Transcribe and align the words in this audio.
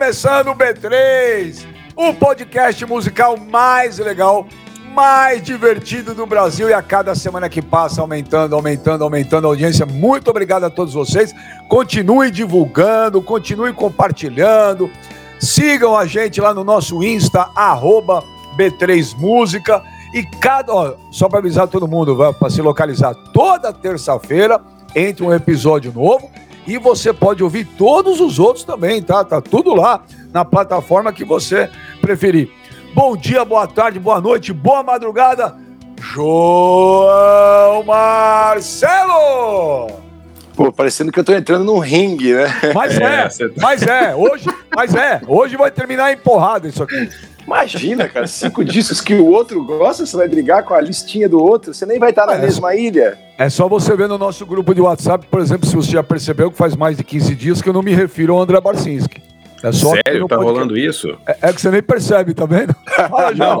começando 0.00 0.48
o 0.48 0.54
B3, 0.54 1.66
o 1.94 2.14
podcast 2.14 2.86
musical 2.86 3.36
mais 3.36 3.98
legal, 3.98 4.46
mais 4.94 5.42
divertido 5.42 6.14
do 6.14 6.24
Brasil 6.24 6.70
e 6.70 6.72
a 6.72 6.80
cada 6.80 7.14
semana 7.14 7.50
que 7.50 7.60
passa 7.60 8.00
aumentando, 8.00 8.54
aumentando, 8.54 9.04
aumentando 9.04 9.46
a 9.46 9.50
audiência. 9.50 9.84
Muito 9.84 10.30
obrigado 10.30 10.64
a 10.64 10.70
todos 10.70 10.94
vocês. 10.94 11.34
Continue 11.68 12.30
divulgando, 12.30 13.20
continue 13.20 13.74
compartilhando. 13.74 14.90
Sigam 15.38 15.94
a 15.94 16.06
gente 16.06 16.40
lá 16.40 16.54
no 16.54 16.64
nosso 16.64 17.04
Insta, 17.04 17.50
arroba 17.54 18.24
B3 18.56 19.18
Música. 19.18 19.82
E 20.14 20.22
cada. 20.40 20.72
Ó, 20.72 20.94
só 21.10 21.28
para 21.28 21.40
avisar 21.40 21.68
todo 21.68 21.86
mundo, 21.86 22.16
para 22.38 22.48
se 22.48 22.62
localizar, 22.62 23.14
toda 23.34 23.70
terça-feira 23.70 24.62
entre 24.96 25.22
um 25.22 25.34
episódio 25.34 25.92
novo 25.92 26.30
e 26.66 26.78
você 26.78 27.12
pode 27.12 27.42
ouvir 27.42 27.64
todos 27.64 28.20
os 28.20 28.38
outros 28.38 28.64
também, 28.64 29.02
tá? 29.02 29.24
Tá 29.24 29.40
tudo 29.40 29.74
lá 29.74 30.04
na 30.32 30.44
plataforma 30.44 31.12
que 31.12 31.24
você 31.24 31.68
preferir. 32.00 32.50
Bom 32.94 33.16
dia, 33.16 33.44
boa 33.44 33.66
tarde, 33.66 33.98
boa 33.98 34.20
noite, 34.20 34.52
boa 34.52 34.82
madrugada, 34.82 35.56
João 36.00 37.82
Marcelo! 37.84 39.88
Pô, 40.56 40.72
parecendo 40.72 41.12
que 41.12 41.18
eu 41.18 41.24
tô 41.24 41.32
entrando 41.32 41.64
num 41.64 41.78
ringue, 41.78 42.34
né? 42.34 42.46
Mas 42.74 42.96
é, 43.00 43.04
é 43.04 43.28
tá- 43.28 43.54
mas 43.56 43.82
é, 43.82 44.14
hoje, 44.14 44.46
mas 44.74 44.94
é, 44.94 45.20
hoje 45.26 45.56
vai 45.56 45.70
terminar 45.70 46.12
empurrado 46.12 46.68
isso 46.68 46.82
aqui. 46.82 47.08
Imagina, 47.46 48.08
cara, 48.08 48.26
cinco 48.26 48.64
discos 48.64 49.00
que 49.00 49.14
o 49.14 49.26
outro 49.26 49.64
gosta, 49.64 50.06
você 50.06 50.16
vai 50.16 50.28
brigar 50.28 50.62
com 50.62 50.74
a 50.74 50.80
listinha 50.80 51.28
do 51.28 51.42
outro, 51.42 51.74
você 51.74 51.86
nem 51.86 51.98
vai 51.98 52.10
estar 52.10 52.26
na 52.26 52.34
é, 52.34 52.38
mesma 52.38 52.74
ilha. 52.74 53.18
É 53.38 53.48
só 53.48 53.68
você 53.68 53.96
ver 53.96 54.08
no 54.08 54.18
nosso 54.18 54.44
grupo 54.46 54.74
de 54.74 54.80
WhatsApp, 54.80 55.26
por 55.26 55.40
exemplo, 55.40 55.66
se 55.66 55.74
você 55.74 55.90
já 55.92 56.02
percebeu 56.02 56.50
que 56.50 56.56
faz 56.56 56.76
mais 56.76 56.96
de 56.96 57.04
15 57.04 57.34
dias 57.34 57.62
que 57.62 57.68
eu 57.68 57.72
não 57.72 57.82
me 57.82 57.94
refiro 57.94 58.34
ao 58.34 58.42
André 58.42 58.60
Barcinski. 58.60 59.22
É 59.62 59.72
só 59.72 59.92
Sério? 60.06 60.26
Tá 60.26 60.36
rolando 60.36 60.76
isso? 60.76 61.18
É, 61.26 61.36
é, 61.42 61.52
que 61.52 61.60
você 61.60 61.70
nem 61.70 61.82
percebe, 61.82 62.32
tá 62.32 62.46
vendo? 62.46 62.74
Fala, 62.88 63.32
não. 63.32 63.60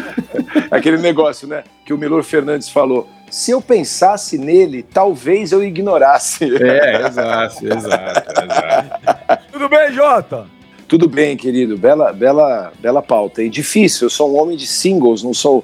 Aquele 0.70 0.98
negócio, 0.98 1.46
né? 1.46 1.64
Que 1.84 1.92
o 1.92 1.98
Milor 1.98 2.22
Fernandes 2.22 2.68
falou. 2.68 3.08
Se 3.30 3.50
eu 3.50 3.60
pensasse 3.60 4.38
nele, 4.38 4.82
talvez 4.82 5.52
eu 5.52 5.62
ignorasse. 5.62 6.44
É, 6.62 7.06
exato, 7.06 7.66
exato, 7.66 8.42
exato. 8.42 9.44
Tudo 9.52 9.68
bem, 9.68 9.92
Jota? 9.92 10.46
Tudo 10.88 11.06
bem, 11.06 11.36
querido. 11.36 11.76
Bela, 11.76 12.14
bela, 12.14 12.72
bela 12.80 13.02
pauta. 13.02 13.42
E 13.42 13.50
difícil, 13.50 14.06
eu 14.06 14.10
sou 14.10 14.32
um 14.32 14.40
homem 14.40 14.56
de 14.56 14.66
singles, 14.66 15.22
não 15.22 15.34
sou. 15.34 15.62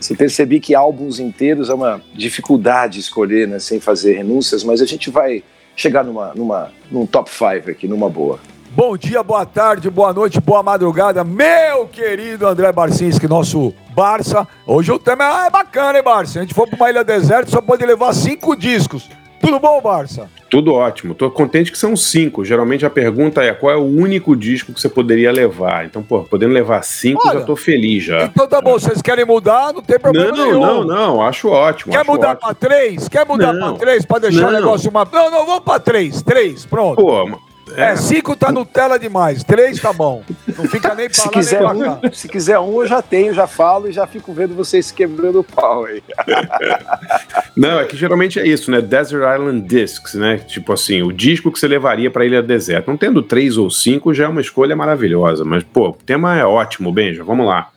Você 0.00 0.16
percebi 0.16 0.58
que 0.58 0.74
álbuns 0.74 1.20
inteiros 1.20 1.68
é 1.68 1.74
uma 1.74 2.00
dificuldade 2.14 2.98
escolher, 2.98 3.46
né, 3.46 3.58
sem 3.58 3.78
fazer 3.78 4.14
renúncias, 4.14 4.64
mas 4.64 4.80
a 4.80 4.86
gente 4.86 5.10
vai 5.10 5.44
chegar 5.76 6.02
numa, 6.02 6.32
numa, 6.34 6.72
num 6.90 7.06
top 7.06 7.30
5 7.30 7.70
aqui, 7.70 7.86
numa 7.86 8.08
boa. 8.08 8.40
Bom 8.74 8.96
dia, 8.96 9.22
boa 9.22 9.44
tarde, 9.44 9.90
boa 9.90 10.14
noite, 10.14 10.40
boa 10.40 10.62
madrugada, 10.62 11.22
meu 11.22 11.86
querido 11.86 12.46
André 12.46 12.72
Barcinski, 12.72 13.28
nosso 13.28 13.74
Barça. 13.94 14.48
Hoje 14.66 14.90
o 14.90 14.98
tema 14.98 15.44
é 15.46 15.50
bacana, 15.50 15.98
hein, 15.98 16.04
Barça? 16.04 16.38
A 16.38 16.42
gente 16.42 16.54
for 16.54 16.66
para 16.66 16.76
uma 16.76 16.88
ilha 16.88 17.04
deserta, 17.04 17.50
só 17.50 17.60
pode 17.60 17.84
levar 17.84 18.14
cinco 18.14 18.56
discos. 18.56 19.08
Tudo 19.42 19.58
bom, 19.58 19.80
Barça? 19.80 20.30
Tudo 20.48 20.72
ótimo. 20.72 21.14
Tô 21.14 21.28
contente 21.30 21.72
que 21.72 21.76
são 21.76 21.96
cinco. 21.96 22.44
Geralmente 22.44 22.86
a 22.86 22.90
pergunta 22.90 23.42
é 23.42 23.52
qual 23.52 23.72
é 23.72 23.76
o 23.76 23.84
único 23.84 24.36
disco 24.36 24.72
que 24.72 24.80
você 24.80 24.88
poderia 24.88 25.32
levar. 25.32 25.84
Então, 25.84 26.00
pô, 26.00 26.20
podendo 26.22 26.54
levar 26.54 26.82
cinco, 26.84 27.26
Olha, 27.26 27.40
já 27.40 27.44
tô 27.44 27.56
feliz 27.56 28.04
já. 28.04 28.24
Então 28.24 28.46
tá 28.46 28.60
bom, 28.60 28.74
vocês 28.74 29.02
querem 29.02 29.24
mudar, 29.24 29.72
não 29.72 29.82
tem 29.82 29.98
problema 29.98 30.30
não, 30.30 30.44
nenhum. 30.44 30.60
Não, 30.60 30.84
não, 30.84 31.22
acho 31.22 31.48
ótimo. 31.48 31.92
Quer 31.92 32.02
acho 32.02 32.10
mudar 32.10 32.30
ótimo. 32.30 32.40
pra 32.40 32.54
três? 32.54 33.08
Quer 33.08 33.26
mudar 33.26 33.52
não, 33.52 33.76
pra 33.76 33.78
três 33.84 34.06
pra 34.06 34.18
deixar 34.20 34.42
não. 34.42 34.48
o 34.48 34.52
negócio 34.52 34.90
uma. 34.90 35.08
Não, 35.12 35.30
não, 35.30 35.44
vamos 35.44 35.64
pra 35.64 35.80
três. 35.80 36.22
Três, 36.22 36.64
pronto. 36.64 37.02
Pô, 37.02 37.28
é. 37.76 37.90
é, 37.90 37.96
cinco 37.96 38.36
tá 38.36 38.52
Nutella 38.52 38.98
demais, 38.98 39.42
três 39.42 39.80
tá 39.80 39.92
bom. 39.92 40.22
Não 40.56 40.68
fica 40.68 40.94
nem 40.94 41.06
pra 41.08 41.14
se 41.14 41.26
lá, 41.26 41.32
quiser 41.32 41.60
nem 41.74 41.82
pra 41.82 42.08
um, 42.08 42.12
Se 42.12 42.28
quiser 42.28 42.58
um, 42.58 42.80
eu 42.80 42.86
já 42.86 43.02
tenho, 43.02 43.34
já 43.34 43.46
falo 43.46 43.88
e 43.88 43.92
já 43.92 44.06
fico 44.06 44.32
vendo 44.32 44.54
vocês 44.54 44.90
quebrando 44.90 45.40
o 45.40 45.44
pau 45.44 45.84
aí. 45.84 46.02
Não, 47.56 47.80
é 47.80 47.84
que 47.84 47.96
geralmente 47.96 48.40
é 48.40 48.46
isso, 48.46 48.70
né? 48.70 48.80
Desert 48.80 49.22
Island 49.22 49.62
Discs, 49.68 50.14
né? 50.14 50.38
Tipo 50.38 50.72
assim, 50.72 51.02
o 51.02 51.12
disco 51.12 51.50
que 51.50 51.58
você 51.58 51.68
levaria 51.68 52.10
pra 52.10 52.24
Ilha 52.24 52.42
Deserta. 52.42 52.90
Não 52.90 52.96
tendo 52.96 53.22
três 53.22 53.56
ou 53.56 53.70
cinco 53.70 54.14
já 54.14 54.24
é 54.24 54.28
uma 54.28 54.40
escolha 54.40 54.74
maravilhosa, 54.74 55.44
mas, 55.44 55.62
pô, 55.62 55.90
o 55.90 55.92
tema 55.92 56.36
é 56.38 56.44
ótimo, 56.44 56.92
Benja, 56.92 57.22
vamos 57.24 57.46
lá. 57.46 57.68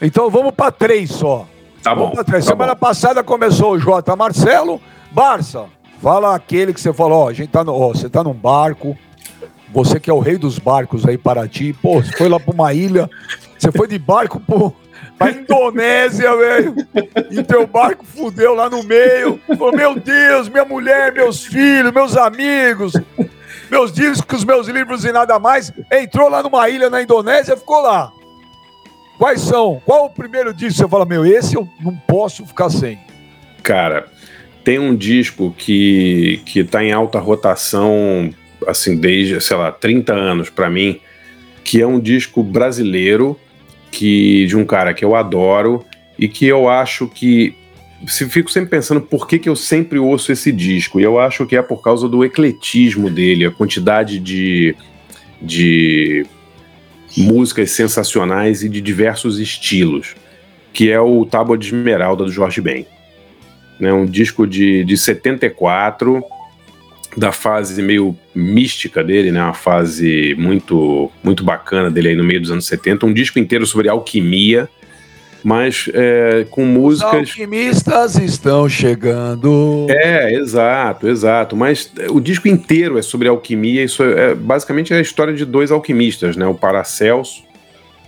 Então 0.00 0.28
vamos 0.28 0.52
pra 0.54 0.70
três 0.70 1.10
só. 1.10 1.46
Tá 1.82 1.94
bom. 1.94 2.10
Tá 2.10 2.40
Semana 2.40 2.74
bom. 2.74 2.80
passada 2.80 3.22
começou 3.22 3.72
o 3.72 3.78
J. 3.78 4.16
Marcelo. 4.16 4.80
Barça, 5.10 5.66
fala 6.02 6.34
aquele 6.34 6.72
que 6.74 6.80
você 6.80 6.92
falou, 6.92 7.24
ó, 7.24 7.28
a 7.28 7.32
gente 7.32 7.50
tá 7.50 7.62
no, 7.62 7.72
ó, 7.72 7.88
você 7.88 8.08
tá 8.08 8.24
num 8.24 8.32
barco, 8.32 8.96
você 9.74 9.98
que 9.98 10.08
é 10.08 10.14
o 10.14 10.20
rei 10.20 10.38
dos 10.38 10.56
barcos 10.56 11.04
aí, 11.04 11.18
Paraty, 11.18 11.72
pô, 11.72 12.00
você 12.00 12.12
foi 12.12 12.28
lá 12.28 12.38
pra 12.38 12.54
uma 12.54 12.72
ilha, 12.72 13.10
você 13.58 13.72
foi 13.72 13.88
de 13.88 13.98
barco 13.98 14.38
pro, 14.38 14.72
pra 15.18 15.32
Indonésia, 15.32 16.34
velho, 16.36 16.76
e 17.28 17.42
teu 17.42 17.66
barco 17.66 18.04
fudeu 18.06 18.54
lá 18.54 18.70
no 18.70 18.84
meio. 18.84 19.40
Falou, 19.58 19.74
meu 19.74 19.96
Deus, 19.98 20.48
minha 20.48 20.64
mulher, 20.64 21.12
meus 21.12 21.44
filhos, 21.44 21.92
meus 21.92 22.16
amigos, 22.16 22.92
meus 23.68 23.92
discos, 23.92 24.44
meus 24.44 24.68
livros 24.68 25.04
e 25.04 25.10
nada 25.10 25.40
mais. 25.40 25.72
Entrou 25.90 26.28
lá 26.28 26.40
numa 26.40 26.68
ilha 26.68 26.88
na 26.88 27.02
Indonésia, 27.02 27.56
ficou 27.56 27.82
lá. 27.82 28.12
Quais 29.18 29.40
são? 29.40 29.82
Qual 29.84 30.06
o 30.06 30.10
primeiro 30.10 30.54
disco? 30.54 30.78
Você 30.78 30.88
fala, 30.88 31.04
meu, 31.04 31.26
esse 31.26 31.56
eu 31.56 31.68
não 31.80 31.96
posso 31.96 32.46
ficar 32.46 32.70
sem. 32.70 32.96
Cara, 33.60 34.06
tem 34.62 34.78
um 34.78 34.94
disco 34.94 35.52
que, 35.58 36.40
que 36.46 36.62
tá 36.62 36.84
em 36.84 36.92
alta 36.92 37.18
rotação 37.18 38.32
assim, 38.66 38.96
desde, 38.96 39.40
sei 39.40 39.56
lá, 39.56 39.70
30 39.70 40.12
anos 40.12 40.50
para 40.50 40.70
mim, 40.70 41.00
que 41.62 41.80
é 41.80 41.86
um 41.86 41.98
disco 41.98 42.42
brasileiro 42.42 43.38
que 43.90 44.46
de 44.46 44.56
um 44.56 44.64
cara 44.64 44.92
que 44.92 45.04
eu 45.04 45.14
adoro 45.14 45.84
e 46.18 46.28
que 46.28 46.46
eu 46.46 46.68
acho 46.68 47.06
que 47.08 47.56
se 48.06 48.28
fico 48.28 48.50
sempre 48.50 48.70
pensando 48.70 49.00
por 49.00 49.26
que, 49.26 49.38
que 49.38 49.48
eu 49.48 49.56
sempre 49.56 49.98
ouço 49.98 50.32
esse 50.32 50.52
disco. 50.52 51.00
E 51.00 51.02
eu 51.02 51.18
acho 51.18 51.46
que 51.46 51.56
é 51.56 51.62
por 51.62 51.82
causa 51.82 52.08
do 52.08 52.24
ecletismo 52.24 53.08
dele, 53.08 53.46
a 53.46 53.50
quantidade 53.50 54.18
de, 54.18 54.74
de 55.40 56.26
músicas 57.16 57.70
sensacionais 57.70 58.62
e 58.62 58.68
de 58.68 58.80
diversos 58.80 59.38
estilos, 59.38 60.14
que 60.72 60.90
é 60.90 61.00
o 61.00 61.24
Tábua 61.24 61.56
de 61.56 61.68
Esmeralda 61.68 62.24
do 62.24 62.32
Jorge 62.32 62.60
Ben. 62.60 62.86
É 63.80 63.92
um 63.92 64.06
disco 64.06 64.46
de, 64.46 64.84
de 64.84 64.96
74 64.96 66.22
da 67.16 67.32
fase 67.32 67.80
meio 67.82 68.16
mística 68.34 69.02
dele, 69.02 69.30
né? 69.30 69.42
Uma 69.42 69.54
fase 69.54 70.34
muito 70.36 71.10
muito 71.22 71.44
bacana 71.44 71.90
dele 71.90 72.08
aí 72.08 72.16
no 72.16 72.24
meio 72.24 72.40
dos 72.40 72.50
anos 72.50 72.66
70, 72.66 73.06
um 73.06 73.12
disco 73.12 73.38
inteiro 73.38 73.66
sobre 73.66 73.88
alquimia, 73.88 74.68
mas 75.42 75.88
é, 75.92 76.46
com 76.50 76.64
músicas. 76.64 77.12
Os 77.12 77.30
alquimistas 77.30 78.16
estão 78.16 78.68
chegando. 78.68 79.86
É, 79.88 80.34
exato, 80.34 81.08
exato. 81.08 81.56
Mas 81.56 81.92
o 82.10 82.20
disco 82.20 82.48
inteiro 82.48 82.98
é 82.98 83.02
sobre 83.02 83.28
alquimia. 83.28 83.84
Isso 83.84 84.02
é, 84.02 84.30
é 84.30 84.34
basicamente 84.34 84.92
é 84.92 84.96
a 84.96 85.00
história 85.00 85.34
de 85.34 85.44
dois 85.44 85.70
alquimistas, 85.70 86.36
né? 86.36 86.46
O 86.46 86.54
Paracelso. 86.54 87.44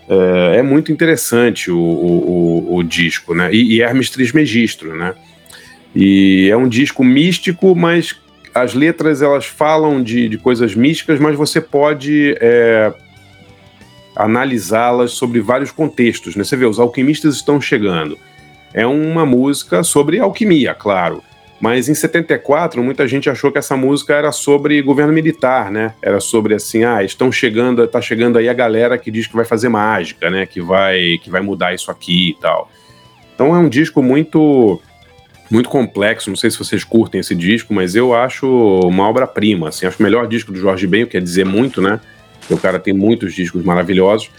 É, 0.08 0.58
é 0.58 0.62
muito 0.62 0.90
interessante 0.90 1.70
o, 1.70 1.78
o, 1.78 2.70
o, 2.72 2.76
o 2.76 2.82
disco, 2.82 3.34
né? 3.34 3.52
E, 3.52 3.74
e 3.74 3.82
Hermes 3.82 4.10
Trismegistro, 4.10 4.96
né? 4.96 5.14
E 5.94 6.48
é 6.50 6.56
um 6.56 6.68
disco 6.68 7.02
místico, 7.02 7.74
mas 7.74 8.14
as 8.56 8.72
letras 8.72 9.20
elas 9.20 9.44
falam 9.44 10.02
de, 10.02 10.30
de 10.30 10.38
coisas 10.38 10.74
místicas, 10.74 11.20
mas 11.20 11.36
você 11.36 11.60
pode 11.60 12.34
é, 12.40 12.90
analisá-las 14.16 15.12
sobre 15.12 15.40
vários 15.40 15.70
contextos. 15.70 16.34
Né? 16.34 16.42
Você 16.42 16.56
vê, 16.56 16.64
os 16.64 16.78
alquimistas 16.78 17.34
estão 17.36 17.60
chegando. 17.60 18.18
É 18.72 18.86
uma 18.86 19.26
música 19.26 19.82
sobre 19.82 20.18
alquimia, 20.18 20.74
claro. 20.74 21.22
Mas 21.60 21.88
em 21.88 21.94
74, 21.94 22.82
muita 22.82 23.06
gente 23.06 23.28
achou 23.28 23.52
que 23.52 23.58
essa 23.58 23.76
música 23.76 24.14
era 24.14 24.32
sobre 24.32 24.80
governo 24.80 25.12
militar, 25.12 25.70
né? 25.70 25.94
Era 26.02 26.20
sobre 26.20 26.54
assim, 26.54 26.84
ah, 26.84 27.02
estão 27.02 27.32
chegando, 27.32 27.82
está 27.84 28.00
chegando 28.00 28.36
aí 28.38 28.48
a 28.48 28.52
galera 28.52 28.98
que 28.98 29.10
diz 29.10 29.26
que 29.26 29.34
vai 29.34 29.44
fazer 29.44 29.70
mágica, 29.70 30.28
né? 30.30 30.44
Que 30.44 30.60
vai, 30.60 31.18
que 31.22 31.30
vai 31.30 31.40
mudar 31.40 31.74
isso 31.74 31.90
aqui 31.90 32.30
e 32.30 32.34
tal. 32.34 32.70
Então 33.34 33.54
é 33.54 33.58
um 33.58 33.68
disco 33.68 34.02
muito 34.02 34.80
muito 35.50 35.68
complexo. 35.68 36.30
Não 36.30 36.36
sei 36.36 36.50
se 36.50 36.58
vocês 36.58 36.84
curtem 36.84 37.20
esse 37.20 37.34
disco, 37.34 37.72
mas 37.72 37.94
eu 37.94 38.14
acho 38.14 38.46
uma 38.84 39.08
obra-prima. 39.08 39.68
Assim, 39.68 39.86
acho 39.86 39.98
o 40.00 40.02
melhor 40.02 40.26
disco 40.26 40.52
do 40.52 40.58
Jorge 40.58 40.86
Ben, 40.86 41.06
quer 41.06 41.20
dizer 41.20 41.44
muito, 41.44 41.80
né? 41.80 42.00
O 42.50 42.56
cara 42.56 42.78
tem 42.78 42.92
muitos 42.94 43.34
discos 43.34 43.64
maravilhosos. 43.64 44.30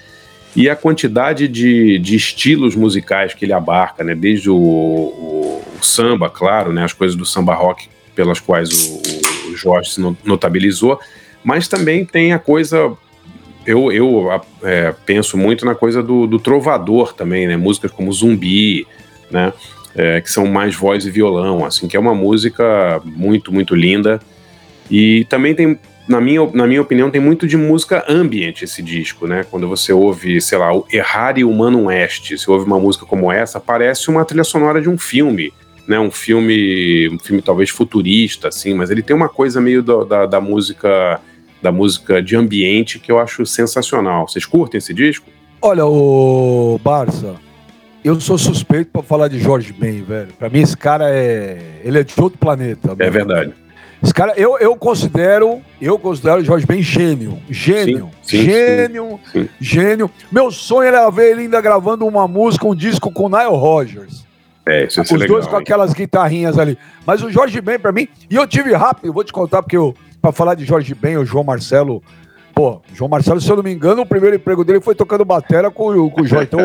E 0.56 0.69
a 0.69 0.75
quantidade 0.75 1.48
de, 1.48 2.00
de 2.00 2.15
estilos 2.15 2.75
musicais 2.75 3.33
que 3.33 3.45
ele 3.45 3.54
abarca, 3.54 4.04
né? 4.04 4.15
Desde 4.15 4.50
o, 4.50 4.56
o, 4.56 5.63
o 5.80 5.86
samba, 5.86 6.30
claro, 6.30 6.74
né? 6.74 6.83
As 6.83 6.94
coisas 6.94 7.15
do 7.15 7.25
samba 7.25 7.53
rock 7.53 7.89
pelas 8.15 8.39
quais 8.39 8.69
o, 8.89 9.51
o 9.51 9.56
Jorge 9.56 9.92
se 9.92 10.01
notabilizou, 10.25 11.00
mas 11.44 11.68
também 11.68 12.03
tem 12.03 12.33
a 12.33 12.39
coisa 12.39 12.98
eu, 13.68 13.92
eu 13.92 14.42
é, 14.63 14.95
penso 15.06 15.38
muito 15.38 15.65
na 15.65 15.75
coisa 15.75 16.01
do, 16.01 16.25
do, 16.25 16.39
trovador 16.39 17.13
também, 17.13 17.45
né? 17.45 17.57
Músicas 17.57 17.92
como 17.92 18.12
Zumbi, 18.13 18.88
né? 19.30 19.51
É, 19.97 20.21
que 20.21 20.29
são 20.29 20.45
mais 20.45 20.75
voz 20.75 21.05
e 21.05 21.11
violão, 21.11 21.65
assim, 21.65 21.88
que 21.88 21.97
é 21.97 21.99
uma 21.99 22.13
música 22.13 23.01
muito, 23.03 23.51
muito 23.51 23.75
linda. 23.75 24.21
E 24.89 25.25
também 25.25 25.55
tem 25.55 25.77
na 26.07 26.21
minha, 26.21 26.45
na 26.53 26.65
minha 26.65 26.81
opinião, 26.81 27.11
tem 27.11 27.19
muito 27.19 27.45
de 27.45 27.57
música 27.57 28.05
ambiente 28.07 28.63
esse 28.63 28.81
disco, 28.81 29.27
né? 29.27 29.45
Quando 29.49 29.67
você 29.67 29.91
ouve, 29.91 30.39
sei 30.39 30.57
lá, 30.57 30.73
o 30.73 30.85
Errare 30.89 31.44
Humano 31.44 31.85
Oeste, 31.85 32.38
você 32.38 32.49
ouve 32.49 32.65
uma 32.65 32.79
música 32.79 33.05
como 33.05 33.29
essa, 33.31 33.59
parece 33.59 34.09
uma 34.09 34.23
trilha 34.23 34.44
sonora 34.44 34.79
de 34.79 34.88
um 34.88 34.97
filme, 34.97 35.51
né? 35.85 36.00
Um 36.00 36.11
filme, 36.11 37.09
um 37.09 37.19
filme 37.19 37.41
talvez 37.41 37.69
futurista, 37.69 38.47
assim, 38.47 38.73
mas 38.73 38.89
ele 38.89 39.01
tem 39.01 39.15
uma 39.15 39.27
coisa 39.27 39.59
meio 39.59 39.83
da, 39.83 40.25
da 40.25 40.39
música 40.39 41.19
da 41.59 41.71
música 41.71 42.21
de 42.21 42.35
ambiente 42.35 43.00
que 43.00 43.11
eu 43.11 43.19
acho 43.19 43.43
sensacional. 43.43 44.27
Vocês 44.27 44.45
curtem 44.45 44.77
esse 44.77 44.93
disco? 44.93 45.25
Olha, 45.59 45.85
o 45.88 46.79
Barça, 46.83 47.35
eu 48.03 48.19
sou 48.19 48.38
suspeito 48.38 48.91
para 48.91 49.03
falar 49.03 49.27
de 49.27 49.39
Jorge 49.39 49.73
Ben, 49.73 50.03
velho. 50.03 50.29
Para 50.38 50.49
mim 50.49 50.59
esse 50.59 50.77
cara 50.77 51.09
é, 51.09 51.81
ele 51.83 51.99
é 51.99 52.03
de 52.03 52.13
outro 52.19 52.38
planeta. 52.38 52.95
É 52.99 53.09
verdade. 53.09 53.53
Esse 54.01 54.13
cara, 54.13 54.33
eu, 54.38 54.57
eu 54.59 54.75
considero, 54.75 55.59
eu 55.81 55.97
considero 55.97 56.39
o 56.39 56.44
Jorge 56.44 56.65
Ben 56.67 56.83
gênio, 56.83 57.39
gênio, 57.49 58.11
sim, 58.21 58.38
sim, 58.38 58.45
gênio, 58.45 59.19
sim, 59.31 59.49
gênio. 59.59 60.11
Meu 60.31 60.51
sonho 60.51 60.88
era 60.88 61.09
ver 61.09 61.31
ele 61.31 61.41
ainda 61.41 61.59
gravando 61.59 62.05
uma 62.05 62.27
música, 62.27 62.67
um 62.67 62.75
disco 62.75 63.11
com 63.11 63.27
Nile 63.27 63.49
Rodgers. 63.49 64.23
É, 64.67 64.85
isso 64.85 65.01
Os 65.01 65.11
legal, 65.11 65.27
dois 65.27 65.47
com 65.47 65.55
aquelas 65.55 65.93
guitarrinhas 65.93 66.59
ali. 66.59 66.77
Mas 67.05 67.23
o 67.23 67.31
Jorge 67.31 67.59
Ben 67.59 67.79
para 67.79 67.91
mim, 67.91 68.07
e 68.29 68.35
eu 68.35 68.45
tive 68.45 68.73
rápido, 68.73 69.11
vou 69.11 69.23
te 69.23 69.33
contar 69.33 69.63
porque 69.63 69.77
eu 69.77 69.95
para 70.21 70.31
falar 70.31 70.55
de 70.55 70.65
Jorge 70.65 70.93
Ben, 70.93 71.17
o 71.17 71.25
João 71.25 71.43
Marcelo 71.43 72.03
Pô, 72.57 72.81
João 72.92 73.07
Marcelo, 73.07 73.39
se 73.39 73.48
eu 73.48 73.56
não 73.56 73.62
me 73.62 73.71
engano, 73.71 74.01
o 74.01 74.06
primeiro 74.06 74.36
emprego 74.36 74.65
dele 74.65 74.81
foi 74.81 74.95
tocando 74.95 75.24
batera 75.24 75.69
com, 75.69 76.09
com 76.09 76.21
o 76.24 76.25
João. 76.25 76.42
Então, 76.42 76.59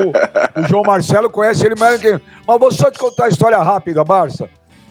o, 0.57 0.67
João 0.67 0.83
Marcelo 0.83 1.29
conhece 1.29 1.67
ele 1.67 1.75
mais 1.75 2.01
que. 2.01 2.19
Mas 2.49 2.59
vou 2.59 2.73
só 2.73 2.91
te 2.91 2.99
contar 2.99 3.27
a 3.27 3.29
história 3.29 3.59
rápida, 3.59 4.03
Barça. 4.03 4.49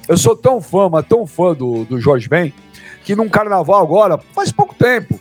Eu 0.07 0.15
sou 0.15 0.35
tão 0.35 0.61
fã, 0.61 0.89
mas 0.89 1.03
tão 1.07 1.25
fã 1.25 1.55
do, 1.55 1.85
do 1.85 1.99
Jorge 1.99 2.29
Ben, 2.29 2.53
que 3.03 3.15
num 3.15 3.27
carnaval 3.27 3.81
agora, 3.81 4.19
faz 4.35 4.51
pouco 4.51 4.75
tempo, 4.75 5.19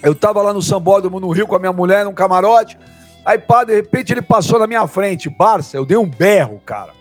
eu 0.00 0.14
tava 0.14 0.40
lá 0.40 0.52
no 0.52 0.62
Sambódromo, 0.62 1.18
no 1.18 1.32
Rio, 1.32 1.48
com 1.48 1.56
a 1.56 1.58
minha 1.58 1.72
mulher, 1.72 2.04
num 2.04 2.14
camarote. 2.14 2.78
Aí, 3.26 3.36
pá, 3.36 3.64
de 3.64 3.74
repente 3.74 4.12
ele 4.12 4.22
passou 4.22 4.60
na 4.60 4.66
minha 4.68 4.86
frente. 4.86 5.28
Barça, 5.28 5.76
eu 5.76 5.84
dei 5.84 5.96
um 5.96 6.06
berro, 6.06 6.62
cara. 6.64 6.92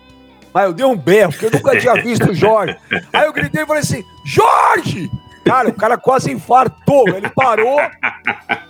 Mas 0.52 0.66
eu 0.66 0.74
dei 0.74 0.86
um 0.86 0.98
berro, 0.98 1.32
porque 1.32 1.46
eu 1.46 1.52
nunca 1.52 1.80
tinha 1.80 1.94
visto 2.02 2.32
o 2.32 2.34
Jorge. 2.34 2.76
Aí 3.14 3.28
eu 3.28 3.34
gritei 3.34 3.62
e 3.62 3.68
falei 3.68 3.84
assim: 3.84 4.04
Jorge! 4.26 5.12
Cara, 5.46 5.70
o 5.70 5.74
cara 5.74 5.98
quase 5.98 6.32
infartou. 6.32 7.08
Ele 7.10 7.30
parou, 7.30 7.80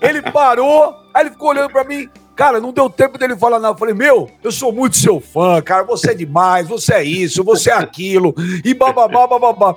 ele 0.02 0.22
parou, 0.22 0.96
aí 1.14 1.24
ele 1.24 1.32
ficou 1.32 1.50
olhando 1.50 1.70
pra 1.70 1.84
mim. 1.84 2.10
Cara, 2.36 2.60
não 2.60 2.74
deu 2.74 2.90
tempo 2.90 3.18
dele 3.18 3.36
falar 3.36 3.60
nada. 3.60 3.76
Eu 3.76 3.78
falei, 3.78 3.94
meu, 3.94 4.30
eu 4.44 4.52
sou 4.52 4.74
muito 4.74 4.98
seu 4.98 5.20
fã, 5.20 5.62
cara. 5.62 5.84
Você 5.84 6.12
é 6.12 6.16
demais, 6.16 6.68
você 6.68 6.96
é 6.96 7.04
isso, 7.04 7.44
você 7.44 7.70
é 7.70 7.74
aquilo. 7.74 8.34
E 8.66 8.74
bababá, 8.74 9.28
bababá. 9.28 9.76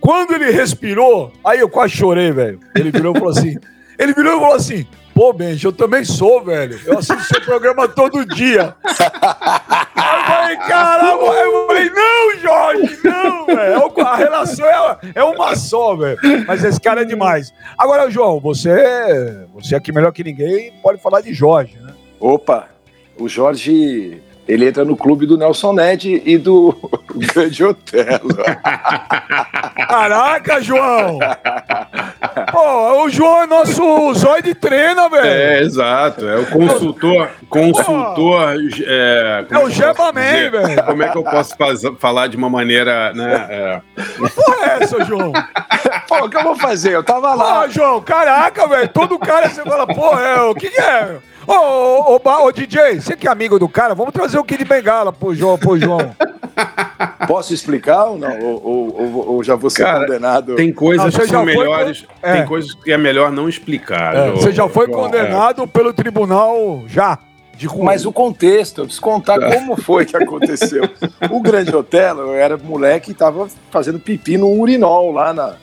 Quando 0.00 0.34
ele 0.34 0.50
respirou, 0.52 1.32
aí 1.44 1.58
eu 1.58 1.68
quase 1.68 1.94
chorei, 1.94 2.30
velho. 2.30 2.60
Ele 2.76 2.92
virou 2.92 3.12
e 3.14 3.18
falou 3.18 3.32
assim. 3.32 3.56
Ele 3.98 4.14
virou 4.14 4.36
e 4.36 4.40
falou 4.40 4.54
assim: 4.54 4.86
Pô, 5.16 5.32
Benji, 5.32 5.64
eu 5.64 5.72
também 5.72 6.04
sou, 6.04 6.44
velho. 6.44 6.78
Eu 6.84 6.98
assisto 6.98 7.24
seu 7.24 7.40
programa 7.40 7.88
todo 7.88 8.22
dia. 8.26 8.76
Aí 8.84 10.18
eu 10.18 10.24
falei, 10.26 10.56
caramba, 10.58 11.24
eu 11.24 11.66
falei, 11.66 11.88
não, 11.88 12.38
Jorge, 12.38 12.98
não, 13.02 13.46
velho. 13.46 13.92
É 13.96 14.02
a 14.02 14.16
relação 14.16 14.66
é, 14.66 14.98
é 15.14 15.24
uma 15.24 15.56
só, 15.56 15.96
velho. 15.96 16.18
Mas 16.46 16.62
esse 16.62 16.78
cara 16.78 17.00
é 17.00 17.04
demais. 17.06 17.50
Agora, 17.78 18.10
João, 18.10 18.38
você, 18.38 18.76
você 19.54 19.74
aqui 19.74 19.90
melhor 19.90 20.12
que 20.12 20.22
ninguém 20.22 20.74
pode 20.82 21.00
falar 21.00 21.22
de 21.22 21.32
Jorge, 21.32 21.78
né? 21.80 21.94
Opa, 22.20 22.68
o 23.18 23.26
Jorge 23.26 24.22
ele 24.48 24.68
entra 24.68 24.84
no 24.84 24.96
clube 24.96 25.26
do 25.26 25.36
Nelson 25.36 25.72
Ned 25.72 26.22
e 26.24 26.38
do 26.38 26.74
Grande 27.34 27.64
Otelo. 27.64 28.36
Caraca, 29.88 30.62
João! 30.62 31.18
Pô, 32.52 33.04
o 33.04 33.08
João 33.08 33.42
é 33.42 33.46
nosso 33.46 34.14
zóio 34.14 34.42
de 34.42 34.54
treino, 34.54 35.08
velho. 35.10 35.26
É, 35.26 35.60
exato. 35.62 36.26
É 36.26 36.36
o 36.36 36.46
consultor. 36.46 37.30
Consultor. 37.48 38.54
É, 38.86 39.46
é 39.50 39.58
o 39.58 39.68
Jebaman, 39.68 40.50
velho. 40.50 40.84
Como 40.84 41.02
é 41.02 41.08
que 41.08 41.18
eu 41.18 41.24
posso 41.24 41.56
fazer, 41.56 41.94
falar 41.96 42.28
de 42.28 42.36
uma 42.36 42.48
maneira, 42.48 43.12
né? 43.14 43.46
É... 43.48 43.80
Que 43.96 44.30
porra 44.30 44.66
é 44.66 44.82
essa, 44.82 45.04
João? 45.04 45.32
Pô, 46.06 46.24
o 46.24 46.30
que 46.30 46.36
eu 46.36 46.42
vou 46.42 46.56
fazer? 46.56 46.92
Eu 46.94 47.02
tava 47.02 47.34
lá. 47.34 47.62
Pô, 47.62 47.70
João, 47.70 48.00
caraca, 48.00 48.68
velho. 48.68 48.88
Todo 48.88 49.18
cara 49.18 49.48
você 49.48 49.62
fala, 49.62 49.86
pô, 49.86 50.16
é, 50.18 50.40
o 50.42 50.54
que, 50.54 50.70
que 50.70 50.80
é? 50.80 51.16
Ô, 51.46 51.52
ô, 51.52 52.20
ô, 52.22 52.46
ô, 52.46 52.52
DJ, 52.52 53.00
você 53.00 53.16
que 53.16 53.28
é 53.28 53.30
amigo 53.30 53.58
do 53.58 53.68
cara, 53.68 53.94
vamos 53.94 54.12
trazer 54.12 54.38
o 54.38 54.44
Kid 54.44 54.64
Bengala 54.64 55.12
pro 55.12 55.34
João. 55.34 55.56
Pro 55.56 55.78
João. 55.78 56.14
Posso 57.28 57.54
explicar 57.54 58.04
ou 58.04 58.18
não? 58.18 58.38
Ou, 58.40 58.62
ou, 58.64 59.28
ou 59.34 59.44
já 59.44 59.54
vou 59.54 59.70
ser 59.70 59.84
cara, 59.84 60.00
condenado? 60.00 60.56
Tem 60.56 60.72
coisas 60.72 61.12
não, 61.14 61.20
que 61.20 61.28
são 61.28 61.44
melhores. 61.44 62.04
É. 62.22 62.34
Tem 62.34 62.46
coisas 62.46 62.74
que 62.74 62.90
é 62.90 62.98
melhor 62.98 63.30
não 63.30 63.48
explicar. 63.48 64.16
É, 64.16 64.30
você 64.32 64.52
já 64.52 64.68
foi 64.68 64.86
João, 64.86 65.02
condenado 65.02 65.62
é. 65.62 65.66
pelo 65.66 65.92
tribunal 65.92 66.82
já. 66.86 67.18
Mas 67.82 68.04
o 68.04 68.12
contexto, 68.12 68.82
eu 68.82 68.84
preciso 68.84 69.02
contar 69.02 69.38
tá. 69.38 69.50
como 69.50 69.80
foi 69.80 70.04
que 70.04 70.16
aconteceu. 70.16 70.82
o 71.30 71.40
Grande 71.40 71.74
Hotel, 71.74 72.18
eu 72.18 72.34
era 72.34 72.56
moleque 72.58 73.12
e 73.12 73.14
tava 73.14 73.48
fazendo 73.70 73.98
pipi 73.98 74.36
no 74.36 74.48
urinol 74.48 75.10
lá 75.10 75.32
na, 75.32 75.54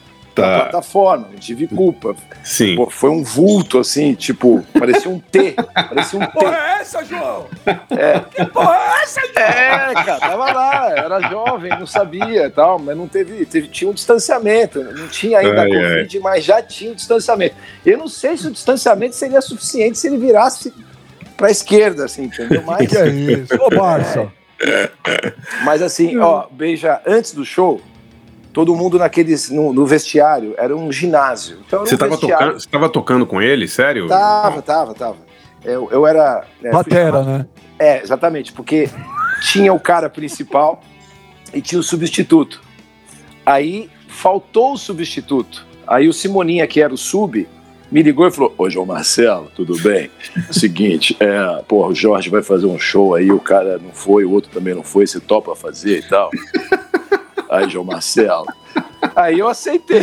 tá. 0.42 0.60
plataforma, 0.60 1.28
não 1.30 1.38
tive 1.38 1.66
culpa. 1.66 2.14
Sim. 2.42 2.76
Pô, 2.76 2.90
foi 2.90 3.10
um 3.10 3.22
vulto, 3.22 3.78
assim, 3.78 4.14
tipo, 4.14 4.64
parecia 4.78 5.10
um 5.10 5.18
T. 5.18 5.54
parecia 5.72 6.18
um 6.18 6.26
T. 6.26 6.32
Porra 6.32 6.56
é 6.56 6.80
essa, 6.80 7.04
João? 7.04 7.46
É. 7.90 8.20
Que 8.20 8.44
porra 8.46 8.76
é 8.76 9.02
essa, 9.02 9.20
João? 9.20 9.46
É, 9.46 9.94
cara, 9.94 10.20
tava 10.20 10.52
lá, 10.52 10.90
era 10.90 11.20
jovem, 11.28 11.70
não 11.78 11.86
sabia 11.86 12.50
tal, 12.50 12.78
mas 12.78 12.96
não 12.96 13.08
teve, 13.08 13.44
teve 13.46 13.68
tinha 13.68 13.90
um 13.90 13.94
distanciamento. 13.94 14.82
Não 14.82 15.08
tinha 15.08 15.38
ainda 15.38 15.62
ai, 15.62 15.68
Covid, 15.68 16.16
ai. 16.16 16.22
mas 16.22 16.44
já 16.44 16.62
tinha 16.62 16.92
um 16.92 16.94
distanciamento. 16.94 17.54
Eu 17.84 17.98
não 17.98 18.08
sei 18.08 18.36
se 18.36 18.46
o 18.46 18.50
distanciamento 18.50 19.14
seria 19.14 19.40
suficiente 19.40 19.98
se 19.98 20.06
ele 20.06 20.18
virasse 20.18 20.72
pra 21.36 21.50
esquerda, 21.50 22.04
assim, 22.04 22.24
entendeu? 22.24 22.62
Mas. 22.62 22.88
que 22.88 22.96
é 22.96 23.08
isso? 23.08 23.54
Ô, 23.60 23.70
Barça. 23.70 24.30
É. 24.60 24.90
Mas 25.64 25.82
assim, 25.82 26.16
ó, 26.18 26.46
beija, 26.50 27.00
antes 27.06 27.34
do 27.34 27.44
show, 27.44 27.80
todo 28.54 28.74
mundo 28.76 28.98
naqueles 28.98 29.50
no, 29.50 29.72
no 29.72 29.84
vestiário, 29.84 30.54
era 30.56 30.74
um 30.74 30.90
ginásio. 30.90 31.58
Então, 31.66 31.80
era 31.80 31.82
um 31.82 31.86
você 31.86 31.94
estava 31.94 32.16
tocando, 32.16 32.60
você 32.60 32.88
tocando 32.88 33.26
com 33.26 33.42
ele, 33.42 33.66
sério? 33.66 34.06
Tava, 34.06 34.62
tava, 34.62 34.94
tava. 34.94 35.16
Eu, 35.64 35.88
eu 35.90 36.06
era. 36.06 36.44
É, 36.62 36.70
Batera, 36.70 37.24
né? 37.24 37.46
É, 37.78 38.00
exatamente, 38.00 38.52
porque 38.52 38.88
tinha 39.42 39.72
o 39.74 39.80
cara 39.80 40.08
principal 40.08 40.80
e 41.52 41.60
tinha 41.60 41.80
o 41.80 41.82
substituto. 41.82 42.62
Aí 43.44 43.90
faltou 44.08 44.74
o 44.74 44.78
substituto. 44.78 45.66
Aí 45.84 46.08
o 46.08 46.12
Simoninha, 46.12 46.66
que 46.66 46.80
era 46.80 46.94
o 46.94 46.96
sub, 46.96 47.48
me 47.90 48.02
ligou 48.02 48.26
e 48.28 48.30
falou: 48.30 48.54
Ô 48.56 48.70
João 48.70 48.86
Marcelo, 48.86 49.50
tudo 49.56 49.76
bem? 49.80 50.10
Seguinte, 50.52 51.16
é, 51.18 51.62
porra, 51.66 51.88
o 51.88 51.94
Jorge 51.94 52.30
vai 52.30 52.42
fazer 52.42 52.66
um 52.66 52.78
show 52.78 53.16
aí, 53.16 53.32
o 53.32 53.40
cara 53.40 53.78
não 53.78 53.90
foi, 53.90 54.24
o 54.24 54.30
outro 54.30 54.50
também 54.52 54.74
não 54.74 54.84
foi, 54.84 55.08
você 55.08 55.18
topa 55.18 55.56
fazer 55.56 55.98
e 55.98 56.08
tal. 56.08 56.30
Aí, 57.56 57.70
João 57.70 57.84
Marcelo. 57.84 58.46
Aí 59.14 59.38
eu 59.38 59.48
aceitei. 59.48 60.02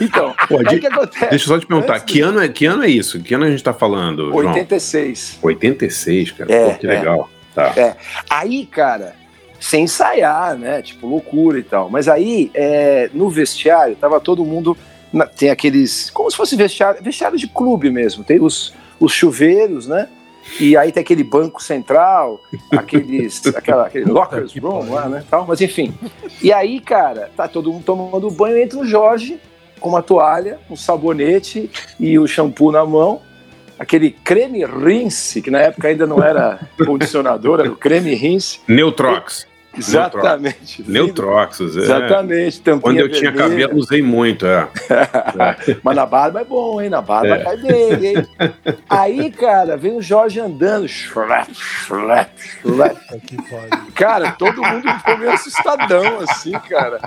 Então, 0.00 0.34
Pô, 0.48 0.62
de, 0.62 0.80
que 0.80 0.86
acontece? 0.86 1.30
Deixa 1.30 1.44
eu 1.44 1.48
só 1.48 1.58
te 1.58 1.66
perguntar, 1.66 2.00
que 2.00 2.20
ano, 2.20 2.40
é, 2.40 2.48
que 2.48 2.64
ano 2.64 2.82
é 2.82 2.88
isso? 2.88 3.20
Que 3.20 3.34
ano 3.34 3.44
a 3.44 3.50
gente 3.50 3.62
tá 3.62 3.74
falando, 3.74 4.34
86. 4.34 5.38
João? 5.40 5.52
86, 5.52 6.30
cara. 6.32 6.52
É, 6.52 6.70
Pô, 6.70 6.78
que 6.78 6.86
é. 6.86 6.90
legal. 6.90 7.30
Tá. 7.54 7.72
É. 7.76 7.96
Aí, 8.28 8.66
cara, 8.66 9.14
sem 9.60 9.84
ensaiar, 9.84 10.56
né? 10.56 10.82
Tipo, 10.82 11.06
loucura 11.06 11.58
e 11.58 11.62
tal. 11.62 11.90
Mas 11.90 12.08
aí, 12.08 12.50
é, 12.54 13.10
no 13.12 13.28
vestiário, 13.28 13.96
tava 13.96 14.20
todo 14.20 14.44
mundo. 14.44 14.76
Na, 15.12 15.26
tem 15.26 15.50
aqueles. 15.50 16.10
Como 16.10 16.30
se 16.30 16.36
fosse 16.36 16.56
vestiário, 16.56 17.02
vestiário 17.02 17.38
de 17.38 17.46
clube 17.46 17.90
mesmo. 17.90 18.24
Tem 18.24 18.40
os, 18.40 18.74
os 19.00 19.12
chuveiros, 19.12 19.86
né? 19.86 20.08
E 20.60 20.76
aí 20.76 20.92
tem 20.92 21.00
aquele 21.00 21.24
banco 21.24 21.62
central, 21.62 22.40
aqueles, 22.70 23.46
aquela, 23.54 23.86
aquele 23.86 24.04
lockers 24.06 24.56
room 24.56 24.92
lá, 24.92 25.08
né? 25.08 25.24
Tal, 25.28 25.46
mas 25.46 25.60
enfim. 25.60 25.92
E 26.42 26.52
aí, 26.52 26.80
cara, 26.80 27.30
tá 27.36 27.46
todo 27.48 27.72
mundo 27.72 27.84
tomando 27.84 28.30
banho, 28.30 28.58
entra 28.58 28.78
o 28.78 28.86
Jorge 28.86 29.38
com 29.80 29.90
uma 29.90 30.02
toalha, 30.02 30.58
um 30.70 30.76
sabonete 30.76 31.70
e 31.98 32.18
o 32.18 32.26
shampoo 32.26 32.72
na 32.72 32.84
mão. 32.84 33.20
Aquele 33.78 34.10
creme 34.10 34.64
rinse, 34.64 35.42
que 35.42 35.50
na 35.50 35.58
época 35.58 35.88
ainda 35.88 36.06
não 36.06 36.22
era 36.22 36.58
condicionador, 36.86 37.60
era 37.60 37.70
o 37.70 37.76
creme 37.76 38.14
rinse. 38.14 38.60
Neutrox. 38.66 39.46
Exatamente. 39.76 40.84
Neutroxos, 40.86 41.76
é. 41.76 41.80
Exatamente. 41.80 42.62
Quando 42.80 42.98
eu 42.98 43.10
tinha 43.10 43.32
cabelo, 43.32 43.76
usei 43.76 44.02
muito, 44.02 44.46
é. 44.46 44.68
é. 44.90 45.76
Mas 45.82 45.96
na 45.96 46.06
barba 46.06 46.40
é 46.40 46.44
bom, 46.44 46.80
hein? 46.80 46.90
Na 46.90 47.02
barba 47.02 47.36
é. 47.36 47.44
cai 47.44 47.56
bem, 47.56 48.06
hein? 48.06 48.28
Aí, 48.88 49.30
cara, 49.30 49.76
vem 49.76 49.96
o 49.96 50.02
Jorge 50.02 50.40
andando. 50.40 50.88
Shrap, 50.88 51.48
shrap, 51.52 52.30
shrap. 52.38 52.96
Cara, 53.94 54.32
todo 54.32 54.62
mundo 54.62 54.88
ficou 54.98 55.18
meio 55.18 55.32
assustadão, 55.32 56.20
assim, 56.20 56.52
cara. 56.52 57.00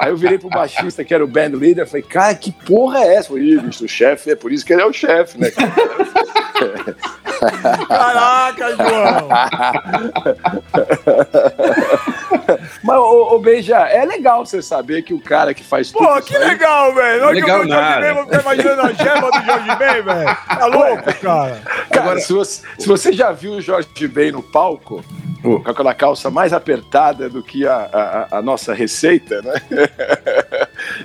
Aí 0.00 0.08
eu 0.08 0.16
virei 0.16 0.38
pro 0.38 0.48
baixista, 0.48 1.04
que 1.04 1.12
era 1.12 1.22
o 1.22 1.28
band 1.28 1.50
leader, 1.50 1.86
falei, 1.86 2.02
cara, 2.02 2.34
que 2.34 2.50
porra 2.50 3.00
é 3.00 3.16
essa? 3.16 3.28
Falei, 3.28 3.58
bicho, 3.58 3.84
o 3.84 3.88
chefe, 3.88 4.30
é 4.30 4.34
por 4.34 4.50
isso 4.50 4.64
que 4.64 4.72
ele 4.72 4.80
é 4.80 4.86
o 4.86 4.92
chefe, 4.94 5.38
né? 5.38 5.50
Caraca, 7.86 8.76
João! 8.76 9.28
Mas, 12.82 12.96
ô, 12.96 13.34
ô 13.34 13.38
Beija, 13.38 13.76
é 13.76 14.04
legal 14.06 14.44
você 14.44 14.60
saber 14.62 15.02
que 15.02 15.12
o 15.12 15.20
cara 15.20 15.52
que 15.52 15.62
faz 15.62 15.92
tudo. 15.92 16.06
Pô, 16.06 16.22
que 16.22 16.34
aí... 16.34 16.48
legal, 16.48 16.94
velho. 16.94 17.20
Não 17.20 17.28
legal 17.30 17.60
que 17.60 17.66
o. 17.66 17.70
Jorge 17.70 18.00
Ben, 18.00 18.26
tá 18.26 18.40
imaginando 18.40 18.80
a 18.80 18.92
gema 18.92 19.30
do 19.30 19.42
Jorge 19.44 19.76
Ben, 19.76 20.02
velho. 20.02 20.36
Tá 20.46 20.66
louco, 20.66 21.14
cara. 21.20 21.60
Cara, 21.90 21.90
Agora- 21.90 22.20
se, 22.20 22.32
você, 22.32 22.62
se 22.78 22.88
você 22.88 23.12
já 23.12 23.32
viu 23.32 23.52
o 23.52 23.60
Jorge 23.60 24.08
Ben 24.08 24.32
no 24.32 24.42
palco, 24.42 25.04
com 25.42 25.62
aquela 25.70 25.94
calça 25.94 26.30
mais 26.30 26.52
apertada 26.52 27.28
do 27.28 27.42
que 27.42 27.66
a, 27.66 28.28
a, 28.30 28.38
a 28.38 28.42
nossa 28.42 28.74
receita, 28.74 29.40
né? 29.42 29.54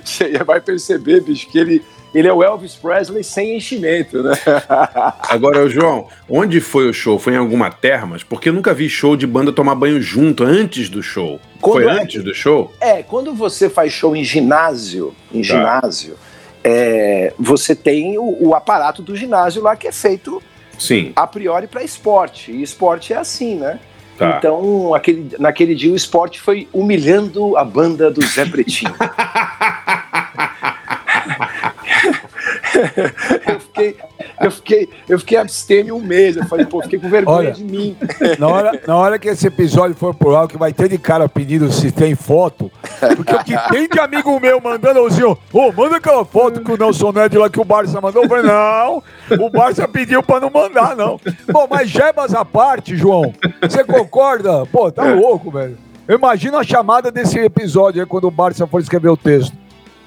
Você 0.04 0.38
vai 0.44 0.60
perceber, 0.60 1.20
bicho, 1.22 1.48
que 1.48 1.58
ele, 1.58 1.82
ele 2.14 2.28
é 2.28 2.32
o 2.32 2.42
Elvis 2.42 2.74
Presley 2.74 3.22
sem 3.24 3.56
enchimento, 3.56 4.22
né? 4.22 4.32
Agora, 5.28 5.68
João, 5.68 6.08
onde 6.28 6.60
foi 6.60 6.88
o 6.88 6.92
show? 6.92 7.18
Foi 7.18 7.34
em 7.34 7.36
alguma 7.36 7.70
termas? 7.70 8.22
Porque 8.22 8.48
eu 8.48 8.52
nunca 8.52 8.72
vi 8.74 8.88
show 8.88 9.16
de 9.16 9.26
banda 9.26 9.52
tomar 9.52 9.74
banho 9.74 10.00
junto, 10.00 10.44
antes 10.44 10.88
do 10.88 11.02
show. 11.02 11.40
Quando 11.60 11.84
foi 11.84 11.92
é- 11.92 12.02
antes 12.02 12.22
do 12.22 12.34
show? 12.34 12.72
É, 12.80 13.02
quando 13.02 13.34
você 13.34 13.68
faz 13.68 13.92
show 13.92 14.14
em 14.16 14.24
ginásio, 14.24 15.14
em 15.32 15.40
Tá. 15.40 15.46
ginásio, 15.48 16.16
é, 16.64 17.32
você 17.38 17.74
tem 17.74 18.18
o, 18.18 18.48
o 18.48 18.54
aparato 18.54 19.02
do 19.02 19.14
ginásio 19.16 19.62
lá 19.62 19.76
que 19.76 19.86
é 19.86 19.92
feito 19.92 20.42
Sim, 20.78 21.12
a 21.16 21.26
priori 21.26 21.66
para 21.66 21.82
esporte. 21.82 22.50
E 22.52 22.62
esporte 22.62 23.12
é 23.12 23.16
assim, 23.16 23.54
né? 23.56 23.78
Tá. 24.16 24.36
Então, 24.38 24.94
aquele, 24.94 25.36
naquele 25.38 25.74
dia 25.74 25.92
o 25.92 25.96
esporte 25.96 26.40
foi 26.40 26.68
humilhando 26.72 27.56
a 27.56 27.64
banda 27.64 28.10
do 28.10 28.24
Zé 28.24 28.46
Pretinho. 28.46 28.94
eu, 33.46 33.60
fiquei, 33.60 33.96
eu, 34.40 34.50
fiquei, 34.50 34.88
eu 35.08 35.18
fiquei 35.18 35.38
abstêmio 35.38 35.96
um 35.96 36.00
mês. 36.02 36.36
Eu 36.36 36.44
falei, 36.46 36.66
pô, 36.66 36.82
fiquei 36.82 36.98
com 36.98 37.08
vergonha 37.08 37.38
Olha. 37.38 37.52
de 37.52 37.64
mim. 37.64 37.96
Na 38.38 38.48
hora, 38.48 38.80
na 38.86 38.96
hora 38.96 39.18
que 39.18 39.28
esse 39.28 39.46
episódio 39.46 39.96
for 39.96 40.14
pro 40.14 40.36
ar, 40.36 40.48
que 40.48 40.58
vai 40.58 40.72
ter 40.72 40.88
de 40.88 40.98
cara 40.98 41.28
pedindo 41.28 41.70
se 41.70 41.90
tem 41.90 42.14
foto. 42.14 42.70
Porque 43.16 43.34
o 43.34 43.44
que 43.44 43.56
tem 43.70 43.88
de 43.88 43.98
amigo 43.98 44.38
meu 44.40 44.60
mandando 44.60 45.04
assim, 45.06 45.22
ô, 45.22 45.36
manda 45.72 45.96
aquela 45.96 46.24
foto 46.24 46.60
que 46.60 46.70
o 46.70 46.76
Nelson 46.76 47.12
Ned 47.12 47.38
lá 47.38 47.48
que 47.48 47.60
o 47.60 47.64
Barça 47.64 48.00
mandou. 48.00 48.24
Eu 48.24 48.28
falei, 48.28 48.44
não, 48.44 49.02
o 49.44 49.50
Barça 49.50 49.86
pediu 49.88 50.22
pra 50.22 50.40
não 50.40 50.50
mandar, 50.50 50.96
não. 50.96 51.20
Bom, 51.50 51.66
mas 51.70 51.88
Jebas 51.88 52.34
à 52.34 52.44
parte, 52.44 52.96
João, 52.96 53.32
você 53.60 53.84
concorda? 53.84 54.66
Pô, 54.66 54.90
tá 54.90 55.04
louco, 55.04 55.50
velho. 55.50 55.78
Eu 56.08 56.18
imagino 56.18 56.56
a 56.56 56.62
chamada 56.62 57.10
desse 57.10 57.38
episódio 57.38 58.00
aí 58.00 58.06
quando 58.06 58.26
o 58.26 58.30
Barça 58.30 58.66
for 58.66 58.80
escrever 58.80 59.08
o 59.08 59.16
texto. 59.16 59.56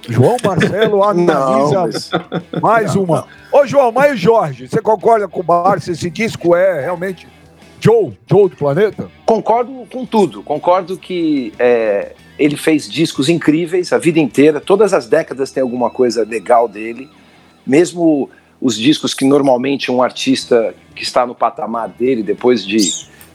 João 0.07 0.37
Marcelo 0.43 1.03
analisa 1.03 1.81
mas- 1.81 2.11
mais 2.61 2.95
uma. 2.95 3.27
Ô, 3.51 3.65
João, 3.65 3.91
mas 3.91 4.19
Jorge, 4.19 4.67
você 4.67 4.81
concorda 4.81 5.27
com 5.27 5.39
o 5.39 5.43
Barça? 5.43 5.91
Esse 5.91 6.09
disco 6.09 6.55
é 6.55 6.81
realmente 6.81 7.27
Joe, 7.79 8.17
Joe 8.29 8.49
do 8.49 8.55
planeta? 8.55 9.09
Concordo 9.25 9.87
com 9.91 10.05
tudo. 10.05 10.43
Concordo 10.43 10.97
que 10.97 11.53
é, 11.57 12.13
ele 12.37 12.57
fez 12.57 12.89
discos 12.89 13.29
incríveis 13.29 13.93
a 13.93 13.97
vida 13.97 14.19
inteira. 14.19 14.59
Todas 14.59 14.93
as 14.93 15.07
décadas 15.07 15.51
tem 15.51 15.61
alguma 15.63 15.89
coisa 15.89 16.23
legal 16.23 16.67
dele. 16.67 17.09
Mesmo 17.65 18.29
os 18.61 18.75
discos 18.77 19.13
que 19.13 19.23
normalmente 19.25 19.91
um 19.91 20.01
artista 20.03 20.73
que 20.95 21.03
está 21.03 21.25
no 21.25 21.33
patamar 21.33 21.89
dele, 21.89 22.23
depois 22.23 22.65
de. 22.65 22.77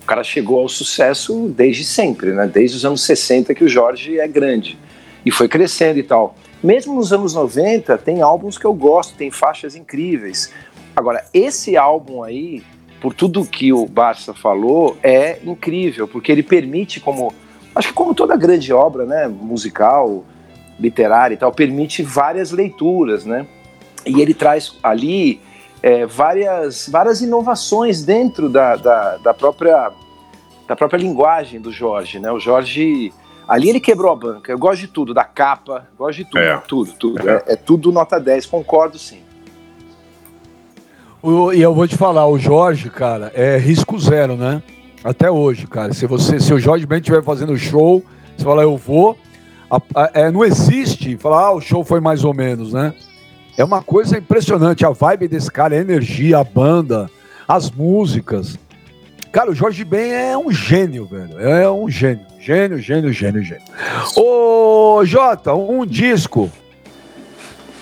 O 0.03 0.07
cara 0.07 0.23
chegou 0.23 0.61
ao 0.61 0.69
sucesso 0.69 1.49
desde 1.57 1.83
sempre, 1.83 2.33
né? 2.33 2.47
Desde 2.47 2.77
os 2.77 2.85
anos 2.85 3.03
60 3.05 3.55
que 3.55 3.65
o 3.65 3.69
Jorge 3.69 4.19
é 4.19 4.29
grande. 4.29 4.79
E 5.25 5.31
foi 5.31 5.49
crescendo 5.49 5.99
e 5.99 6.03
tal. 6.03 6.37
Mesmo 6.65 6.95
nos 6.95 7.13
anos 7.13 7.35
90, 7.35 7.99
tem 7.99 8.23
álbuns 8.23 8.57
que 8.57 8.65
eu 8.65 8.73
gosto, 8.73 9.15
tem 9.19 9.31
faixas 9.31 9.77
incríveis. 9.77 10.51
Agora, 10.97 11.23
esse 11.35 11.77
álbum 11.77 12.23
aí, 12.23 12.63
por 13.03 13.13
tudo 13.13 13.45
que 13.45 13.71
o 13.71 13.85
Barça 13.85 14.33
falou, 14.33 14.97
é 15.03 15.39
incrível, 15.45 16.09
porque 16.09 16.33
ele 16.33 16.43
permite, 16.43 17.01
como 17.01 17.35
acho 17.75 17.89
que 17.89 17.95
como 17.95 18.15
toda 18.15 18.35
grande 18.35 18.73
obra, 18.73 19.05
né, 19.05 19.29
musical, 19.29 20.25
literária 20.81 21.35
e 21.35 21.37
tal, 21.37 21.53
permite 21.53 22.03
várias 22.03 22.51
leituras, 22.51 23.27
né? 23.27 23.47
E 24.07 24.23
ele 24.23 24.33
traz 24.33 24.73
ali 24.83 25.43
é, 25.83 26.07
várias, 26.07 26.89
várias 26.89 27.21
inovações 27.21 28.03
dentro 28.03 28.49
da, 28.49 28.77
da, 28.77 29.17
da 29.19 29.35
própria 29.35 29.93
da 30.67 30.75
própria 30.75 30.97
linguagem 30.97 31.61
do 31.61 31.71
Jorge, 31.71 32.19
né? 32.19 32.33
O 32.33 32.41
Jorge 32.41 33.13
ali 33.49 33.69
ele 33.69 33.81
quebrou 33.81 34.13
a 34.13 34.17
banca. 34.17 34.51
Eu 34.53 34.59
gosto 34.59 34.81
de 34.81 34.89
tudo, 34.89 35.13
da 35.15 35.25
capa, 35.25 35.87
gosto 35.99 36.19
de 36.19 36.25
tudo, 36.25 36.39
É. 36.39 36.57
tudo, 36.67 36.93
tudo. 36.93 37.29
É, 37.31 37.43
é 37.49 37.57
tudo 37.57 37.91
nota 37.93 38.19
10, 38.21 38.47
concordo 38.47 38.99
sim. 38.99 39.21
O- 41.23 41.53
e 41.53 41.61
eu 41.63 41.75
vou 41.75 41.89
te 41.89 41.97
falar, 41.97 42.27
o 42.27 42.39
Jorge, 42.39 42.91
cara, 42.91 43.33
é 43.35 43.57
risco 43.57 43.99
zero, 43.99 44.37
né? 44.37 44.63
Até 45.03 45.31
hoje, 45.31 45.67
cara. 45.67 45.93
Se 45.93 46.07
você, 46.07 46.39
se 46.41 46.53
o 46.53 46.59
Jorge 46.59 46.87
Ben 46.87 46.99
estiver 46.99 47.23
fazendo 47.23 47.57
show, 47.57 48.03
você 48.37 48.45
fala, 48.45 48.63
eu 48.63 48.77
vou. 48.77 49.17
a- 49.71 49.81
a- 49.95 50.11
é, 50.15 50.31
não 50.31 50.45
existe 50.45 51.17
falar, 51.17 51.47
ah, 51.47 51.53
o 51.53 51.61
show 51.61 51.83
foi 51.83 51.99
mais 51.99 52.23
ou 52.23 52.33
menos, 52.35 52.73
né? 52.73 52.95
É 53.57 53.65
uma 53.65 53.83
coisa 53.83 54.17
impressionante. 54.19 54.85
A 54.85 54.91
vibe 54.91 55.27
desse 55.27 55.51
cara, 55.51 55.75
a 55.75 55.79
energia, 55.79 56.39
a 56.39 56.45
banda, 56.45 57.11
as 57.49 57.71
músicas. 57.71 58.59
Cara, 59.35 59.51
o 59.51 59.55
Jorge 59.55 59.85
Ben 59.85 60.13
é 60.13 60.39
um 60.39 60.49
gênio, 60.53 61.07
velho. 61.07 61.41
É 61.41 61.69
um 61.69 61.91
gênio. 61.91 62.25
Gênio, 62.39 62.79
gênio, 62.79 63.13
gênio, 63.13 63.43
gênio. 63.43 63.65
Ô, 64.17 65.05
Jota, 65.05 65.53
um 65.55 65.85
disco 65.85 66.49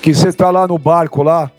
que 0.00 0.14
você 0.14 0.32
tá 0.32 0.50
lá 0.50 0.66
no 0.66 0.78
barco 0.78 1.22
lá, 1.22 1.50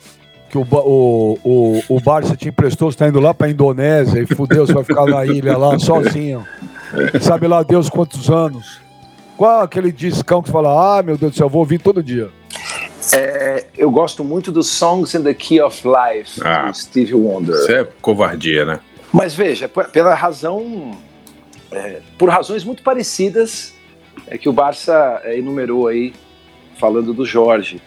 que 0.50 0.58
o, 0.58 0.66
o, 0.72 1.38
o, 1.44 1.84
o 1.90 2.00
Barça 2.02 2.36
te 2.36 2.50
emprestou, 2.50 2.92
você 2.92 2.98
tá 2.98 3.08
indo 3.08 3.20
lá 3.20 3.36
pra 3.36 3.52
Indonésia 3.52 4.20
e 4.20 4.26
fudeu, 4.26 4.66
você 4.66 4.74
vai 4.74 4.84
ficar 4.84 5.06
na 5.06 5.28
ilha 5.28 5.56
lá 5.56 5.78
sozinho. 5.78 6.44
Sabe 7.22 7.48
lá 7.48 7.62
Deus 7.62 7.88
quantos 7.88 8.32
anos. 8.32 8.82
Qual 9.38 9.62
aquele 9.62 9.92
discão 9.92 10.42
que 10.42 10.50
fala, 10.50 10.98
ah, 10.98 11.04
meu 11.04 11.18
Deus 11.18 11.34
do 11.34 11.38
céu, 11.38 11.46
eu 11.46 11.52
vou 11.52 11.60
ouvir 11.60 11.78
todo 11.78 12.02
dia. 12.02 12.32
É, 13.14 13.68
eu 13.78 13.92
gosto 13.92 14.24
muito 14.24 14.52
dos 14.52 14.70
Songs 14.70 15.16
in 15.16 15.22
the 15.22 15.36
Key 15.36 15.62
of 15.62 15.84
Life, 15.88 16.42
Ah. 16.44 16.72
do 16.72 16.76
Stevie 16.76 17.14
Wonder. 17.14 17.54
Isso 17.54 17.72
é 17.72 17.88
covardia, 18.02 18.66
né? 18.66 18.80
Mas 19.14 19.36
veja, 19.36 19.70
pela 19.70 20.16
razão, 20.16 20.98
é, 21.72 22.02
por 22.18 22.30
razões 22.30 22.64
muito 22.64 22.82
parecidas 22.82 23.74
é, 24.28 24.38
que 24.40 24.50
o 24.50 24.54
Barça 24.54 25.22
é, 25.24 25.38
enumerou 25.38 25.88
aí, 25.88 26.14
falando 26.80 27.14
do 27.14 27.24
Jorge. 27.24 27.80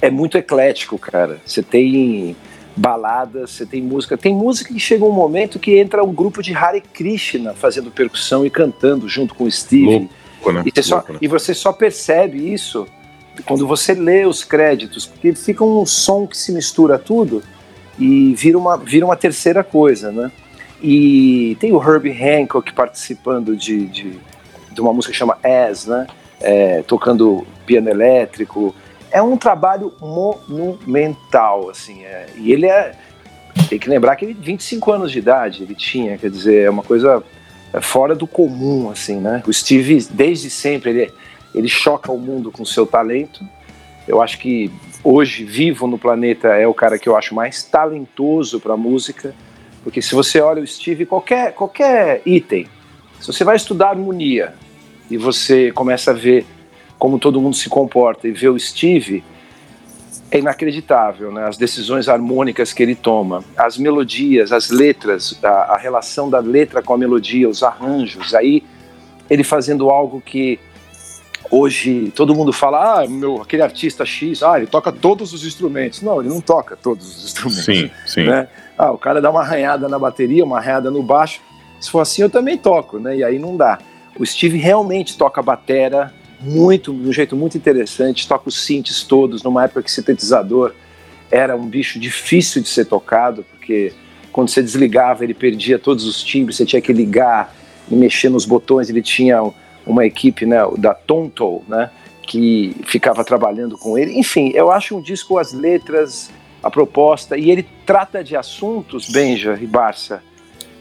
É 0.00 0.08
muito 0.08 0.38
eclético, 0.38 0.96
cara. 0.96 1.40
Você 1.44 1.62
tem 1.62 2.36
baladas, 2.76 3.50
você 3.50 3.66
tem 3.66 3.82
música. 3.82 4.16
Tem 4.16 4.34
música 4.34 4.72
que 4.72 4.80
chega 4.80 5.04
um 5.04 5.12
momento 5.12 5.58
que 5.58 5.78
entra 5.78 6.04
um 6.04 6.12
grupo 6.12 6.42
de 6.42 6.54
Hare 6.54 6.80
Krishna 6.80 7.52
fazendo 7.52 7.90
percussão 7.90 8.46
e 8.46 8.50
cantando 8.50 9.08
junto 9.08 9.34
com 9.34 9.44
o 9.44 9.50
Steve. 9.50 10.08
Louco, 10.42 10.52
né? 10.52 10.62
E 10.64 10.70
você, 10.70 10.82
só, 10.82 10.94
Louco, 10.96 11.12
né? 11.14 11.18
e 11.20 11.28
você 11.28 11.52
só 11.52 11.72
percebe 11.72 12.52
isso 12.52 12.86
quando 13.44 13.66
você 13.66 13.94
lê 13.94 14.24
os 14.24 14.44
créditos, 14.44 15.06
porque 15.06 15.34
fica 15.34 15.64
um 15.64 15.84
som 15.86 16.26
que 16.26 16.36
se 16.36 16.52
mistura 16.52 16.98
tudo 16.98 17.42
e 17.98 18.34
vira 18.34 18.58
uma, 18.58 18.76
vira 18.76 19.04
uma 19.04 19.16
terceira 19.16 19.64
coisa, 19.64 20.12
né? 20.12 20.30
E 20.82 21.56
tem 21.60 21.72
o 21.72 21.82
Herbie 21.82 22.10
Hancock 22.12 22.72
participando 22.72 23.56
de, 23.56 23.86
de, 23.86 24.18
de 24.72 24.80
uma 24.80 24.92
música 24.92 25.12
que 25.12 25.18
chama 25.18 25.38
As, 25.42 25.86
né? 25.86 26.06
É, 26.40 26.82
tocando 26.82 27.46
piano 27.66 27.88
elétrico. 27.88 28.74
É 29.10 29.20
um 29.20 29.36
trabalho 29.36 29.92
monumental, 30.00 31.68
assim. 31.68 32.04
é. 32.04 32.26
e 32.36 32.52
ele 32.52 32.66
é. 32.66 32.94
Tem 33.68 33.78
que 33.78 33.88
lembrar 33.88 34.16
que 34.16 34.24
ele 34.24 34.34
25 34.34 34.92
anos 34.92 35.12
de 35.12 35.18
idade 35.18 35.62
ele 35.62 35.74
tinha, 35.74 36.16
quer 36.16 36.30
dizer, 36.30 36.64
é 36.64 36.70
uma 36.70 36.82
coisa 36.82 37.22
é, 37.72 37.80
fora 37.80 38.14
do 38.14 38.26
comum, 38.26 38.90
assim, 38.90 39.20
né? 39.20 39.42
O 39.46 39.52
Steve, 39.52 40.06
desde 40.10 40.48
sempre, 40.50 40.90
ele, 40.90 41.12
ele 41.54 41.68
choca 41.68 42.10
o 42.10 42.18
mundo 42.18 42.50
com 42.50 42.64
seu 42.64 42.86
talento. 42.86 43.44
Eu 44.08 44.22
acho 44.22 44.38
que 44.38 44.70
hoje, 45.04 45.44
vivo 45.44 45.86
no 45.86 45.98
planeta, 45.98 46.48
é 46.48 46.66
o 46.66 46.74
cara 46.74 46.98
que 46.98 47.08
eu 47.08 47.16
acho 47.16 47.34
mais 47.34 47.62
talentoso 47.62 48.58
para 48.58 48.76
música, 48.76 49.34
porque 49.82 50.02
se 50.02 50.14
você 50.14 50.40
olha 50.40 50.62
o 50.62 50.66
Steve, 50.66 51.06
qualquer, 51.06 51.52
qualquer 51.52 52.22
item, 52.26 52.66
se 53.20 53.26
você 53.26 53.44
vai 53.44 53.56
estudar 53.56 53.90
harmonia 53.90 54.54
e 55.10 55.16
você 55.16 55.72
começa 55.72 56.10
a 56.10 56.14
ver 56.14 56.46
como 56.98 57.18
todo 57.18 57.40
mundo 57.40 57.56
se 57.56 57.68
comporta 57.68 58.28
e 58.28 58.32
vê 58.32 58.48
o 58.48 58.58
Steve, 58.58 59.24
é 60.30 60.38
inacreditável, 60.38 61.32
né? 61.32 61.46
As 61.46 61.56
decisões 61.56 62.08
harmônicas 62.08 62.72
que 62.72 62.82
ele 62.82 62.94
toma, 62.94 63.42
as 63.56 63.76
melodias, 63.76 64.52
as 64.52 64.70
letras, 64.70 65.38
a, 65.42 65.74
a 65.74 65.76
relação 65.76 66.30
da 66.30 66.38
letra 66.38 66.82
com 66.82 66.94
a 66.94 66.98
melodia, 66.98 67.48
os 67.48 67.62
arranjos, 67.62 68.34
aí 68.34 68.62
ele 69.28 69.42
fazendo 69.42 69.90
algo 69.90 70.20
que 70.20 70.60
hoje 71.50 72.12
todo 72.14 72.34
mundo 72.34 72.52
fala, 72.52 73.00
ah, 73.00 73.08
meu, 73.08 73.42
aquele 73.42 73.62
artista 73.62 74.06
X, 74.06 74.42
ah, 74.42 74.56
ele 74.56 74.66
toca 74.66 74.92
todos 74.92 75.32
os 75.32 75.44
instrumentos. 75.44 76.00
Não, 76.00 76.20
ele 76.20 76.28
não 76.28 76.40
toca 76.40 76.76
todos 76.76 77.18
os 77.18 77.24
instrumentos. 77.24 77.64
Sim, 77.64 77.90
sim. 78.06 78.24
Né? 78.24 78.46
Ah, 78.82 78.92
o 78.92 78.96
cara 78.96 79.20
dá 79.20 79.30
uma 79.30 79.42
arranhada 79.42 79.90
na 79.90 79.98
bateria, 79.98 80.42
uma 80.42 80.56
arranhada 80.56 80.90
no 80.90 81.02
baixo. 81.02 81.42
Se 81.78 81.90
for 81.90 82.00
assim, 82.00 82.22
eu 82.22 82.30
também 82.30 82.56
toco, 82.56 82.98
né? 82.98 83.14
E 83.18 83.22
aí 83.22 83.38
não 83.38 83.54
dá. 83.54 83.78
O 84.18 84.24
Steve 84.24 84.56
realmente 84.56 85.18
toca 85.18 85.42
batera 85.42 86.14
muito, 86.40 86.90
de 86.90 87.06
um 87.10 87.12
jeito 87.12 87.36
muito 87.36 87.58
interessante, 87.58 88.26
toca 88.26 88.48
os 88.48 88.64
synths 88.64 89.02
todos, 89.02 89.42
numa 89.42 89.64
época 89.64 89.82
que 89.82 89.92
sintetizador 89.92 90.72
era 91.30 91.54
um 91.54 91.66
bicho 91.66 92.00
difícil 92.00 92.62
de 92.62 92.70
ser 92.70 92.86
tocado, 92.86 93.44
porque 93.50 93.92
quando 94.32 94.48
você 94.48 94.62
desligava 94.62 95.24
ele 95.24 95.34
perdia 95.34 95.78
todos 95.78 96.06
os 96.06 96.22
timbres, 96.24 96.56
você 96.56 96.64
tinha 96.64 96.80
que 96.80 96.90
ligar 96.90 97.54
e 97.90 97.94
mexer 97.94 98.30
nos 98.30 98.46
botões, 98.46 98.88
ele 98.88 99.02
tinha 99.02 99.42
um, 99.42 99.52
uma 99.86 100.06
equipe 100.06 100.46
né, 100.46 100.56
da 100.78 100.94
Tonto, 100.94 101.60
né, 101.68 101.90
que 102.22 102.74
ficava 102.86 103.22
trabalhando 103.26 103.76
com 103.76 103.98
ele. 103.98 104.18
Enfim, 104.18 104.52
eu 104.54 104.72
acho 104.72 104.96
um 104.96 105.02
disco, 105.02 105.36
as 105.36 105.52
letras, 105.52 106.30
a 106.62 106.70
proposta, 106.70 107.36
e 107.36 107.50
ele 107.50 107.66
trata 107.86 108.22
de 108.22 108.36
assuntos, 108.36 109.08
Benja 109.08 109.58
e 109.60 109.66
Barça, 109.66 110.22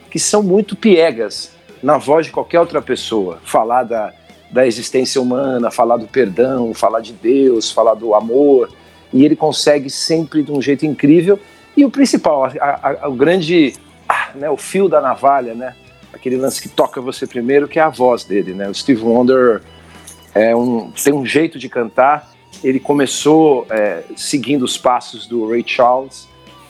que 0.10 0.20
são 0.20 0.44
muito 0.44 0.76
piegas 0.76 1.52
na 1.82 1.98
voz 1.98 2.26
de 2.26 2.32
qualquer 2.32 2.60
outra 2.60 2.82
pessoa. 2.82 3.40
Falar 3.44 3.84
da, 3.84 4.14
da 4.52 4.68
existência 4.68 5.22
humana, 5.22 5.72
falar 5.72 5.98
do 5.98 6.08
perdão, 6.08 6.74
falar 6.74 7.00
de 7.00 7.14
Deus, 7.14 7.72
falar 7.72 7.94
do 7.94 8.14
amor, 8.14 8.70
e 9.14 9.24
ele 9.24 9.36
consegue 9.36 9.90
sempre 9.90 10.44
de 10.44 10.52
um 10.52 10.62
jeito 10.62 10.86
incrível. 10.86 11.40
E 11.76 11.86
o 11.86 11.90
principal, 11.90 12.46
a, 12.46 13.04
a, 13.04 13.08
o 13.10 13.14
grande, 13.14 13.74
ah, 14.08 14.30
né, 14.36 14.50
o 14.50 14.58
fio 14.58 14.90
da 14.90 15.00
navalha, 15.00 15.54
né? 15.54 15.76
Aquele 16.12 16.36
lance 16.36 16.62
que 16.62 16.68
toca 16.68 17.00
você 17.00 17.26
primeiro, 17.26 17.68
que 17.68 17.80
é 17.80 17.82
a 17.82 17.90
voz 17.90 18.24
dele, 18.24 18.54
né? 18.54 18.68
O 18.68 18.74
Steve 18.74 19.02
Wonder 19.02 19.62
é 20.34 20.56
um, 20.56 20.92
tem 20.92 21.14
um 21.14 21.26
jeito 21.26 21.58
de 21.58 21.70
cantar. 21.70 22.32
Ele 22.64 22.80
começou 22.80 23.66
é, 23.70 24.04
seguindo 24.16 24.64
os 24.64 24.78
passos 24.78 25.28
do 25.28 25.50
Ray 25.50 25.64
Charles, 25.66 26.28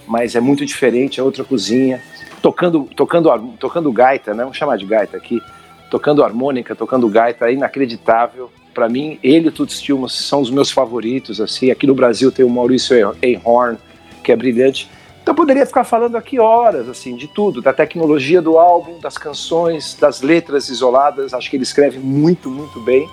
mas 0.08 0.36
é 0.36 0.40
muito 0.40 0.66
diferente, 0.66 1.20
é 1.20 1.24
outra 1.24 1.44
cozinha. 1.44 2.02
Tocando, 2.42 2.88
tocando, 2.96 3.30
tocando 3.60 3.92
gaita, 3.92 4.34
né? 4.34 4.44
Vamos 4.44 4.58
chamar 4.58 4.78
de 4.78 4.86
gaita 4.86 5.18
aqui. 5.18 5.42
Tocando 5.90 6.24
harmônica, 6.24 6.76
tocando 6.76 7.08
gaita, 7.10 7.50
é 7.50 7.54
inacreditável. 7.54 8.52
Para 8.74 8.88
mim, 8.88 9.20
ele 9.24 9.48
e 9.48 9.50
o 9.50 9.52
Toots 9.52 9.84
são 10.10 10.42
os 10.42 10.50
meus 10.50 10.72
favoritos. 10.72 11.42
Assim, 11.42 11.72
aqui 11.72 11.88
no 11.88 11.96
Brasil 11.96 12.32
tem 12.32 12.46
o 12.46 12.50
Maurício 12.50 12.96
Einhorn, 13.22 13.78
que 14.24 14.32
é 14.32 14.36
brilhante. 14.36 14.90
Então 15.22 15.36
poderia 15.36 15.66
ficar 15.66 15.84
falando 15.84 16.16
aqui 16.16 16.40
horas, 16.40 16.90
assim, 16.90 17.16
de 17.16 17.28
tudo, 17.28 17.62
da 17.62 17.72
tecnologia 17.72 18.42
do 18.42 18.58
álbum, 18.58 19.00
das 19.00 19.16
canções, 19.16 19.94
das 19.94 20.22
letras 20.22 20.70
isoladas. 20.70 21.34
Acho 21.34 21.50
que 21.50 21.56
ele 21.56 21.64
escreve 21.64 22.00
muito, 22.00 22.50
muito 22.50 22.80
bem. 22.80 23.08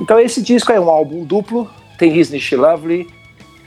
Então 0.00 0.18
esse 0.18 0.42
disco 0.42 0.72
é 0.72 0.80
um 0.80 0.90
álbum 0.90 1.24
duplo, 1.24 1.70
tem 1.98 2.16
Isn't 2.18 2.40
She 2.40 2.56
Lovely, 2.56 3.08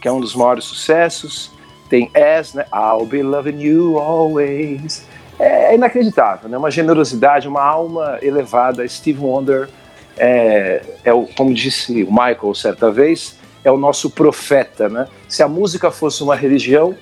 que 0.01 0.07
é 0.07 0.11
um 0.11 0.19
dos 0.19 0.35
maiores 0.35 0.65
sucessos, 0.65 1.51
tem 1.89 2.11
As, 2.13 2.53
né? 2.53 2.65
I'll 2.73 3.05
Be 3.05 3.23
Loving 3.23 3.61
You 3.61 3.97
Always. 3.97 5.05
É 5.39 5.75
inacreditável, 5.75 6.49
né? 6.49 6.57
Uma 6.57 6.71
generosidade, 6.71 7.47
uma 7.47 7.61
alma 7.61 8.17
elevada. 8.21 8.87
Steve 8.87 9.19
Wonder 9.19 9.69
é, 10.17 10.81
é 11.03 11.13
o, 11.13 11.27
como 11.27 11.53
disse 11.53 12.03
o 12.03 12.11
Michael 12.11 12.53
certa 12.55 12.91
vez, 12.91 13.37
é 13.63 13.71
o 13.71 13.77
nosso 13.77 14.09
profeta, 14.09 14.89
né? 14.89 15.07
Se 15.27 15.43
a 15.43 15.47
música 15.47 15.91
fosse 15.91 16.23
uma 16.23 16.35
religião, 16.35 16.95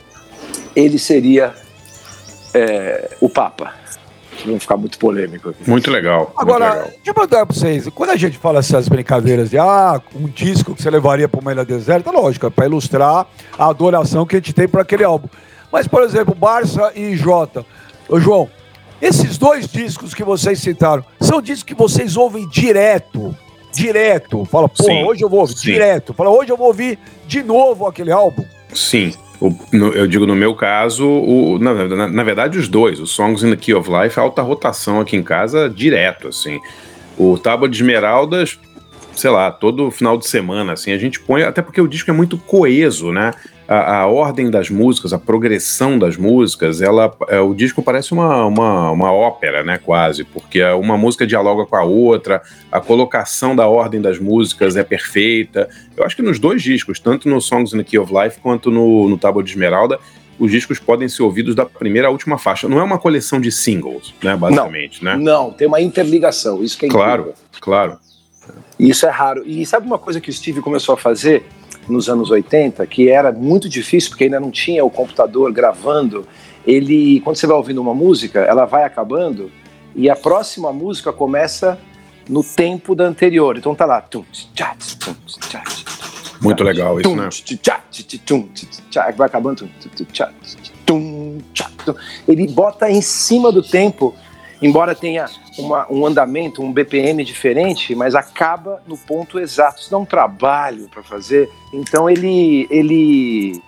ele 0.75 0.99
seria 0.99 1.53
é, 2.53 3.09
o 3.21 3.29
Papa 3.29 3.84
não 4.47 4.59
ficar 4.59 4.77
muito 4.77 4.97
polêmico 4.97 5.49
aqui. 5.49 5.69
Muito 5.69 5.89
legal. 5.91 6.33
Agora, 6.35 6.65
muito 6.65 6.75
legal. 6.75 6.91
deixa 6.95 7.09
eu 7.09 7.13
perguntar 7.13 7.45
pra 7.45 7.55
vocês, 7.55 7.89
quando 7.93 8.09
a 8.11 8.15
gente 8.15 8.37
fala 8.37 8.59
essas 8.59 8.87
brincadeiras 8.87 9.49
de 9.49 9.57
ah, 9.57 10.01
um 10.15 10.27
disco 10.27 10.75
que 10.75 10.81
você 10.81 10.89
levaria 10.89 11.27
para 11.27 11.39
uma 11.39 11.51
ilha 11.51 11.65
deserta, 11.65 12.11
lógico, 12.11 12.47
é 12.47 12.49
para 12.49 12.65
ilustrar 12.65 13.27
a 13.57 13.69
adoração 13.69 14.25
que 14.25 14.35
a 14.35 14.39
gente 14.39 14.53
tem 14.53 14.67
para 14.67 14.81
aquele 14.81 15.03
álbum. 15.03 15.27
Mas, 15.71 15.87
por 15.87 16.03
exemplo, 16.03 16.33
Barça 16.33 16.91
e 16.95 17.15
Jota. 17.15 17.65
Ô, 18.07 18.19
João, 18.19 18.49
esses 19.01 19.37
dois 19.37 19.67
discos 19.67 20.13
que 20.13 20.23
vocês 20.23 20.59
citaram, 20.59 21.03
são 21.19 21.41
discos 21.41 21.63
que 21.63 21.75
vocês 21.75 22.15
ouvem 22.15 22.47
direto, 22.47 23.35
direto. 23.73 24.45
Fala, 24.45 24.69
pô, 24.69 24.83
Sim, 24.83 25.03
hoje 25.03 25.23
eu 25.23 25.29
vou 25.29 25.41
ouvir 25.41 25.57
sim. 25.57 25.71
direto. 25.71 26.13
Fala, 26.13 26.29
hoje 26.29 26.51
eu 26.51 26.57
vou 26.57 26.67
ouvir 26.67 26.97
de 27.27 27.43
novo 27.43 27.87
aquele 27.87 28.11
álbum. 28.11 28.45
Sim. 28.73 29.13
O- 29.39 29.53
no- 29.71 29.93
eu 29.93 30.07
digo 30.07 30.25
no 30.25 30.35
meu 30.35 30.55
caso, 30.55 31.05
o- 31.07 31.59
na, 31.59 31.73
na- 31.73 32.07
na 32.07 32.23
verdade, 32.23 32.57
os 32.57 32.67
dois, 32.67 32.99
o 32.99 33.05
Songs 33.07 33.43
in 33.45 33.49
the 33.51 33.55
Key 33.57 33.73
of 33.73 33.89
Life, 33.91 34.19
alta 34.19 34.41
rotação 34.41 34.99
aqui 35.01 35.15
em 35.17 35.23
casa, 35.23 35.69
direto, 35.69 36.29
assim. 36.29 36.59
O 37.17 37.37
Tábua 37.37 37.67
de 37.69 37.75
Esmeraldas, 37.77 38.57
sei 39.13 39.29
lá, 39.29 39.51
todo 39.51 39.91
final 39.91 40.17
de 40.17 40.27
semana, 40.27 40.73
assim, 40.73 40.91
a 40.91 40.97
gente 40.97 41.19
põe, 41.19 41.43
até 41.43 41.61
porque 41.61 41.79
o 41.81 41.87
disco 41.87 42.09
é 42.09 42.13
muito 42.13 42.37
coeso, 42.37 43.11
né? 43.11 43.33
A, 43.67 44.01
a 44.01 44.05
ordem 44.07 44.51
das 44.51 44.69
músicas, 44.69 45.11
a 45.11 45.17
progressão 45.17 45.97
das 45.97 46.15
músicas, 46.17 46.81
ela, 46.81 47.11
é, 47.29 47.39
o 47.39 47.53
disco 47.53 47.81
parece 47.81 48.13
uma, 48.13 48.45
uma, 48.45 48.91
uma 48.91 49.11
ópera, 49.11 49.63
né, 49.63 49.79
quase, 49.83 50.23
porque 50.23 50.63
uma 50.63 50.95
música 50.97 51.25
dialoga 51.25 51.65
com 51.65 51.75
a 51.75 51.83
outra, 51.83 52.43
a 52.71 52.79
colocação 52.79 53.55
da 53.55 53.67
ordem 53.67 53.99
das 53.99 54.19
músicas 54.19 54.75
é 54.75 54.83
perfeita. 54.83 55.67
Eu 55.97 56.05
acho 56.05 56.15
que 56.15 56.21
nos 56.21 56.37
dois 56.37 56.61
discos, 56.61 56.99
tanto 56.99 57.27
no 57.27 57.41
Songs 57.41 57.73
in 57.73 57.79
the 57.79 57.83
Key 57.83 57.97
of 57.97 58.13
Life 58.13 58.39
quanto 58.39 58.69
no, 58.69 59.09
no 59.09 59.17
Tábua 59.17 59.41
de 59.43 59.49
Esmeralda, 59.49 59.99
os 60.37 60.51
discos 60.51 60.77
podem 60.77 61.07
ser 61.07 61.23
ouvidos 61.23 61.55
da 61.55 61.65
primeira 61.65 62.09
à 62.09 62.11
última 62.11 62.37
faixa. 62.37 62.67
Não 62.69 62.77
é 62.77 62.83
uma 62.83 62.99
coleção 62.99 63.39
de 63.41 63.51
singles, 63.51 64.13
né, 64.21 64.35
basicamente, 64.35 65.03
né? 65.03 65.15
Não, 65.15 65.49
tem 65.49 65.67
uma 65.67 65.81
interligação, 65.81 66.61
isso 66.63 66.77
que 66.77 66.85
é 66.85 66.89
Claro, 66.89 67.21
incrível. 67.21 67.39
claro. 67.61 67.97
Isso 68.77 69.05
é 69.07 69.09
raro. 69.09 69.41
E 69.45 69.65
sabe 69.65 69.87
uma 69.87 69.97
coisa 69.97 70.19
que 70.21 70.29
o 70.29 70.33
Steve 70.33 70.61
começou 70.61 70.93
a 70.93 70.97
fazer 70.97 71.45
nos 71.87 72.09
anos 72.09 72.31
80, 72.31 72.85
que 72.87 73.09
era 73.09 73.31
muito 73.31 73.69
difícil, 73.69 74.09
porque 74.09 74.25
ainda 74.25 74.39
não 74.39 74.51
tinha 74.51 74.83
o 74.83 74.89
computador 74.89 75.51
gravando. 75.51 76.27
Ele, 76.65 77.21
quando 77.21 77.35
você 77.35 77.45
vai 77.45 77.55
ouvindo 77.55 77.79
uma 77.79 77.93
música, 77.93 78.39
ela 78.39 78.65
vai 78.65 78.83
acabando 78.83 79.51
e 79.95 80.09
a 80.09 80.15
próxima 80.15 80.73
música 80.73 81.13
começa 81.13 81.79
no 82.27 82.43
tempo 82.43 82.93
da 82.93 83.05
anterior. 83.05 83.57
Então 83.57 83.73
tá 83.73 83.85
lá. 83.85 84.03
Muito 86.41 86.63
legal 86.63 86.99
isso, 86.99 87.15
né? 87.15 87.29
vai 89.17 89.27
acabando. 89.27 89.69
Ele 92.27 92.47
bota 92.47 92.89
em 92.91 93.01
cima 93.01 93.51
do 93.51 93.63
tempo, 93.63 94.13
embora 94.61 94.93
tenha 94.95 95.25
uma- 95.57 95.85
um 95.91 96.05
andamento, 96.05 96.61
um 96.61 96.71
BPM 96.71 97.23
diferente, 97.23 97.93
mas 97.95 98.15
acaba 98.15 98.81
no 98.87 98.97
ponto 98.97 99.39
exato. 99.39 99.81
Isso 99.81 99.91
dá 99.91 99.97
um 99.97 100.05
trabalho 100.05 100.87
para 100.89 101.03
fazer. 101.03 101.49
Então 101.73 102.09
ele, 102.09 102.67
ele, 102.69 103.61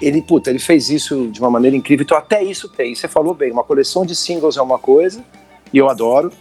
ele, 0.00 0.22
puta, 0.22 0.50
ele 0.50 0.58
fez 0.58 0.90
isso 0.90 1.28
de 1.28 1.40
uma 1.40 1.50
maneira 1.50 1.76
incrível. 1.76 2.04
Então 2.04 2.16
até 2.18 2.42
isso 2.42 2.68
tem. 2.68 2.94
Você 2.94 3.08
falou 3.08 3.34
bem. 3.34 3.50
Uma 3.52 3.64
coleção 3.64 4.04
de 4.04 4.14
singles 4.14 4.56
é 4.56 4.62
uma 4.62 4.78
coisa 4.78 5.24
e 5.72 5.78
eu 5.78 5.88
adoro. 5.88 6.32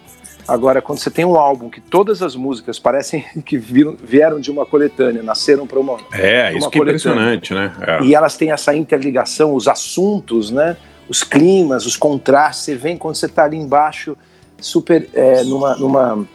Agora, 0.46 0.82
quando 0.82 1.00
você 1.00 1.10
tem 1.10 1.24
um 1.24 1.38
álbum 1.38 1.70
que 1.70 1.80
todas 1.80 2.22
as 2.22 2.36
músicas 2.36 2.78
parecem 2.78 3.24
que 3.46 3.58
vieram 3.58 4.42
de 4.42 4.52
uma 4.52 4.66
coletânea, 4.66 5.24
nasceram 5.24 5.66
para 5.66 5.80
uma, 5.80 5.98
É, 6.12 6.50
Uma 6.50 6.58
isso 6.60 6.70
que 6.70 6.80
é 6.80 6.82
impressionante, 6.82 7.54
né? 7.54 7.72
É. 7.80 8.04
e 8.04 8.14
elas 8.14 8.36
têm 8.36 8.52
essa 8.52 8.76
interligação, 8.76 9.54
os 9.56 9.70
assuntos, 9.70 10.52
né? 10.52 10.76
Os 11.08 11.24
climas, 11.24 11.86
os 11.86 11.96
contrastes. 11.98 12.66
Você 12.66 12.76
vem 12.76 12.98
quando 12.98 13.16
você 13.16 13.26
está 13.26 13.44
ali 13.44 13.58
embaixo, 13.58 14.18
super 14.60 15.10
é, 15.14 15.44
numa, 15.44 15.76
numa, 15.76 16.28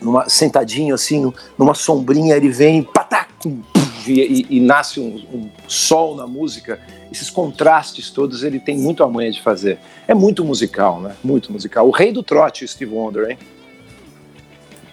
numa 0.00 0.28
sentadinho 0.28 0.94
assim, 0.94 1.32
numa 1.58 1.74
sombrinha, 1.74 2.36
ele 2.36 2.50
vem 2.50 2.82
patacum, 2.82 3.62
e, 4.06 4.20
e- 4.20 4.46
e 4.56 4.60
nasce 4.60 5.00
um, 5.00 5.14
um 5.32 5.50
sol 5.68 6.14
na 6.14 6.26
música. 6.26 6.78
Esses 7.10 7.28
contrastes 7.28 8.10
todos 8.10 8.44
ele 8.44 8.60
tem 8.60 8.78
muito 8.78 9.02
a 9.02 9.08
manha 9.08 9.32
de 9.32 9.42
fazer. 9.42 9.78
É 10.06 10.14
muito 10.14 10.44
musical, 10.44 11.00
né? 11.00 11.14
Muito 11.24 11.52
musical. 11.52 11.86
O 11.88 11.90
rei 11.90 12.12
do 12.12 12.22
trote, 12.22 12.66
Steve 12.68 12.94
Wonder, 12.94 13.30
hein? 13.30 13.38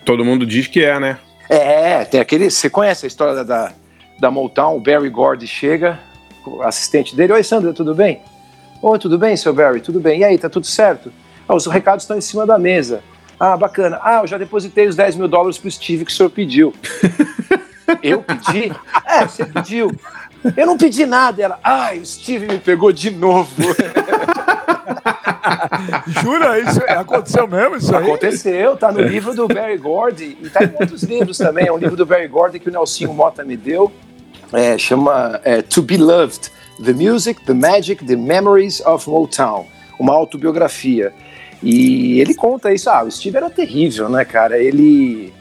Todo 0.03 0.23
mundo 0.25 0.45
diz 0.45 0.67
que 0.67 0.83
é, 0.83 0.99
né? 0.99 1.19
É, 1.49 2.03
tem 2.05 2.19
aquele. 2.19 2.49
Você 2.49 2.69
conhece 2.69 3.05
a 3.05 3.07
história 3.07 3.43
da, 3.43 3.71
da, 4.19 4.31
Motown? 4.31 4.77
O 4.77 4.79
Barry 4.79 5.09
Gordy 5.09 5.47
chega, 5.47 5.99
assistente 6.61 7.15
dele. 7.15 7.33
Oi, 7.33 7.43
Sandra, 7.43 7.73
tudo 7.73 7.93
bem? 7.93 8.21
Oi, 8.81 8.99
tudo 8.99 9.17
bem, 9.17 9.35
seu 9.35 9.53
Barry? 9.53 9.81
Tudo 9.81 9.99
bem. 9.99 10.19
E 10.21 10.23
aí, 10.23 10.37
tá 10.37 10.49
tudo 10.49 10.65
certo? 10.67 11.11
Ah, 11.47 11.55
os 11.55 11.65
recados 11.65 12.03
estão 12.03 12.17
em 12.17 12.21
cima 12.21 12.45
da 12.45 12.59
mesa. 12.59 13.01
Ah, 13.39 13.57
bacana. 13.57 13.99
Ah, 14.03 14.21
eu 14.21 14.27
já 14.27 14.37
depositei 14.37 14.87
os 14.87 14.95
10 14.95 15.15
mil 15.15 15.27
dólares 15.27 15.57
pro 15.57 15.69
Steve 15.69 16.05
que 16.05 16.11
o 16.11 16.15
senhor 16.15 16.29
pediu. 16.29 16.73
eu 18.03 18.21
pedi? 18.21 18.71
É, 19.05 19.25
você 19.25 19.45
pediu. 19.45 19.91
Eu 20.55 20.65
não 20.67 20.77
pedi 20.77 21.05
nada. 21.05 21.41
Ela, 21.41 21.59
ai, 21.63 21.99
o 21.99 22.05
Steve 22.05 22.47
me 22.47 22.59
pegou 22.59 22.91
de 22.91 23.09
novo. 23.09 23.51
Jura? 26.21 26.59
Isso 26.59 26.81
é- 26.83 26.93
aconteceu 26.93 27.47
mesmo 27.47 27.75
isso 27.77 27.95
aí? 27.95 28.03
Aconteceu, 28.03 28.77
tá 28.77 28.91
no 28.91 29.01
livro 29.01 29.33
do 29.33 29.47
Barry 29.47 29.77
Gordy 29.77 30.37
e 30.41 30.49
tá 30.49 30.63
em 30.63 30.73
outros 30.79 31.03
livros 31.03 31.37
também. 31.37 31.67
É 31.67 31.71
um 31.71 31.77
livro 31.77 31.95
do 31.95 32.05
Barry 32.05 32.27
Gordy 32.27 32.59
que 32.59 32.69
o 32.69 32.71
Nelsinho 32.71 33.13
Mota 33.13 33.43
me 33.43 33.57
deu. 33.57 33.91
É, 34.53 34.77
chama 34.77 35.39
é, 35.43 35.61
To 35.61 35.81
Be 35.81 35.97
Loved: 35.97 36.51
The 36.83 36.93
Music, 36.93 37.41
The 37.45 37.53
Magic, 37.53 38.05
The 38.05 38.15
Memories 38.15 38.81
of 38.81 39.09
Motown. 39.09 39.65
Uma 39.99 40.13
autobiografia. 40.13 41.13
E 41.61 42.19
ele 42.19 42.35
conta 42.35 42.71
isso. 42.73 42.89
Ah, 42.89 43.03
o 43.03 43.11
Steve 43.11 43.37
era 43.37 43.49
terrível, 43.49 44.09
né, 44.09 44.23
cara? 44.23 44.57
Ele, 44.57 45.33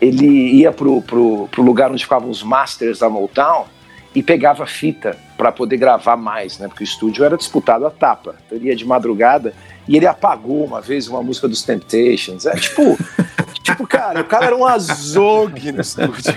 ele 0.00 0.26
ia 0.26 0.70
pro, 0.70 1.00
pro, 1.02 1.48
pro 1.48 1.62
lugar 1.62 1.90
onde 1.90 2.04
ficavam 2.04 2.28
os 2.28 2.42
masters 2.42 2.98
da 2.98 3.08
Motown 3.08 3.66
e 4.14 4.22
pegava 4.22 4.66
fita 4.66 5.16
para 5.36 5.50
poder 5.50 5.76
gravar 5.76 6.16
mais, 6.16 6.58
né? 6.58 6.68
Porque 6.68 6.84
o 6.84 6.84
estúdio 6.84 7.24
era 7.24 7.36
disputado 7.36 7.86
a 7.86 7.90
tapa. 7.90 8.36
Então 8.46 8.58
ele 8.58 8.68
ia 8.68 8.76
de 8.76 8.84
madrugada 8.84 9.54
e 9.88 9.96
ele 9.96 10.06
apagou 10.06 10.64
uma 10.64 10.80
vez 10.80 11.08
uma 11.08 11.22
música 11.22 11.48
dos 11.48 11.62
Temptations. 11.62 12.46
É 12.46 12.54
tipo, 12.54 12.98
tipo, 13.62 13.86
cara, 13.86 14.20
o 14.20 14.24
cara 14.24 14.46
era 14.46 14.56
um 14.56 14.66
azogue 14.66 15.72
no 15.72 15.80
estúdio. 15.80 16.34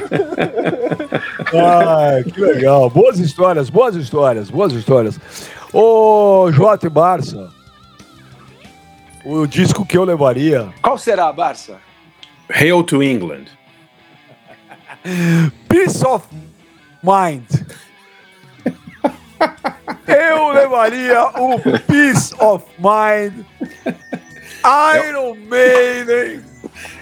Ai, 1.53 2.23
que 2.31 2.39
legal. 2.39 2.89
Boas 2.89 3.19
histórias, 3.19 3.69
boas 3.69 3.95
histórias, 3.95 4.49
boas 4.49 4.73
histórias. 4.73 5.19
Ô, 5.73 6.49
Jota 6.51 6.87
e 6.87 6.89
Barça, 6.89 7.51
o 9.25 9.45
disco 9.45 9.85
que 9.85 9.97
eu 9.97 10.05
levaria. 10.05 10.69
Qual 10.81 10.97
será, 10.97 11.31
Barça? 11.33 11.77
Hail 12.49 12.83
to 12.83 13.03
England. 13.03 13.45
Peace 15.67 16.03
of 16.05 16.25
Mind. 17.05 17.45
Eu 20.07 20.49
levaria 20.49 21.27
o 21.39 21.59
Peace 21.85 22.33
of 22.39 22.65
Mind. 22.79 23.45
Iron 24.97 25.35
Maiden. 25.35 26.43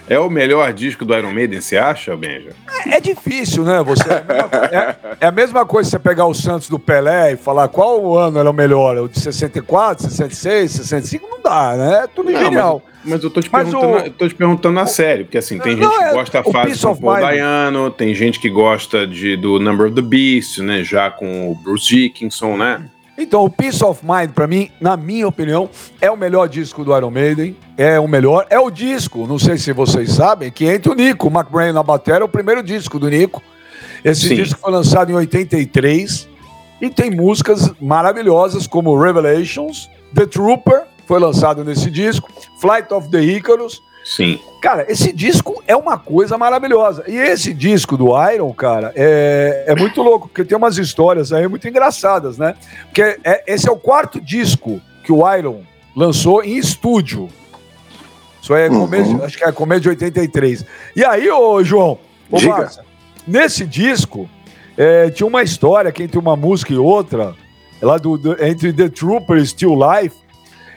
É 0.08 0.18
o 0.18 0.28
melhor 0.28 0.72
disco 0.72 1.04
do 1.04 1.16
Iron 1.16 1.32
Maiden, 1.32 1.60
você 1.60 1.78
acha, 1.78 2.14
Benja? 2.14 2.50
É, 2.86 2.96
é 2.96 3.00
difícil, 3.00 3.64
né? 3.64 3.82
Você, 3.82 4.04
é, 4.10 4.16
a 4.18 4.22
mesma, 4.22 4.50
é, 4.70 4.96
é, 5.20 5.26
a 5.26 5.32
mesma 5.32 5.64
coisa 5.64 5.88
você 5.88 5.98
pegar 5.98 6.26
o 6.26 6.34
Santos 6.34 6.68
do 6.68 6.78
Pelé 6.78 7.32
e 7.32 7.36
falar 7.36 7.68
qual 7.68 8.16
ano 8.18 8.38
era 8.38 8.50
o 8.50 8.52
melhor, 8.52 8.98
o 8.98 9.08
de 9.08 9.18
64, 9.18 10.04
66, 10.04 10.72
65, 10.72 11.26
não 11.30 11.42
dá, 11.42 11.74
né? 11.76 12.04
É 12.04 12.06
tudo 12.06 12.30
genial. 12.30 12.82
Mas, 12.84 13.12
mas, 13.12 13.24
eu 13.24 13.30
tô 13.30 13.40
te, 13.40 13.48
perguntando, 13.48 13.96
o, 13.96 14.10
tô 14.10 14.28
te 14.28 14.34
perguntando 14.34 14.80
a 14.80 14.86
sério, 14.86 15.24
porque 15.24 15.38
assim, 15.38 15.58
tem 15.58 15.76
não, 15.76 15.90
gente 15.90 15.98
que 15.98 16.04
é 16.04 16.12
gosta 16.12 16.42
da 16.42 16.50
fase 16.50 16.80
com 16.80 16.92
o 16.92 17.00
Paul 17.00 17.20
Dayano, 17.20 17.90
tem 17.90 18.14
gente 18.14 18.38
que 18.38 18.50
gosta 18.50 19.06
de, 19.06 19.36
do 19.36 19.58
Number 19.58 19.86
of 19.86 19.94
the 19.94 20.02
Beast, 20.02 20.58
né? 20.58 20.84
Já 20.84 21.10
com 21.10 21.50
o 21.50 21.54
Bruce 21.54 21.86
Dickinson, 21.86 22.56
né? 22.56 22.90
Então, 23.16 23.44
o 23.44 23.50
Peace 23.50 23.84
of 23.84 24.00
Mind, 24.04 24.30
para 24.32 24.46
mim, 24.46 24.70
na 24.80 24.96
minha 24.96 25.28
opinião, 25.28 25.70
é 26.00 26.10
o 26.10 26.16
melhor 26.16 26.48
disco 26.48 26.84
do 26.84 26.96
Iron 26.96 27.10
Maiden. 27.10 27.56
É 27.76 27.98
o 27.98 28.08
melhor. 28.08 28.46
É 28.50 28.58
o 28.58 28.70
disco, 28.70 29.26
não 29.26 29.38
sei 29.38 29.56
se 29.56 29.72
vocês 29.72 30.12
sabem, 30.12 30.50
que 30.50 30.64
entre 30.64 30.90
o 30.90 30.94
Nico, 30.94 31.28
o 31.28 31.30
McBrain 31.30 31.72
na 31.72 31.82
bateria, 31.82 32.20
é 32.20 32.24
o 32.24 32.28
primeiro 32.28 32.62
disco 32.62 32.98
do 32.98 33.08
Nico. 33.08 33.42
Esse 34.04 34.28
Sim. 34.28 34.34
disco 34.34 34.58
foi 34.60 34.70
lançado 34.70 35.10
em 35.10 35.14
83 35.14 36.28
e 36.80 36.90
tem 36.90 37.10
músicas 37.10 37.72
maravilhosas 37.80 38.66
como 38.66 39.00
Revelations, 39.00 39.88
The 40.14 40.26
Trooper, 40.26 40.82
foi 41.06 41.20
lançado 41.20 41.64
nesse 41.64 41.90
disco, 41.90 42.28
Flight 42.60 42.92
of 42.92 43.08
the 43.10 43.20
Icarus, 43.20 43.80
Sim. 44.04 44.38
Cara, 44.60 44.84
esse 44.90 45.12
disco 45.12 45.62
é 45.66 45.74
uma 45.74 45.98
coisa 45.98 46.36
maravilhosa. 46.36 47.04
E 47.08 47.16
esse 47.16 47.54
disco 47.54 47.96
do 47.96 48.08
Iron, 48.30 48.52
cara, 48.52 48.92
é, 48.94 49.64
é 49.66 49.74
muito 49.74 50.02
louco, 50.02 50.28
porque 50.28 50.44
tem 50.44 50.56
umas 50.56 50.76
histórias 50.76 51.32
aí 51.32 51.48
muito 51.48 51.66
engraçadas, 51.66 52.36
né? 52.36 52.54
Porque 52.84 53.18
é, 53.24 53.42
esse 53.46 53.66
é 53.66 53.72
o 53.72 53.76
quarto 53.76 54.20
disco 54.20 54.80
que 55.02 55.10
o 55.10 55.34
Iron 55.34 55.62
lançou 55.96 56.44
em 56.44 56.56
estúdio. 56.58 57.30
Isso 58.42 58.52
aí 58.52 58.66
é 58.66 58.70
uhum. 58.70 58.80
começo, 58.80 59.24
acho 59.24 59.38
que 59.38 59.44
é 59.44 59.52
começo 59.52 59.80
de 59.80 59.88
83. 59.88 60.66
E 60.94 61.02
aí, 61.02 61.30
ô 61.30 61.64
João, 61.64 61.98
ô 62.30 62.40
Márcia, 62.40 62.84
nesse 63.26 63.64
disco 63.64 64.28
é, 64.76 65.08
tinha 65.08 65.26
uma 65.26 65.42
história 65.42 65.90
que 65.90 66.02
entre 66.02 66.18
uma 66.18 66.36
música 66.36 66.72
e 66.72 66.76
outra, 66.76 67.34
lá 67.80 67.96
do, 67.96 68.18
do 68.18 68.44
entre 68.44 68.70
The 68.70 68.90
Trooper 68.90 69.38
e 69.38 69.46
Still 69.46 69.74
Life, 69.74 70.16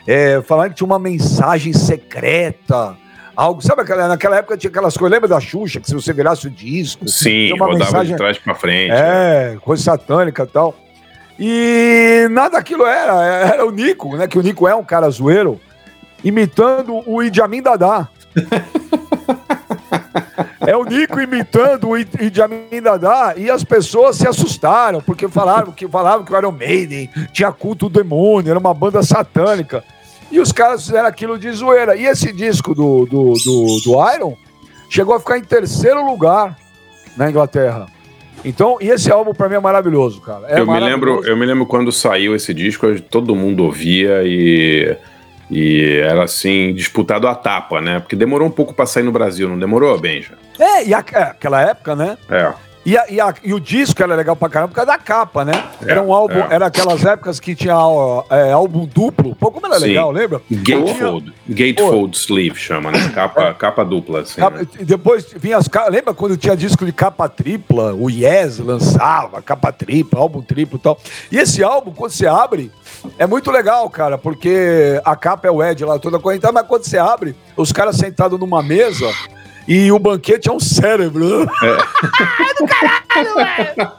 é, 0.07 0.41
falando 0.41 0.69
que 0.69 0.75
tinha 0.75 0.87
uma 0.87 0.99
mensagem 0.99 1.73
secreta 1.73 2.95
algo. 3.38 3.62
Sabe 3.62 3.84
aquela, 3.84 4.08
naquela 4.08 4.38
época 4.38 4.58
tinha 4.58 4.71
aquelas 4.71 4.97
coisas, 4.97 5.13
lembra 5.13 5.30
da 5.30 5.39
Xuxa, 5.39 5.80
que 5.80 5.88
se 5.88 5.93
você 5.93 6.12
virasse 6.12 6.47
o 6.47 6.50
disco. 6.50 7.08
Sim, 7.08 7.54
uma 7.54 7.67
rodava 7.67 7.86
mensagem, 7.86 8.13
de 8.13 8.17
trás 8.17 8.38
para 8.39 8.56
frente. 8.56 8.91
É, 8.91 9.52
né? 9.52 9.60
coisa 9.62 9.84
satânica 9.84 10.43
e 10.43 10.47
tal. 10.47 10.76
E 11.39 12.28
nada 12.32 12.58
daquilo 12.58 12.84
era, 12.84 13.23
era 13.23 13.65
o 13.65 13.69
Nico, 13.69 14.17
né? 14.17 14.28
Que 14.28 14.39
o 14.39 14.41
Nico 14.41 14.67
é 14.67 14.73
um 14.73 14.84
cara 14.84 15.08
zoeiro, 15.12 15.62
imitando 16.23 17.04
o 17.06 17.21
Idi 17.21 17.39
Amin 17.39 17.62
Dadá. 17.62 18.08
É 20.60 20.76
o 20.76 20.84
Nico 20.84 21.21
imitando 21.21 21.88
o 21.88 21.97
Idi 21.97 22.41
Amin 22.41 22.82
Dadá 22.84 23.36
e 23.38 23.50
as 23.50 23.63
pessoas 23.63 24.17
se 24.17 24.28
assustaram, 24.28 25.02
porque 25.02 25.26
falaram 25.30 25.71
que, 25.71 25.88
falavam 25.88 26.26
que 26.26 26.34
o 26.34 26.38
Iron 26.38 26.52
Maiden 26.52 27.10
tinha 27.32 27.54
culto 27.54 27.88
do 27.88 28.00
demônio, 28.00 28.50
era 28.50 28.60
uma 28.60 28.73
banda 28.73 29.02
satânica. 29.02 29.82
E 30.31 30.39
os 30.39 30.51
caras 30.51 30.85
fizeram 30.85 31.07
aquilo 31.07 31.37
de 31.37 31.51
zoeira. 31.51 31.95
E 31.95 32.05
esse 32.05 32.31
disco 32.31 32.75
do, 32.75 33.05
do, 33.05 33.33
do, 33.33 33.81
do 33.83 34.13
Iron 34.13 34.37
chegou 34.89 35.15
a 35.15 35.19
ficar 35.19 35.37
em 35.37 35.43
terceiro 35.43 36.05
lugar 36.05 36.57
na 37.15 37.29
Inglaterra. 37.29 37.87
Então, 38.45 38.77
e 38.79 38.89
esse 38.89 39.11
álbum 39.11 39.33
para 39.33 39.49
mim 39.49 39.55
é 39.55 39.59
maravilhoso, 39.59 40.21
cara. 40.21 40.47
É 40.47 40.59
eu, 40.59 40.65
maravilhoso. 40.65 40.99
Me 40.99 41.05
lembro, 41.05 41.27
eu 41.27 41.37
me 41.37 41.45
lembro 41.45 41.65
quando 41.65 41.91
saiu 41.91 42.35
esse 42.35 42.53
disco, 42.53 42.99
todo 43.01 43.35
mundo 43.35 43.63
ouvia 43.63 44.21
e, 44.23 44.95
e 45.49 45.99
era 46.03 46.23
assim, 46.23 46.73
disputado 46.73 47.27
a 47.27 47.35
tapa, 47.35 47.81
né? 47.81 47.99
Porque 47.99 48.15
demorou 48.15 48.47
um 48.47 48.51
pouco 48.51 48.73
para 48.73 48.85
sair 48.85 49.03
no 49.03 49.11
Brasil, 49.11 49.49
não 49.49 49.57
demorou, 49.57 49.97
Benja? 49.99 50.33
É, 50.59 50.85
e 50.85 50.93
a, 50.93 51.03
é, 51.11 51.23
aquela 51.23 51.61
época, 51.61 51.95
né? 51.95 52.17
É. 52.29 52.53
E, 52.88 52.97
a, 52.97 53.06
e, 53.10 53.19
a, 53.19 53.34
e, 53.43 53.54
o 53.54 53.60
disco 53.60 54.02
era 54.02 54.15
legal 54.15 54.34
pra 54.34 54.47
caramba 54.47 54.69
por 54.69 54.76
causa 54.76 54.93
da 54.93 54.97
capa, 54.97 55.43
né? 55.43 55.52
É, 55.86 55.91
era 55.91 56.02
um 56.02 56.13
álbum, 56.13 56.39
é. 56.39 56.47
era 56.52 56.67
aquelas 56.67 57.04
épocas 57.04 57.38
que 57.38 57.54
tinha 57.54 57.76
é, 58.30 58.54
álbum 58.54 58.86
duplo. 58.86 59.36
Pô, 59.36 59.52
como 59.52 59.65
era 59.67 59.78
Sim. 59.78 59.88
legal, 59.88 60.10
lembra? 60.10 60.41
Gatefold. 60.50 61.34
Gatefold 61.50 62.15
Sleeve 62.15 62.58
chama, 62.58 62.89
né? 62.89 63.10
Capa, 63.13 63.47
é. 63.47 63.54
capa 63.54 63.84
dupla, 63.84 64.21
assim. 64.21 64.39
Capa, 64.39 64.60
né? 64.60 64.67
Depois 64.80 65.28
vinha 65.36 65.58
as 65.58 65.67
capas. 65.67 65.91
Lembra 65.91 66.13
quando 66.13 66.38
tinha 66.38 66.56
disco 66.56 66.86
de 66.86 66.93
capa 66.93 67.28
tripla? 67.28 67.93
O 67.93 68.10
Yes 68.10 68.58
lançava 68.60 69.41
capa 69.41 69.69
tripla, 69.73 70.21
álbum 70.21 70.41
triplo 70.41 70.78
e 70.78 70.82
tal. 70.82 70.97
E 71.30 71.38
esse 71.38 71.62
álbum, 71.62 71.91
quando 71.91 72.12
você 72.12 72.26
abre, 72.26 72.71
é 73.19 73.28
muito 73.28 73.52
legal, 73.52 73.89
cara, 73.89 74.17
porque 74.17 75.02
a 75.04 75.13
capa 75.13 75.45
é 75.45 75.52
o 75.52 75.62
Ed 75.62 75.84
lá 75.84 76.00
toda 76.00 76.19
correntada, 76.19 76.54
mas 76.54 76.65
quando 76.65 76.86
você 76.86 76.97
abre, 76.97 77.36
os 77.58 77.73
caras 77.73 77.97
sentados 77.97 78.39
numa 78.39 78.63
mesa 78.63 79.12
e 79.67 79.91
o 79.91 79.99
banquete 79.99 80.49
é 80.49 80.51
um 80.51 80.60
cérebro. 80.60 81.43
É, 81.62 81.67
é 81.67 82.53
do 82.53 82.67
caralho, 82.67 83.36
velho! 83.36 83.91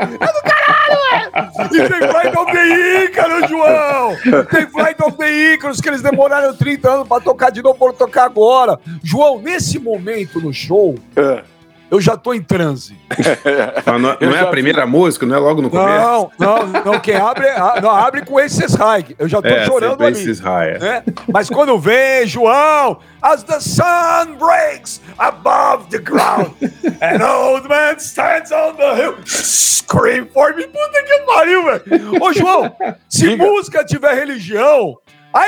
É 0.00 0.26
do 0.26 0.42
caralho, 0.42 0.98
velho! 1.10 1.30
E 1.74 1.88
tem 1.88 2.08
Flight 2.08 2.38
of 2.38 2.52
the 2.52 3.04
Icarus, 3.04 3.50
João! 3.50 4.16
Tem 4.50 4.66
Flight 4.66 5.02
of 5.02 5.16
the 5.16 5.30
Icarus, 5.54 5.80
que 5.80 5.88
eles 5.88 6.02
demoraram 6.02 6.54
30 6.56 6.90
anos 6.90 7.08
pra 7.08 7.20
tocar 7.20 7.50
de 7.50 7.62
novo, 7.62 7.78
pra 7.78 7.92
tocar 7.92 8.24
agora. 8.24 8.78
João, 9.02 9.40
nesse 9.40 9.78
momento 9.78 10.40
no 10.40 10.52
show, 10.52 10.96
é 11.16 11.42
eu 11.90 12.00
já 12.00 12.16
tô 12.16 12.32
em 12.32 12.40
transe. 12.40 12.96
não, 13.86 13.98
não 13.98 14.36
é 14.36 14.40
a 14.40 14.46
primeira 14.46 14.84
vi... 14.84 14.90
música, 14.90 15.26
não 15.26 15.34
é 15.34 15.38
logo 15.38 15.60
no 15.60 15.68
começo? 15.68 16.30
Não, 16.38 16.66
não, 16.66 16.84
não 16.84 17.00
quem 17.00 17.16
abre, 17.16 17.46
não, 17.82 17.90
abre 17.90 18.24
com 18.24 18.38
Aces 18.38 18.74
High. 18.74 19.16
Eu 19.18 19.28
já 19.28 19.42
tô 19.42 19.48
é, 19.48 19.64
chorando 19.64 20.04
ali. 20.04 20.12
Aces 20.12 20.38
High. 20.38 20.70
É. 20.70 20.78
Né? 20.78 21.02
Mas 21.32 21.50
quando 21.50 21.78
vem, 21.78 22.26
João, 22.26 22.98
as 23.20 23.42
the 23.42 23.58
sun 23.58 24.36
breaks 24.38 25.00
above 25.18 25.86
the 25.90 25.98
ground, 25.98 26.52
an 27.02 27.22
old 27.22 27.68
man 27.68 27.98
stands 27.98 28.52
on 28.52 28.74
the 28.76 28.94
hill, 28.94 29.16
scream 29.26 30.26
for 30.32 30.54
me. 30.54 30.64
Puta 30.64 31.02
que 31.02 31.18
pariu, 31.26 31.64
velho. 31.64 32.22
Ô, 32.22 32.32
João, 32.32 32.72
se 33.08 33.30
Diga. 33.30 33.44
música 33.44 33.84
tiver 33.84 34.14
religião, 34.14 34.96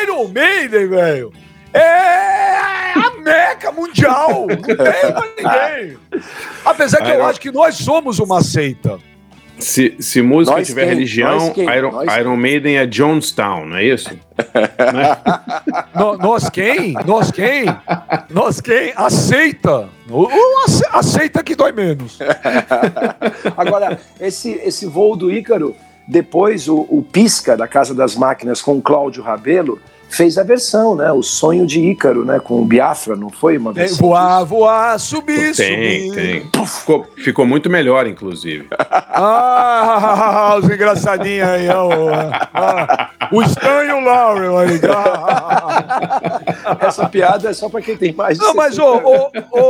Iron 0.02 0.28
Maiden, 0.28 0.88
velho 0.88 1.32
é 1.72 2.92
a 2.94 3.12
meca 3.22 3.72
mundial. 3.72 4.46
Não 4.48 4.56
tem 4.56 4.76
pra 4.76 5.28
ninguém. 5.36 5.98
Apesar 6.64 7.02
que 7.02 7.10
eu 7.10 7.24
acho 7.24 7.40
que 7.40 7.50
nós 7.50 7.76
somos 7.76 8.18
uma 8.18 8.42
seita. 8.42 8.98
Se, 9.58 9.94
se 10.00 10.20
música 10.22 10.56
nós 10.56 10.66
tiver 10.66 10.86
quem? 10.86 10.94
religião, 10.94 11.52
Iron, 11.56 12.02
Iron 12.18 12.36
Maiden 12.36 12.78
é 12.78 12.90
Jonestown, 12.90 13.66
não 13.66 13.76
é 13.76 13.84
isso? 13.84 14.10
no, 15.94 16.18
nós 16.18 16.50
quem? 16.50 16.94
Nós 17.06 17.30
quem? 17.30 17.64
Nós 18.28 18.60
quem? 18.60 18.92
Aceita. 18.96 19.88
Aceita 20.90 21.44
que 21.44 21.54
dói 21.54 21.70
menos. 21.70 22.18
Agora, 23.56 24.00
esse, 24.20 24.50
esse 24.64 24.84
voo 24.84 25.14
do 25.14 25.30
Ícaro, 25.30 25.76
depois 26.08 26.68
o, 26.68 26.86
o 26.88 27.02
Pisca 27.02 27.56
da 27.56 27.68
Casa 27.68 27.94
das 27.94 28.16
Máquinas 28.16 28.60
com 28.60 28.78
o 28.78 28.82
Cláudio 28.82 29.22
Rabelo, 29.22 29.78
fez 30.12 30.36
a 30.36 30.42
versão, 30.42 30.94
né? 30.94 31.10
O 31.10 31.22
Sonho 31.22 31.66
de 31.66 31.80
Ícaro, 31.80 32.24
né? 32.24 32.38
Com 32.38 32.60
o 32.60 32.64
Biafra, 32.64 33.16
não 33.16 33.30
foi 33.30 33.56
uma 33.56 33.72
versão? 33.72 33.98
voar, 33.98 34.44
voar, 34.44 35.00
subir, 35.00 35.54
tem, 35.54 36.10
subir. 36.10 36.14
Tem, 36.14 36.66
ficou, 36.66 37.06
ficou 37.16 37.46
muito 37.46 37.70
melhor, 37.70 38.06
inclusive. 38.06 38.66
ah, 38.70 40.56
os 40.62 40.68
engraçadinhos 40.68 41.48
aí, 41.48 41.68
ó. 41.68 41.90
Ah, 42.52 43.10
o 43.30 43.42
Stan 43.42 43.84
e 43.84 43.92
o 43.92 44.00
Laurel 44.00 44.58
aí. 44.58 44.80
Essa 46.80 47.08
piada 47.08 47.48
é 47.48 47.52
só 47.52 47.68
pra 47.68 47.80
quem 47.80 47.96
tem 47.96 48.12
mais 48.12 48.38
de 48.38 48.44
Não, 48.44 48.54
mas 48.54 48.78
ô, 48.78 48.96
ô, 48.96 49.30
ô, 49.50 49.60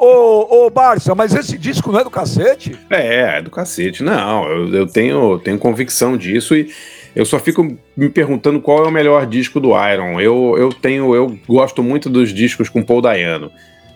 ô, 0.00 0.66
ô, 0.66 0.70
Barça, 0.70 1.14
mas 1.14 1.34
esse 1.34 1.58
disco 1.58 1.90
não 1.90 2.00
é 2.00 2.04
do 2.04 2.10
cacete? 2.10 2.78
É, 2.90 3.38
é 3.38 3.42
do 3.42 3.50
cacete. 3.50 4.02
Não, 4.02 4.46
eu, 4.48 4.74
eu 4.74 4.86
tenho, 4.86 5.38
tenho 5.38 5.58
convicção 5.58 6.16
disso 6.16 6.54
e 6.54 6.70
eu 7.14 7.24
só 7.24 7.38
fico 7.38 7.76
me 7.96 8.08
perguntando 8.08 8.60
qual 8.60 8.84
é 8.84 8.88
o 8.88 8.92
melhor 8.92 9.26
disco 9.26 9.60
do 9.60 9.70
Iron. 9.70 10.20
Eu, 10.20 10.56
eu 10.58 10.72
tenho, 10.72 11.14
eu 11.14 11.38
gosto 11.46 11.82
muito 11.82 12.10
dos 12.10 12.32
discos 12.32 12.68
com 12.68 12.82
Paul 12.82 13.00
Dayano, 13.00 13.50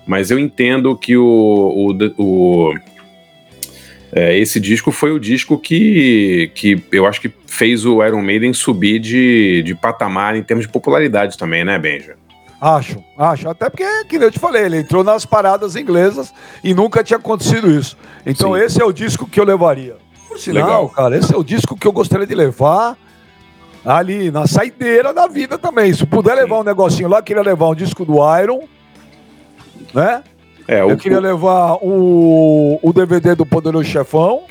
mas 0.07 0.31
eu 0.31 0.38
entendo 0.38 0.96
que 0.96 1.16
o, 1.16 1.24
o, 1.24 2.22
o 2.22 2.74
é, 4.12 4.38
esse 4.38 4.59
disco 4.59 4.90
foi 4.90 5.11
o 5.11 5.18
disco 5.18 5.59
que, 5.59 6.50
que 6.54 6.83
eu 6.92 7.07
acho 7.07 7.20
que 7.20 7.31
fez 7.46 7.85
o 7.85 8.02
Iron 8.04 8.22
Maiden 8.22 8.52
subir 8.52 8.98
de, 8.98 9.62
de 9.62 9.74
patamar 9.74 10.37
em 10.37 10.42
termos 10.42 10.66
de 10.66 10.72
popularidade 10.72 11.37
também, 11.37 11.64
né, 11.64 11.78
Benja? 11.78 12.16
Acho, 12.61 13.02
acho. 13.16 13.48
Até 13.48 13.68
porque, 13.68 13.85
que 14.04 14.16
eu 14.16 14.31
te 14.31 14.38
falei, 14.38 14.64
ele 14.64 14.78
entrou 14.78 15.04
nas 15.04 15.24
paradas 15.24 15.76
inglesas 15.76 16.33
e 16.64 16.74
nunca 16.74 17.04
tinha 17.04 17.18
acontecido 17.18 17.70
isso. 17.70 17.96
Então 18.24 18.54
Sim. 18.54 18.61
esse 18.61 18.81
é 18.81 18.85
o 18.85 18.92
disco 18.92 19.28
que 19.28 19.38
eu 19.38 19.44
levaria. 19.44 19.96
Por 20.26 20.38
sinal, 20.38 20.64
Legal. 20.64 20.88
cara, 20.88 21.16
esse 21.16 21.33
é 21.33 21.37
o 21.37 21.44
disco 21.44 21.76
que 21.76 21.87
eu 21.87 21.92
gostaria 21.92 22.26
de 22.26 22.35
levar 22.35 22.96
ali 23.84 24.30
na 24.30 24.46
saideira 24.46 25.12
da 25.12 25.26
vida 25.26 25.58
também. 25.58 25.92
Se 25.92 26.06
puder 26.06 26.34
levar 26.34 26.60
um 26.60 26.64
negocinho 26.64 27.08
lá, 27.08 27.22
queria 27.22 27.42
levar 27.42 27.68
um 27.68 27.74
disco 27.74 28.04
do 28.04 28.16
Iron 28.40 28.60
né? 29.94 30.22
É, 30.66 30.80
eu 30.80 30.90
o... 30.90 30.96
queria 30.96 31.20
levar 31.20 31.74
o, 31.80 32.78
o 32.82 32.92
DVD 32.92 33.34
do 33.34 33.46
Poderoso 33.46 33.88
Chefão. 33.88 34.42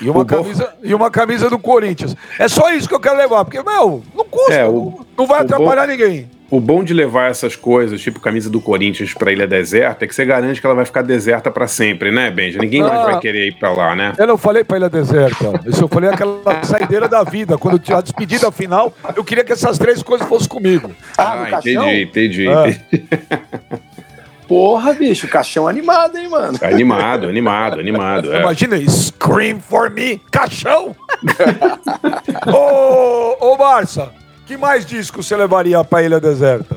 E 0.00 0.10
uma, 0.10 0.24
camisa, 0.24 0.74
e 0.82 0.94
uma 0.94 1.10
camisa 1.10 1.48
do 1.48 1.58
Corinthians. 1.58 2.16
É 2.38 2.48
só 2.48 2.70
isso 2.70 2.88
que 2.88 2.94
eu 2.94 3.00
quero 3.00 3.16
levar, 3.16 3.44
porque, 3.44 3.62
meu, 3.62 4.02
não 4.14 4.24
custa, 4.24 4.52
é, 4.52 4.66
o, 4.66 5.06
não 5.16 5.26
vai 5.26 5.42
atrapalhar 5.42 5.86
bom, 5.86 5.92
ninguém. 5.92 6.28
O 6.52 6.60
bom 6.60 6.84
de 6.84 6.92
levar 6.92 7.30
essas 7.30 7.56
coisas, 7.56 7.98
tipo 7.98 8.20
camisa 8.20 8.50
do 8.50 8.60
Corinthians 8.60 9.14
pra 9.14 9.32
ilha 9.32 9.46
deserta, 9.46 10.04
é 10.04 10.06
que 10.06 10.14
você 10.14 10.22
garante 10.22 10.60
que 10.60 10.66
ela 10.66 10.76
vai 10.76 10.84
ficar 10.84 11.00
deserta 11.00 11.50
para 11.50 11.66
sempre, 11.66 12.10
né, 12.10 12.30
Benja? 12.30 12.58
Ninguém 12.58 12.82
ah, 12.82 13.04
vai 13.04 13.20
querer 13.20 13.48
ir 13.48 13.52
pra 13.52 13.72
lá, 13.72 13.96
né? 13.96 14.12
Eu 14.18 14.26
não 14.26 14.36
falei 14.36 14.62
pra 14.62 14.76
ilha 14.76 14.90
deserta. 14.90 15.62
Isso 15.64 15.82
eu 15.82 15.88
falei 15.88 16.10
aquela 16.10 16.62
saideira 16.62 17.08
da 17.08 17.24
vida. 17.24 17.56
Quando 17.56 17.80
a 17.94 18.02
despedida 18.02 18.52
final, 18.52 18.92
eu 19.16 19.24
queria 19.24 19.42
que 19.42 19.50
essas 19.50 19.78
três 19.78 20.02
coisas 20.02 20.28
fossem 20.28 20.46
comigo. 20.46 20.90
Ah, 21.16 21.44
ah 21.44 21.58
entendi, 21.58 22.02
entendi, 22.02 22.46
ah. 22.46 22.68
entendi. 22.68 23.08
Porra, 24.46 24.92
bicho, 24.92 25.26
caixão 25.28 25.66
animado, 25.66 26.18
hein, 26.18 26.28
mano? 26.28 26.58
Animado, 26.60 27.28
animado, 27.28 27.80
animado. 27.80 28.30
É. 28.30 28.40
Imagina, 28.40 28.76
scream 28.86 29.58
for 29.58 29.88
me, 29.88 30.20
caixão! 30.30 30.94
ô, 32.52 33.52
ô, 33.52 33.56
Barça, 33.56 34.12
que 34.52 34.58
mais 34.58 34.84
disco 34.84 35.22
você 35.22 35.34
levaria 35.34 35.82
pra 35.82 36.02
Ilha 36.02 36.20
Deserta? 36.20 36.76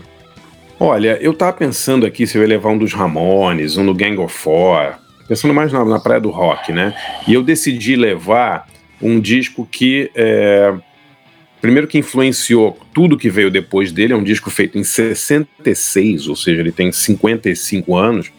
Olha, 0.79 1.17
eu 1.21 1.33
tava 1.33 1.51
pensando 1.51 2.05
aqui 2.05 2.25
se 2.25 2.38
eu 2.38 2.41
ia 2.41 2.47
levar 2.47 2.69
um 2.69 2.77
dos 2.77 2.93
Ramones, 2.93 3.75
um 3.75 3.85
do 3.85 3.93
Gang 3.93 4.17
of 4.17 4.33
Four, 4.33 4.93
pensando 5.27 5.53
mais 5.53 5.73
na, 5.73 5.83
na 5.83 5.99
praia 5.99 6.21
do 6.21 6.29
rock, 6.29 6.71
né? 6.71 6.95
E 7.27 7.33
eu 7.33 7.43
decidi 7.43 7.97
levar 7.97 8.65
um 9.01 9.19
disco 9.19 9.67
que 9.69 10.09
é, 10.15 10.73
Primeiro 11.59 11.88
que 11.88 11.97
influenciou 11.97 12.77
tudo 12.93 13.17
que 13.17 13.29
veio 13.29 13.49
depois 13.49 13.91
dele, 13.91 14.13
é 14.13 14.15
um 14.15 14.23
disco 14.23 14.49
feito 14.49 14.77
em 14.77 14.83
66, 14.83 16.27
ou 16.27 16.35
seja, 16.35 16.61
ele 16.61 16.71
tem 16.71 16.91
55 16.91 17.95
anos, 17.95 18.31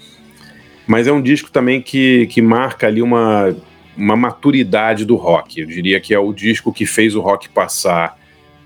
mas 0.86 1.08
é 1.08 1.12
um 1.12 1.20
disco 1.20 1.50
também 1.50 1.82
que, 1.82 2.26
que 2.28 2.40
marca 2.40 2.86
ali 2.86 3.02
uma, 3.02 3.54
uma 3.96 4.16
maturidade 4.16 5.04
do 5.04 5.16
rock. 5.16 5.60
Eu 5.60 5.66
diria 5.66 6.00
que 6.00 6.14
é 6.14 6.18
o 6.18 6.32
disco 6.32 6.72
que 6.72 6.86
fez 6.86 7.16
o 7.16 7.20
rock 7.20 7.48
passar, 7.48 8.15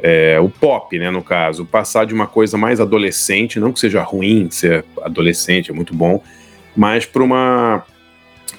é, 0.03 0.39
o 0.41 0.49
pop, 0.49 0.99
né, 0.99 1.11
no 1.11 1.23
caso, 1.23 1.65
passar 1.65 2.07
de 2.07 2.15
uma 2.15 2.27
coisa 2.27 2.57
mais 2.57 2.81
adolescente, 2.81 3.61
não 3.61 3.73
que 3.73 3.81
seja 3.81 4.03
ruim 4.03 4.51
ser 4.51 4.85
adolescente, 5.03 5.71
é 5.71 5.75
muito 5.75 5.95
bom, 5.95 6.23
mas 6.77 7.07
para 7.07 7.23
uma, 7.23 7.85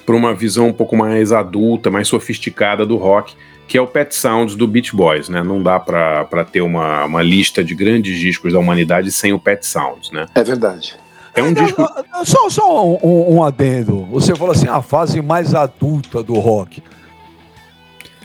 uma 0.08 0.34
visão 0.34 0.68
um 0.68 0.72
pouco 0.72 0.96
mais 0.96 1.32
adulta, 1.32 1.90
mais 1.90 2.08
sofisticada 2.08 2.86
do 2.86 2.96
rock 2.96 3.34
que 3.72 3.78
é 3.78 3.80
o 3.80 3.86
Pet 3.86 4.14
Sounds 4.14 4.54
do 4.54 4.66
Beach 4.66 4.94
Boys, 4.94 5.30
né? 5.30 5.42
Não 5.42 5.62
dá 5.62 5.80
para 5.80 6.44
ter 6.44 6.60
uma, 6.60 7.06
uma 7.06 7.22
lista 7.22 7.64
de 7.64 7.74
grandes 7.74 8.18
discos 8.18 8.52
da 8.52 8.58
humanidade 8.58 9.10
sem 9.10 9.32
o 9.32 9.38
Pet 9.38 9.64
Sounds, 9.64 10.10
né? 10.10 10.26
É 10.34 10.44
verdade. 10.44 10.94
É 11.34 11.42
um 11.42 11.54
disco. 11.54 11.82
Só, 12.24 12.50
só 12.50 12.86
um, 12.86 12.98
um, 13.02 13.36
um 13.36 13.42
adendo. 13.42 14.04
Você 14.10 14.34
falou 14.34 14.52
assim, 14.52 14.68
a 14.68 14.82
fase 14.82 15.22
mais 15.22 15.54
adulta 15.54 16.22
do 16.22 16.34
rock. 16.34 16.82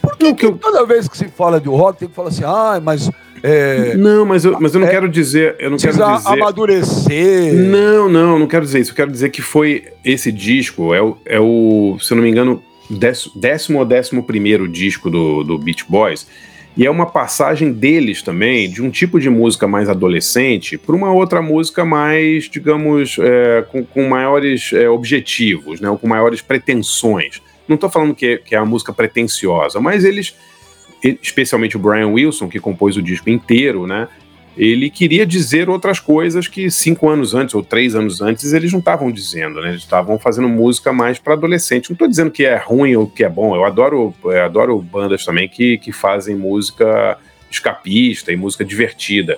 Por 0.10 0.18
que, 0.18 0.34
que 0.34 0.46
eu... 0.46 0.58
toda 0.58 0.86
vez 0.86 1.08
que 1.08 1.18
se 1.18 1.28
fala 1.28 1.60
de 1.60 1.68
rock 1.68 2.00
tem 2.00 2.08
que 2.08 2.16
falar 2.16 2.30
assim, 2.30 2.44
ah, 2.46 2.80
mas. 2.84 3.10
É, 3.44 3.96
não, 3.96 4.26
mas 4.26 4.44
eu, 4.46 4.58
mas 4.60 4.74
eu 4.74 4.80
não 4.80 4.88
é, 4.88 4.92
quero 4.92 5.08
dizer. 5.08 5.56
Eu 5.60 5.70
não 5.70 5.78
quero 5.78 5.94
dizer. 5.94 6.28
amadurecer. 6.28 7.54
Não, 7.54 8.10
não, 8.10 8.40
não 8.40 8.48
quero 8.48 8.66
dizer 8.66 8.80
isso. 8.80 8.92
Eu 8.92 8.96
quero 8.96 9.12
dizer 9.12 9.30
que 9.30 9.42
foi 9.42 9.86
esse 10.04 10.32
disco, 10.32 10.94
é 10.94 11.02
o, 11.02 11.18
é 11.26 11.40
o 11.40 11.98
se 12.00 12.14
eu 12.14 12.16
não 12.16 12.24
me 12.24 12.30
engano, 12.30 12.64
décimo 13.36 13.80
ou 13.80 13.86
décimo 13.86 14.24
primeiro 14.24 14.68
disco 14.68 15.10
do, 15.10 15.44
do 15.44 15.58
Beach 15.58 15.86
Boys, 15.88 16.28
e 16.78 16.86
é 16.86 16.92
uma 16.92 17.08
passagem 17.08 17.74
deles 17.74 18.22
também, 18.22 18.70
de 18.70 18.84
um 18.84 18.92
tipo 18.92 19.20
de 19.20 19.32
música 19.32 19.68
mais 19.68 19.90
adolescente 19.90 20.78
para 20.78 20.96
uma 20.96 21.12
outra 21.12 21.42
música 21.42 21.84
mais, 21.84 22.44
digamos, 22.48 23.18
é, 23.20 23.64
com, 23.64 23.84
com, 23.84 24.08
maiores 24.08 24.72
é, 24.74 24.88
objetivos, 24.88 25.82
né, 25.82 25.90
ou 25.90 25.98
com 25.98 26.08
maiores 26.08 26.40
pretensões. 26.40 27.42
Não 27.68 27.76
estou 27.76 27.90
falando 27.90 28.16
que, 28.16 28.38
que 28.38 28.56
é 28.56 28.60
uma 28.60 28.66
música 28.66 28.94
pretensiosa, 28.94 29.80
mas 29.80 30.06
eles, 30.06 30.36
especialmente 31.04 31.76
o 31.76 31.80
Brian 31.80 32.08
Wilson, 32.08 32.48
que 32.48 32.60
compôs 32.60 32.98
o 32.98 33.02
disco 33.02 33.30
inteiro, 33.30 33.86
né, 33.86 34.08
ele 34.58 34.90
queria 34.90 35.24
dizer 35.24 35.70
outras 35.70 36.00
coisas 36.00 36.48
que 36.48 36.72
cinco 36.72 37.08
anos 37.08 37.36
antes 37.36 37.54
ou 37.54 37.64
três 37.64 37.94
anos 37.94 38.22
antes 38.22 38.54
eles 38.54 38.72
não 38.72 38.80
estavam 38.80 39.12
dizendo, 39.12 39.62
né? 39.62 39.70
Eles 39.70 39.84
estavam 39.84 40.18
fazendo 40.18 40.50
música 40.50 40.92
mais 40.92 41.20
para 41.20 41.34
adolescente. 41.34 41.90
Não 41.90 41.94
estou 41.94 42.08
dizendo 42.08 42.32
que 42.32 42.44
é 42.44 42.58
ruim 42.58 42.96
ou 42.96 43.08
que 43.08 43.24
é 43.24 43.30
bom. 43.30 43.56
Eu 43.56 43.64
adoro, 43.64 44.16
eu 44.24 44.44
adoro 44.44 44.82
bandas 44.82 45.24
também 45.24 45.48
que, 45.48 45.78
que 45.78 45.92
fazem 45.92 46.36
música 46.36 47.20
escapista 47.52 48.32
e 48.32 48.36
música 48.36 48.66
divertida. 48.66 49.38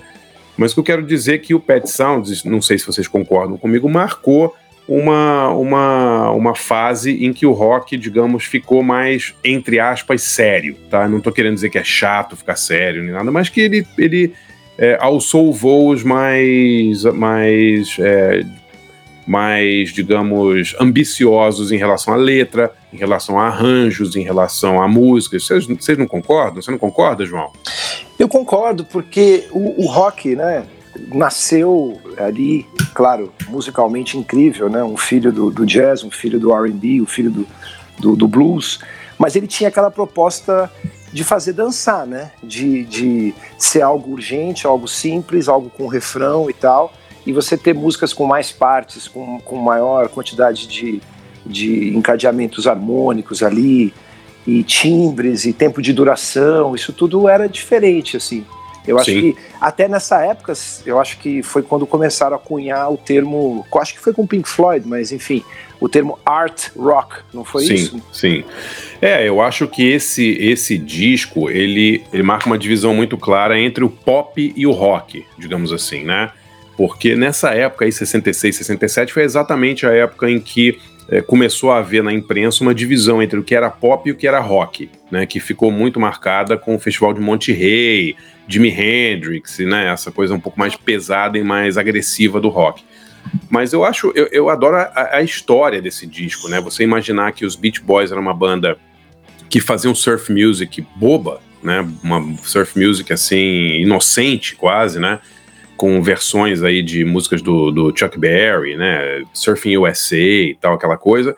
Mas 0.55 0.71
o 0.71 0.75
que 0.75 0.79
eu 0.79 0.83
quero 0.85 1.03
dizer 1.05 1.35
é 1.35 1.37
que 1.37 1.53
o 1.53 1.59
Pet 1.59 1.89
Sounds, 1.89 2.45
não 2.45 2.61
sei 2.61 2.79
se 2.79 2.85
vocês 2.85 3.07
concordam 3.07 3.57
comigo, 3.57 3.89
marcou 3.89 4.55
uma, 4.89 5.49
uma, 5.49 6.31
uma 6.31 6.55
fase 6.55 7.23
em 7.23 7.31
que 7.31 7.45
o 7.45 7.51
rock, 7.51 7.95
digamos, 7.95 8.45
ficou 8.45 8.81
mais, 8.81 9.35
entre 9.43 9.79
aspas, 9.79 10.23
sério, 10.23 10.75
tá? 10.89 11.07
Não 11.07 11.19
estou 11.19 11.31
querendo 11.31 11.53
dizer 11.53 11.69
que 11.69 11.77
é 11.77 11.83
chato 11.83 12.35
ficar 12.35 12.55
sério 12.55 13.03
nem 13.03 13.11
nada, 13.11 13.29
mas 13.29 13.49
que 13.49 13.61
ele, 13.61 13.85
ele 13.95 14.33
é, 14.79 14.97
alçou 14.99 15.53
voos 15.53 16.03
mais, 16.03 17.03
mais, 17.03 17.97
é, 17.99 18.43
mais, 19.27 19.93
digamos, 19.93 20.75
ambiciosos 20.79 21.71
em 21.71 21.77
relação 21.77 22.15
à 22.15 22.17
letra, 22.17 22.71
em 22.91 22.97
relação 22.97 23.39
a 23.39 23.45
arranjos, 23.45 24.15
em 24.15 24.23
relação 24.23 24.81
à 24.81 24.87
música. 24.87 25.37
Vocês 25.39 25.67
não 25.99 26.07
concordam? 26.07 26.63
Você 26.63 26.71
não 26.71 26.79
concorda, 26.79 27.27
João? 27.27 27.51
Eu 28.17 28.27
concordo, 28.27 28.83
porque 28.85 29.45
o, 29.51 29.83
o 29.83 29.85
rock, 29.85 30.35
né, 30.35 30.65
nasceu 31.07 31.99
ali, 32.17 32.65
claro, 32.93 33.31
musicalmente 33.47 34.17
incrível, 34.17 34.69
né? 34.69 34.83
Um 34.83 34.97
filho 34.97 35.31
do, 35.31 35.49
do 35.49 35.65
jazz, 35.65 36.03
um 36.03 36.11
filho 36.11 36.39
do 36.39 36.53
R&B, 36.53 37.01
um 37.01 37.05
filho 37.05 37.31
do, 37.31 37.47
do, 37.99 38.15
do, 38.15 38.27
blues, 38.27 38.79
mas 39.17 39.35
ele 39.35 39.47
tinha 39.47 39.69
aquela 39.69 39.91
proposta 39.91 40.71
de 41.11 41.23
fazer 41.23 41.53
dançar, 41.53 42.05
né? 42.05 42.31
De, 42.43 42.85
de 42.85 43.33
ser 43.57 43.81
algo 43.81 44.11
urgente, 44.11 44.67
algo 44.67 44.87
simples, 44.87 45.47
algo 45.47 45.69
com 45.69 45.87
refrão 45.87 46.49
e 46.49 46.53
tal, 46.53 46.93
e 47.25 47.33
você 47.33 47.57
ter 47.57 47.73
músicas 47.73 48.13
com 48.13 48.25
mais 48.25 48.51
partes, 48.51 49.07
com, 49.07 49.39
com 49.39 49.55
maior 49.55 50.09
quantidade 50.09 50.67
de, 50.67 51.01
de 51.45 51.95
encadeamentos 51.95 52.67
harmônicos 52.67 53.43
ali, 53.43 53.93
e 54.49 54.63
timbres, 54.63 55.45
e 55.45 55.53
tempo 55.53 55.81
de 55.81 55.93
duração, 55.93 56.73
isso 56.73 56.91
tudo 56.91 57.27
era 57.29 57.47
diferente, 57.47 58.17
assim. 58.17 58.43
Eu 58.87 58.97
acho 58.97 59.11
Sim. 59.11 59.33
que 59.33 59.37
até 59.59 59.87
nessa 59.87 60.23
época, 60.23 60.53
eu 60.85 60.99
acho 60.99 61.19
que 61.19 61.43
foi 61.43 61.61
quando 61.61 61.85
começaram 61.85 62.35
a 62.35 62.39
cunhar 62.39 62.91
o 62.91 62.97
termo, 62.97 63.65
acho 63.79 63.93
que 63.93 63.99
foi 63.99 64.13
com 64.13 64.25
Pink 64.25 64.47
Floyd, 64.47 64.87
mas 64.87 65.11
enfim, 65.11 65.43
o 65.79 65.87
termo 65.87 66.17
art 66.25 66.69
rock, 66.75 67.17
não 67.33 67.45
foi 67.45 67.65
sim, 67.65 67.73
isso? 67.73 67.91
Sim, 67.91 68.03
sim. 68.11 68.43
É, 69.01 69.27
eu 69.27 69.41
acho 69.41 69.67
que 69.67 69.83
esse 69.83 70.31
esse 70.39 70.77
disco, 70.77 71.49
ele, 71.49 72.03
ele 72.11 72.23
marca 72.23 72.47
uma 72.47 72.57
divisão 72.57 72.93
muito 72.93 73.17
clara 73.17 73.59
entre 73.59 73.83
o 73.83 73.89
pop 73.89 74.53
e 74.55 74.65
o 74.65 74.71
rock, 74.71 75.25
digamos 75.37 75.71
assim, 75.71 76.03
né? 76.03 76.31
Porque 76.75 77.15
nessa 77.15 77.49
época 77.53 77.83
aí, 77.83 77.91
66, 77.91 78.55
67, 78.55 79.11
foi 79.11 79.23
exatamente 79.23 79.85
a 79.85 79.91
época 79.91 80.29
em 80.31 80.39
que 80.39 80.79
é, 81.09 81.21
começou 81.21 81.71
a 81.71 81.79
haver 81.79 82.03
na 82.03 82.13
imprensa 82.13 82.63
uma 82.63 82.73
divisão 82.73 83.21
entre 83.21 83.39
o 83.39 83.43
que 83.43 83.55
era 83.55 83.69
pop 83.69 84.07
e 84.07 84.11
o 84.11 84.15
que 84.15 84.27
era 84.27 84.39
rock, 84.39 84.89
né? 85.11 85.25
Que 85.25 85.39
ficou 85.39 85.71
muito 85.71 85.99
marcada 85.99 86.55
com 86.55 86.75
o 86.75 86.79
Festival 86.79 87.13
de 87.13 87.19
Monte 87.19 87.51
Rey, 87.51 88.15
Jimi 88.49 88.69
Hendrix, 88.69 89.59
né? 89.59 89.93
Essa 89.93 90.11
coisa 90.11 90.33
um 90.33 90.39
pouco 90.39 90.59
mais 90.59 90.75
pesada 90.75 91.37
e 91.37 91.43
mais 91.43 91.77
agressiva 91.77 92.41
do 92.41 92.49
rock. 92.49 92.83
Mas 93.47 93.73
eu 93.73 93.85
acho, 93.85 94.11
eu, 94.15 94.27
eu 94.31 94.49
adoro 94.49 94.77
a, 94.77 95.17
a, 95.17 95.21
história 95.21 95.79
desse 95.79 96.07
disco, 96.07 96.49
né? 96.49 96.59
Você 96.59 96.83
imaginar 96.83 97.31
que 97.31 97.45
os 97.45 97.55
Beach 97.55 97.79
Boys 97.79 98.11
era 98.11 98.19
uma 98.19 98.33
banda 98.33 98.75
que 99.47 99.59
fazia 99.59 99.89
um 99.89 99.95
surf 99.95 100.33
music 100.33 100.83
boba, 100.95 101.39
né? 101.61 101.87
Uma 102.03 102.37
surf 102.41 102.79
music 102.79 103.13
assim, 103.13 103.81
inocente 103.81 104.55
quase, 104.55 104.99
né? 104.99 105.19
Com 105.77 106.01
versões 106.01 106.63
aí 106.63 106.81
de 106.81 107.05
músicas 107.05 107.43
do, 107.43 107.69
do 107.69 107.95
Chuck 107.95 108.17
Berry, 108.17 108.75
né? 108.75 109.23
Surfing 109.31 109.77
USA 109.77 110.17
e 110.17 110.57
tal, 110.59 110.73
aquela 110.73 110.97
coisa. 110.97 111.35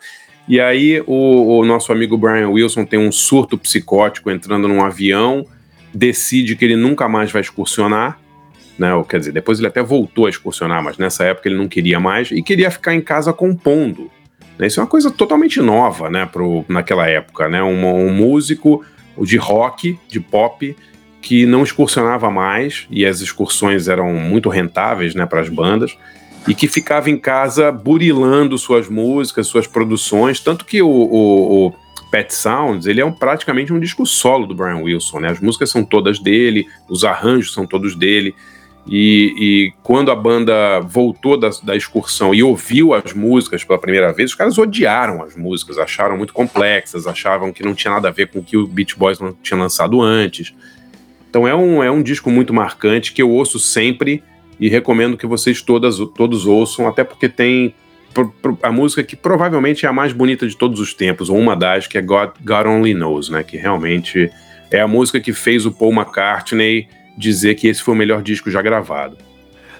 E 0.48 0.58
aí 0.60 1.02
o, 1.06 1.58
o 1.58 1.64
nosso 1.64 1.92
amigo 1.92 2.16
Brian 2.16 2.48
Wilson 2.48 2.86
tem 2.86 2.98
um 2.98 3.12
surto 3.12 3.58
psicótico 3.58 4.30
entrando 4.30 4.66
num 4.66 4.82
avião, 4.82 5.46
decide 5.92 6.56
que 6.56 6.64
ele 6.64 6.76
nunca 6.76 7.08
mais 7.08 7.30
vai 7.30 7.42
excursionar, 7.42 8.18
né? 8.78 8.94
Ou, 8.94 9.04
quer 9.04 9.18
dizer, 9.18 9.32
depois 9.32 9.58
ele 9.58 9.68
até 9.68 9.82
voltou 9.82 10.26
a 10.26 10.30
excursionar, 10.30 10.82
mas 10.82 10.98
nessa 10.98 11.24
época 11.24 11.48
ele 11.48 11.56
não 11.56 11.68
queria 11.68 12.00
mais 12.00 12.30
e 12.30 12.42
queria 12.42 12.70
ficar 12.70 12.94
em 12.94 13.00
casa 13.00 13.32
compondo. 13.32 14.10
Né? 14.58 14.66
Isso 14.66 14.80
é 14.80 14.82
uma 14.82 14.88
coisa 14.88 15.10
totalmente 15.10 15.60
nova, 15.60 16.08
né, 16.10 16.26
pro, 16.26 16.64
naquela 16.68 17.06
época, 17.08 17.48
né? 17.48 17.62
Um, 17.62 17.84
um 17.84 18.12
músico 18.12 18.84
de 19.20 19.36
rock, 19.36 19.98
de 20.08 20.20
pop, 20.20 20.74
que 21.20 21.46
não 21.46 21.62
excursionava 21.62 22.30
mais 22.30 22.86
e 22.90 23.06
as 23.06 23.20
excursões 23.20 23.88
eram 23.88 24.12
muito 24.14 24.48
rentáveis, 24.48 25.14
né, 25.14 25.24
para 25.26 25.40
as 25.40 25.48
bandas 25.48 25.96
e 26.46 26.54
que 26.54 26.66
ficava 26.66 27.08
em 27.08 27.16
casa 27.16 27.70
burilando 27.70 28.58
suas 28.58 28.88
músicas, 28.88 29.46
suas 29.46 29.66
produções, 29.66 30.40
tanto 30.40 30.64
que 30.64 30.82
o, 30.82 30.88
o, 30.88 31.66
o 31.68 31.74
Pet 32.12 32.32
Sounds, 32.34 32.86
ele 32.86 33.00
é 33.00 33.04
um, 33.04 33.10
praticamente 33.10 33.72
um 33.72 33.80
disco 33.80 34.04
solo 34.04 34.46
do 34.46 34.54
Brian 34.54 34.82
Wilson, 34.82 35.20
né? 35.20 35.30
As 35.30 35.40
músicas 35.40 35.70
são 35.70 35.82
todas 35.82 36.18
dele, 36.18 36.66
os 36.86 37.04
arranjos 37.04 37.54
são 37.54 37.66
todos 37.66 37.96
dele, 37.96 38.34
E, 38.86 39.34
e, 39.38 39.72
quando 39.82 40.10
a 40.10 40.14
banda 40.14 40.80
voltou 40.80 41.38
da, 41.38 41.50
da, 41.62 41.74
excursão 41.76 42.34
e 42.34 42.42
ouviu 42.42 42.92
as 42.92 43.14
músicas 43.14 43.62
pela 43.64 43.78
primeira 43.78 44.12
vez, 44.12 44.30
os 44.30 44.36
caras 44.36 44.58
odiaram 44.58 45.22
as 45.22 45.36
músicas, 45.36 45.78
acharam 45.78 46.16
muito 46.16 46.32
complexas, 46.32 47.06
achavam 47.06 47.52
que 47.52 47.62
não 47.62 47.74
tinha 47.74 47.94
nada 47.94 48.08
a 48.08 48.10
ver 48.10 48.26
com 48.26 48.40
o 48.40 48.42
que 48.42 48.56
o 48.56 48.66
Beach 48.66 48.98
Boys 48.98 49.18
tinha 49.40 49.58
lançado 49.58 50.02
antes. 50.02 50.52
Então 51.30 51.46
é 51.46 51.54
um, 51.54 51.82
é 51.82 51.90
um 51.90 52.02
disco 52.02 52.28
muito 52.28 52.52
marcante 52.52 53.12
que 53.12 53.22
eu 53.22 53.30
ouço 53.30 53.58
sempre 53.58 54.22
e 54.58 54.68
recomendo 54.68 55.16
que 55.16 55.26
vocês 55.26 55.62
todas, 55.62 55.96
todos 56.14 56.44
ouçam, 56.44 56.88
até 56.88 57.04
porque 57.04 57.28
tem 57.28 57.74
a 58.62 58.72
música 58.72 59.02
que 59.02 59.16
provavelmente 59.16 59.86
é 59.86 59.88
a 59.88 59.92
mais 59.92 60.12
bonita 60.12 60.46
de 60.46 60.56
todos 60.56 60.80
os 60.80 60.94
tempos, 60.94 61.28
ou 61.28 61.38
uma 61.38 61.56
das, 61.56 61.86
que 61.86 61.98
é 61.98 62.02
God, 62.02 62.30
God 62.44 62.66
Only 62.66 62.94
Knows, 62.94 63.28
né? 63.28 63.42
Que 63.42 63.56
realmente 63.56 64.30
é 64.70 64.80
a 64.80 64.88
música 64.88 65.20
que 65.20 65.32
fez 65.32 65.66
o 65.66 65.72
Paul 65.72 65.92
McCartney 65.92 66.88
dizer 67.16 67.54
que 67.54 67.68
esse 67.68 67.82
foi 67.82 67.94
o 67.94 67.96
melhor 67.96 68.22
disco 68.22 68.50
já 68.50 68.62
gravado. 68.62 69.16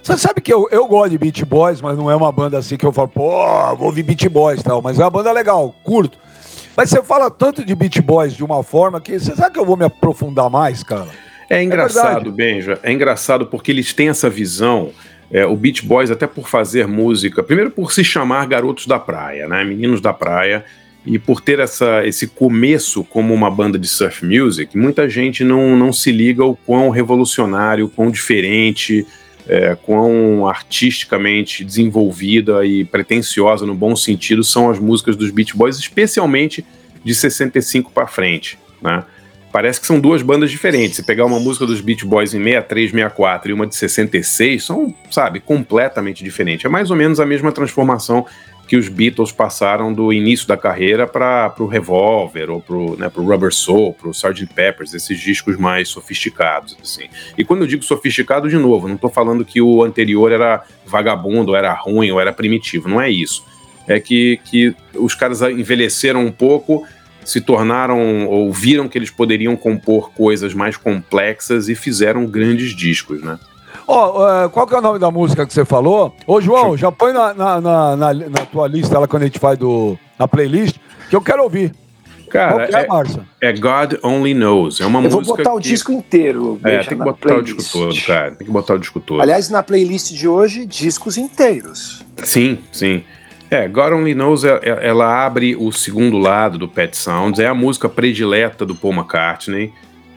Você 0.02 0.18
sabe 0.18 0.40
que 0.40 0.52
eu, 0.52 0.68
eu 0.70 0.86
gosto 0.86 1.10
de 1.10 1.18
Beat 1.18 1.44
Boys, 1.44 1.80
mas 1.80 1.96
não 1.96 2.10
é 2.10 2.16
uma 2.16 2.32
banda 2.32 2.58
assim 2.58 2.76
que 2.76 2.84
eu 2.84 2.92
falo, 2.92 3.08
pô, 3.08 3.76
vou 3.76 3.86
ouvir 3.86 4.02
Beat 4.02 4.28
Boys 4.28 4.60
e 4.60 4.64
tal, 4.64 4.82
mas 4.82 4.98
é 4.98 5.04
uma 5.04 5.10
banda 5.10 5.30
legal, 5.30 5.74
curto. 5.84 6.18
Mas 6.76 6.90
você 6.90 7.02
fala 7.02 7.30
tanto 7.30 7.64
de 7.64 7.74
Beat 7.74 8.00
Boys 8.00 8.34
de 8.34 8.42
uma 8.42 8.62
forma 8.62 9.00
que 9.00 9.18
você 9.18 9.34
sabe 9.36 9.54
que 9.54 9.60
eu 9.60 9.66
vou 9.66 9.76
me 9.76 9.84
aprofundar 9.84 10.50
mais, 10.50 10.82
cara? 10.82 11.08
É 11.48 11.62
engraçado, 11.62 12.30
é 12.30 12.32
Benja, 12.32 12.80
é 12.82 12.90
engraçado 12.90 13.46
porque 13.46 13.70
eles 13.70 13.92
têm 13.92 14.08
essa 14.08 14.28
visão 14.30 14.90
é, 15.32 15.46
o 15.46 15.56
Beach 15.56 15.84
Boys, 15.84 16.10
até 16.10 16.26
por 16.26 16.48
fazer 16.48 16.86
música, 16.86 17.42
primeiro 17.42 17.70
por 17.70 17.90
se 17.90 18.04
chamar 18.04 18.46
Garotos 18.46 18.86
da 18.86 18.98
Praia, 18.98 19.48
né? 19.48 19.64
Meninos 19.64 20.00
da 20.00 20.12
Praia, 20.12 20.62
e 21.06 21.18
por 21.18 21.40
ter 21.40 21.58
essa, 21.58 22.06
esse 22.06 22.28
começo 22.28 23.02
como 23.02 23.32
uma 23.32 23.50
banda 23.50 23.78
de 23.78 23.88
surf 23.88 24.24
music, 24.24 24.76
muita 24.76 25.08
gente 25.08 25.42
não, 25.42 25.74
não 25.74 25.92
se 25.92 26.12
liga 26.12 26.44
o 26.44 26.54
quão 26.54 26.90
revolucionário, 26.90 27.88
quão 27.88 28.10
diferente, 28.10 29.06
é, 29.48 29.74
quão 29.74 30.46
artisticamente 30.46 31.64
desenvolvida 31.64 32.64
e 32.64 32.84
pretensiosa, 32.84 33.66
no 33.66 33.74
bom 33.74 33.96
sentido, 33.96 34.44
são 34.44 34.70
as 34.70 34.78
músicas 34.78 35.16
dos 35.16 35.30
Beach 35.30 35.56
Boys, 35.56 35.78
especialmente 35.78 36.64
de 37.02 37.14
65 37.14 37.90
para 37.90 38.06
frente, 38.06 38.58
né? 38.80 39.02
Parece 39.52 39.80
que 39.80 39.86
são 39.86 40.00
duas 40.00 40.22
bandas 40.22 40.50
diferentes. 40.50 40.96
Se 40.96 41.02
pegar 41.02 41.26
uma 41.26 41.38
música 41.38 41.66
dos 41.66 41.80
Beach 41.80 42.04
Boys 42.06 42.32
em 42.32 42.42
63, 42.42 42.90
64 42.90 43.50
e 43.50 43.52
uma 43.52 43.66
de 43.66 43.76
66, 43.76 44.64
são, 44.64 44.94
sabe, 45.10 45.38
completamente 45.38 46.24
diferentes. 46.24 46.64
É 46.64 46.68
mais 46.68 46.90
ou 46.90 46.96
menos 46.96 47.20
a 47.20 47.26
mesma 47.26 47.52
transformação 47.52 48.26
que 48.66 48.76
os 48.76 48.88
Beatles 48.88 49.30
passaram 49.30 49.92
do 49.92 50.12
início 50.12 50.48
da 50.48 50.56
carreira 50.56 51.06
para 51.06 51.52
o 51.58 51.66
Revolver, 51.66 52.48
ou 52.48 52.60
para 52.60 52.74
o 52.74 52.96
né, 52.96 53.10
Rubber 53.14 53.52
Soul, 53.52 53.92
para 53.92 54.08
o 54.08 54.12
Sgt. 54.12 54.46
Peppers, 54.46 54.94
esses 54.94 55.20
discos 55.20 55.58
mais 55.58 55.88
sofisticados. 55.90 56.74
assim. 56.80 57.08
E 57.36 57.44
quando 57.44 57.62
eu 57.62 57.66
digo 57.66 57.82
sofisticado, 57.82 58.48
de 58.48 58.56
novo, 58.56 58.88
não 58.88 58.94
estou 58.94 59.10
falando 59.10 59.44
que 59.44 59.60
o 59.60 59.84
anterior 59.84 60.32
era 60.32 60.64
vagabundo, 60.86 61.54
era 61.54 61.74
ruim, 61.74 62.10
ou 62.10 62.18
era 62.18 62.32
primitivo, 62.32 62.88
não 62.88 63.00
é 63.00 63.10
isso. 63.10 63.44
É 63.86 64.00
que, 64.00 64.40
que 64.44 64.74
os 64.94 65.14
caras 65.14 65.42
envelheceram 65.42 66.24
um 66.24 66.32
pouco 66.32 66.86
se 67.24 67.40
tornaram 67.40 68.26
ou 68.26 68.52
viram 68.52 68.88
que 68.88 68.98
eles 68.98 69.10
poderiam 69.10 69.56
compor 69.56 70.10
coisas 70.12 70.54
mais 70.54 70.76
complexas 70.76 71.68
e 71.68 71.74
fizeram 71.74 72.26
grandes 72.26 72.74
discos, 72.74 73.22
né? 73.22 73.38
Ó, 73.86 73.94
oh, 73.94 74.46
uh, 74.46 74.50
qual 74.50 74.66
que 74.66 74.74
é 74.74 74.78
o 74.78 74.82
nome 74.82 74.98
da 74.98 75.10
música 75.10 75.44
que 75.46 75.52
você 75.52 75.64
falou? 75.64 76.14
Ô, 76.26 76.40
João, 76.40 76.76
já 76.76 76.92
põe 76.92 77.12
na, 77.12 77.34
na, 77.34 77.60
na, 77.60 77.96
na, 77.96 78.14
na 78.14 78.46
tua 78.46 78.68
lista 78.68 78.98
lá 78.98 79.08
quando 79.08 79.22
a 79.22 79.26
gente 79.26 79.38
faz 79.38 79.58
do, 79.58 79.98
na 80.18 80.28
playlist, 80.28 80.76
que 81.10 81.16
eu 81.16 81.20
quero 81.20 81.42
ouvir. 81.42 81.74
Cara, 82.32 82.64
é, 82.64 82.86
é, 83.42 83.50
é, 83.50 83.52
God 83.52 83.94
Only 84.02 84.32
Knows. 84.32 84.80
É 84.80 84.86
uma 84.86 85.00
eu 85.00 85.02
música. 85.02 85.22
Vou 85.22 85.36
botar 85.36 85.50
que... 85.50 85.56
o 85.56 85.60
disco 85.60 85.92
inteiro. 85.92 86.58
É, 86.64 86.78
tem 86.78 86.96
que 86.96 87.04
botar 87.04 87.28
playlist. 87.28 87.52
o 87.52 87.56
disco 87.56 87.78
todo, 87.78 88.06
cara. 88.06 88.30
Tem 88.30 88.46
que 88.46 88.52
botar 88.52 88.74
o 88.74 88.78
disco 88.78 89.00
todo. 89.00 89.20
Aliás, 89.20 89.50
na 89.50 89.62
playlist 89.62 90.12
de 90.14 90.26
hoje, 90.26 90.64
discos 90.64 91.18
inteiros. 91.18 92.02
Sim, 92.24 92.58
sim. 92.72 93.04
É, 93.52 93.68
God 93.68 93.92
Only 93.92 94.14
Knows, 94.14 94.44
ela, 94.44 94.60
é, 94.62 94.70
é, 94.70 94.88
ela 94.88 95.26
abre 95.26 95.54
o 95.54 95.70
segundo 95.70 96.16
lado 96.16 96.56
do 96.56 96.66
Pet 96.66 96.96
Sounds, 96.96 97.38
é 97.38 97.46
a 97.46 97.52
música 97.52 97.86
predileta 97.86 98.64
do 98.64 98.74
Paul 98.74 98.94
McCartney, 98.94 99.70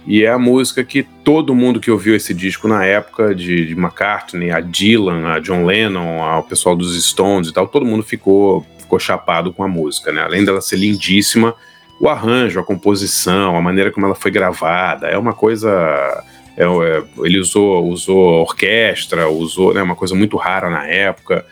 e 0.08 0.24
é 0.24 0.30
a 0.30 0.40
música 0.40 0.86
que 0.86 1.04
todo 1.04 1.54
mundo 1.54 1.82
que 1.82 1.92
ouviu 1.92 2.16
esse 2.16 2.34
disco 2.34 2.66
na 2.66 2.86
época 2.86 3.36
de, 3.36 3.66
de 3.66 3.74
McCartney, 3.74 4.52
a 4.52 4.62
Dylan, 4.62 5.34
a 5.34 5.40
John 5.40 5.66
Lennon, 5.66 6.22
o 6.40 6.44
pessoal 6.44 6.78
dos 6.78 6.98
Stones 7.06 7.50
e 7.50 7.54
tal, 7.54 7.68
todo 7.68 7.86
mundo 7.86 8.04
ficou, 8.04 8.66
ficou 8.78 8.98
chapado 9.00 9.52
com 9.52 9.64
a 9.64 9.68
música, 9.68 10.14
né? 10.14 10.22
Além 10.22 10.46
dela 10.46 10.62
ser 10.62 10.78
lindíssima, 10.78 11.54
o 12.00 12.08
arranjo, 12.08 12.62
a 12.62 12.64
composição, 12.64 13.58
a 13.58 13.62
maneira 13.62 13.92
como 13.92 14.06
ela 14.06 14.16
foi 14.16 14.32
gravada, 14.32 15.08
é 15.08 15.18
uma 15.18 15.34
coisa... 15.34 15.70
É, 16.56 16.64
é, 16.64 17.04
ele 17.18 17.38
usou, 17.38 17.86
usou 17.90 18.44
orquestra, 18.44 19.28
usou 19.28 19.74
né, 19.74 19.82
uma 19.82 19.96
coisa 19.96 20.16
muito 20.16 20.38
rara 20.38 20.70
na 20.70 20.88
época. 20.88 21.46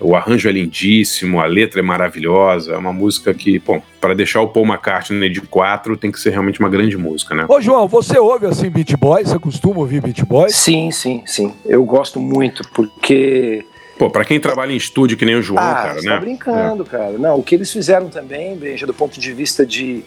O 0.00 0.14
arranjo 0.14 0.48
é 0.48 0.52
lindíssimo, 0.52 1.40
a 1.40 1.46
letra 1.46 1.80
é 1.80 1.82
maravilhosa, 1.82 2.74
é 2.74 2.76
uma 2.76 2.92
música 2.92 3.32
que, 3.32 3.58
bom, 3.58 3.82
para 4.00 4.14
deixar 4.14 4.42
o 4.42 4.48
Paul 4.48 4.66
McCartney 4.66 5.30
de 5.30 5.40
quatro, 5.40 5.96
tem 5.96 6.12
que 6.12 6.20
ser 6.20 6.30
realmente 6.30 6.60
uma 6.60 6.68
grande 6.68 6.96
música, 6.96 7.34
né? 7.34 7.46
Ô, 7.48 7.60
João, 7.60 7.88
você 7.88 8.18
ouve 8.18 8.46
assim 8.46 8.68
Beat 8.68 8.94
Boys? 8.96 9.30
Você 9.30 9.38
costuma 9.38 9.78
ouvir 9.78 10.02
Beat 10.02 10.22
Boys? 10.24 10.54
Sim, 10.54 10.90
sim, 10.90 11.22
sim. 11.26 11.54
Eu 11.64 11.84
gosto 11.84 12.20
muito, 12.20 12.62
porque. 12.74 13.64
Pô, 13.98 14.10
pra 14.10 14.24
quem 14.24 14.38
trabalha 14.38 14.72
em 14.72 14.76
estúdio 14.76 15.16
que 15.16 15.24
nem 15.24 15.36
o 15.36 15.42
João, 15.42 15.58
ah, 15.58 15.74
cara, 15.74 15.94
você 15.94 16.06
né? 16.06 16.14
Tá 16.14 16.20
brincando, 16.20 16.82
é. 16.82 16.86
cara. 16.86 17.18
Não, 17.18 17.38
o 17.38 17.42
que 17.42 17.54
eles 17.54 17.72
fizeram 17.72 18.08
também, 18.10 18.54
Benja, 18.54 18.86
do 18.86 18.92
ponto 18.92 19.18
de 19.18 19.32
vista 19.32 19.64
de, 19.64 20.04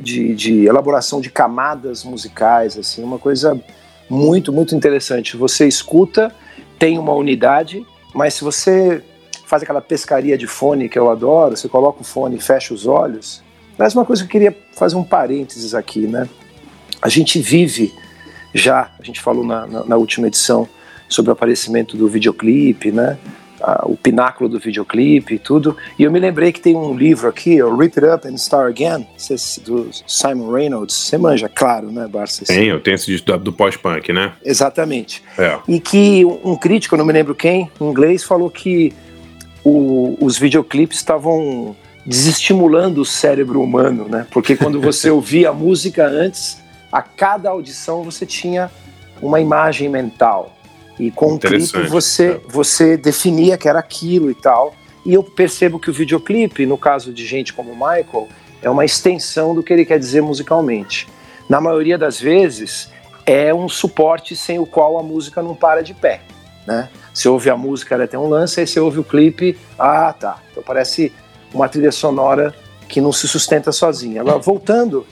de, 0.00 0.34
de 0.34 0.64
elaboração 0.64 1.20
de 1.20 1.28
camadas 1.28 2.02
musicais, 2.02 2.78
assim, 2.78 3.04
uma 3.04 3.18
coisa 3.18 3.60
muito, 4.08 4.50
muito 4.50 4.74
interessante. 4.74 5.36
Você 5.36 5.68
escuta, 5.68 6.34
tem 6.78 6.98
uma 6.98 7.12
unidade 7.12 7.84
mas 8.14 8.34
se 8.34 8.44
você 8.44 9.02
faz 9.46 9.62
aquela 9.62 9.80
pescaria 9.80 10.36
de 10.38 10.46
fone 10.46 10.88
que 10.88 10.98
eu 10.98 11.10
adoro, 11.10 11.56
você 11.56 11.68
coloca 11.68 12.00
o 12.00 12.04
fone 12.04 12.36
e 12.36 12.40
fecha 12.40 12.72
os 12.72 12.86
olhos. 12.86 13.42
Mas 13.76 13.94
uma 13.94 14.04
coisa 14.04 14.22
que 14.22 14.28
eu 14.28 14.32
queria 14.32 14.56
fazer 14.74 14.96
um 14.96 15.04
parênteses 15.04 15.74
aqui, 15.74 16.06
né? 16.06 16.28
A 17.00 17.08
gente 17.08 17.38
vive 17.40 17.92
já, 18.54 18.90
a 18.98 19.02
gente 19.02 19.20
falou 19.20 19.44
na, 19.44 19.66
na, 19.66 19.84
na 19.84 19.96
última 19.96 20.26
edição 20.26 20.68
sobre 21.08 21.30
o 21.30 21.32
aparecimento 21.32 21.96
do 21.96 22.08
videoclipe, 22.08 22.90
né? 22.90 23.18
O 23.84 23.96
pináculo 23.96 24.48
do 24.48 24.58
videoclipe 24.58 25.34
e 25.34 25.38
tudo. 25.38 25.76
E 25.98 26.02
eu 26.02 26.10
me 26.10 26.18
lembrei 26.18 26.52
que 26.52 26.60
tem 26.60 26.76
um 26.76 26.94
livro 26.94 27.28
aqui, 27.28 27.62
o 27.62 27.76
Rip 27.76 27.98
It 27.98 28.14
Up 28.14 28.28
and 28.28 28.34
Start 28.34 28.70
Again, 28.70 29.06
do 29.64 29.88
Simon 30.06 30.50
Reynolds. 30.50 30.94
Você 30.94 31.18
manja, 31.18 31.48
claro, 31.48 31.90
né, 31.90 32.08
Barça? 32.08 32.44
Tem, 32.44 32.68
eu 32.68 32.80
tenho 32.80 32.94
esse 32.94 33.16
do, 33.22 33.38
do 33.38 33.52
pós-punk, 33.52 34.12
né? 34.12 34.32
Exatamente. 34.44 35.22
É. 35.38 35.58
E 35.68 35.78
que 35.78 36.24
um 36.24 36.56
crítico, 36.56 36.96
não 36.96 37.04
me 37.04 37.12
lembro 37.12 37.34
quem, 37.34 37.70
em 37.80 37.84
inglês, 37.84 38.24
falou 38.24 38.50
que 38.50 38.92
o, 39.64 40.16
os 40.20 40.38
videoclipes 40.38 40.98
estavam 40.98 41.76
desestimulando 42.04 43.00
o 43.00 43.04
cérebro 43.04 43.62
humano, 43.62 44.08
né? 44.08 44.26
Porque 44.30 44.56
quando 44.56 44.80
você 44.80 45.08
ouvia 45.10 45.50
a 45.50 45.52
música 45.52 46.06
antes, 46.06 46.60
a 46.90 47.00
cada 47.00 47.50
audição 47.50 48.02
você 48.02 48.26
tinha 48.26 48.70
uma 49.20 49.40
imagem 49.40 49.88
mental. 49.88 50.56
E 51.02 51.10
com 51.10 51.34
o 51.34 51.38
clipe 51.38 51.82
você, 51.88 52.32
é. 52.32 52.40
você 52.46 52.96
definia 52.96 53.58
que 53.58 53.68
era 53.68 53.80
aquilo 53.80 54.30
e 54.30 54.34
tal. 54.34 54.72
E 55.04 55.12
eu 55.12 55.24
percebo 55.24 55.80
que 55.80 55.90
o 55.90 55.92
videoclipe, 55.92 56.64
no 56.64 56.78
caso 56.78 57.12
de 57.12 57.26
gente 57.26 57.52
como 57.52 57.72
o 57.72 57.74
Michael, 57.74 58.28
é 58.62 58.70
uma 58.70 58.84
extensão 58.84 59.52
do 59.52 59.64
que 59.64 59.72
ele 59.72 59.84
quer 59.84 59.98
dizer 59.98 60.22
musicalmente. 60.22 61.08
Na 61.48 61.60
maioria 61.60 61.98
das 61.98 62.20
vezes, 62.20 62.88
é 63.26 63.52
um 63.52 63.68
suporte 63.68 64.36
sem 64.36 64.60
o 64.60 64.66
qual 64.66 64.96
a 64.96 65.02
música 65.02 65.42
não 65.42 65.56
para 65.56 65.82
de 65.82 65.92
pé. 65.92 66.20
Né? 66.64 66.88
Você 67.12 67.28
ouve 67.28 67.50
a 67.50 67.56
música, 67.56 67.96
ela 67.96 68.06
tem 68.06 68.18
um 68.18 68.28
lance, 68.28 68.60
aí 68.60 68.66
você 68.66 68.78
ouve 68.78 69.00
o 69.00 69.04
clipe, 69.04 69.58
ah 69.76 70.12
tá. 70.12 70.38
Então 70.52 70.62
parece 70.62 71.12
uma 71.52 71.68
trilha 71.68 71.90
sonora 71.90 72.54
que 72.88 73.00
não 73.00 73.12
se 73.12 73.26
sustenta 73.26 73.72
sozinha. 73.72 74.20
Agora, 74.20 74.38
voltando, 74.38 75.04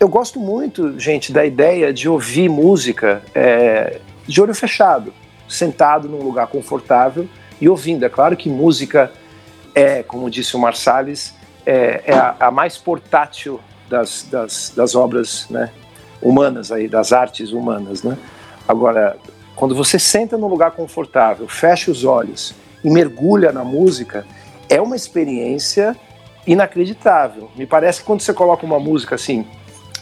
eu 0.00 0.08
gosto 0.08 0.40
muito, 0.40 0.98
gente, 0.98 1.32
da 1.32 1.44
ideia 1.44 1.92
de 1.92 2.08
ouvir 2.08 2.48
música 2.48 3.22
é, 3.34 4.00
de 4.28 4.40
olho 4.40 4.54
fechado, 4.54 5.12
sentado 5.48 6.08
num 6.08 6.22
lugar 6.22 6.46
confortável 6.46 7.28
e 7.60 7.68
ouvindo. 7.68 8.04
É 8.04 8.08
claro 8.08 8.36
que 8.36 8.48
música 8.48 9.10
é, 9.78 10.02
como 10.02 10.28
disse 10.28 10.56
o 10.56 10.58
Marsalis, 10.58 11.32
é, 11.64 12.02
é 12.04 12.14
a, 12.14 12.34
a, 12.40 12.50
mais 12.50 12.76
portátil 12.76 13.60
das, 13.88 14.26
das, 14.28 14.72
das 14.74 14.94
obras 14.96 15.46
né, 15.48 15.70
humanas, 16.20 16.72
aí, 16.72 16.88
das 16.88 17.12
artes 17.12 17.52
humanas. 17.52 18.02
Né? 18.02 18.18
Agora, 18.66 19.16
quando 19.54 19.76
você 19.76 19.96
senta 19.96 20.36
num 20.36 20.48
lugar 20.48 20.72
confortável, 20.72 21.46
fecha 21.46 21.90
os 21.90 22.04
olhos 22.04 22.54
e 22.82 22.90
mergulha 22.90 23.52
na 23.52 23.62
música, 23.62 24.26
é 24.68 24.80
uma 24.80 24.96
experiência 24.96 25.96
inacreditável. 26.44 27.48
Me 27.54 27.66
parece 27.66 28.00
que 28.00 28.06
quando 28.06 28.20
você 28.20 28.34
coloca 28.34 28.66
uma 28.66 28.80
música 28.80 29.14
assim 29.14 29.46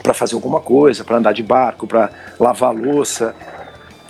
para 0.03 0.15
fazer 0.15 0.37
alguma 0.37 0.61
coisa, 0.61 1.05
para 1.05 1.17
andar 1.19 1.33
de 1.33 1.43
barco, 1.43 1.87
para 1.87 2.11
lavar 2.41 2.75
louça, 2.75 3.35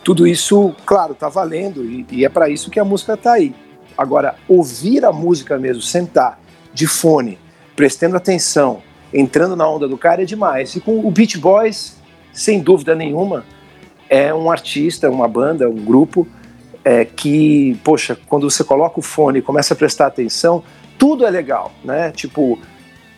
tudo 0.07 0.25
isso, 0.25 0.73
claro, 0.87 1.15
está 1.15 1.29
valendo 1.29 1.85
e, 1.85 2.07
e 2.13 2.25
é 2.25 2.29
para 2.29 2.49
isso 2.49 2.71
que 2.71 2.79
a 2.79 2.85
música 2.85 3.15
está 3.15 3.33
aí. 3.33 3.53
Agora, 3.99 4.37
ouvir 4.47 5.05
a 5.05 5.11
música 5.11 5.59
mesmo, 5.59 5.83
sentar 5.83 6.39
de 6.73 6.87
fone, 6.87 7.37
prestando 7.75 8.17
atenção, 8.17 8.81
entrando 9.13 9.57
na 9.57 9.69
onda 9.69 9.89
do 9.89 9.99
cara 9.99 10.23
é 10.23 10.25
demais. 10.25 10.77
E 10.77 10.81
com 10.81 11.05
o 11.05 11.11
Beach 11.11 11.37
Boys, 11.37 11.97
sem 12.33 12.61
dúvida 12.61 12.95
nenhuma, 12.95 13.45
é 14.09 14.33
um 14.33 14.49
artista, 14.49 15.11
uma 15.11 15.27
banda, 15.27 15.69
um 15.69 15.85
grupo 15.85 16.25
é, 16.85 17.05
que, 17.05 17.77
poxa, 17.83 18.17
quando 18.29 18.49
você 18.49 18.63
coloca 18.63 19.01
o 19.01 19.03
fone 19.03 19.41
e 19.41 19.43
começa 19.43 19.75
a 19.75 19.77
prestar 19.77 20.07
atenção, 20.07 20.63
tudo 20.97 21.27
é 21.27 21.31
legal, 21.31 21.73
né? 21.83 22.13
Tipo, 22.13 22.61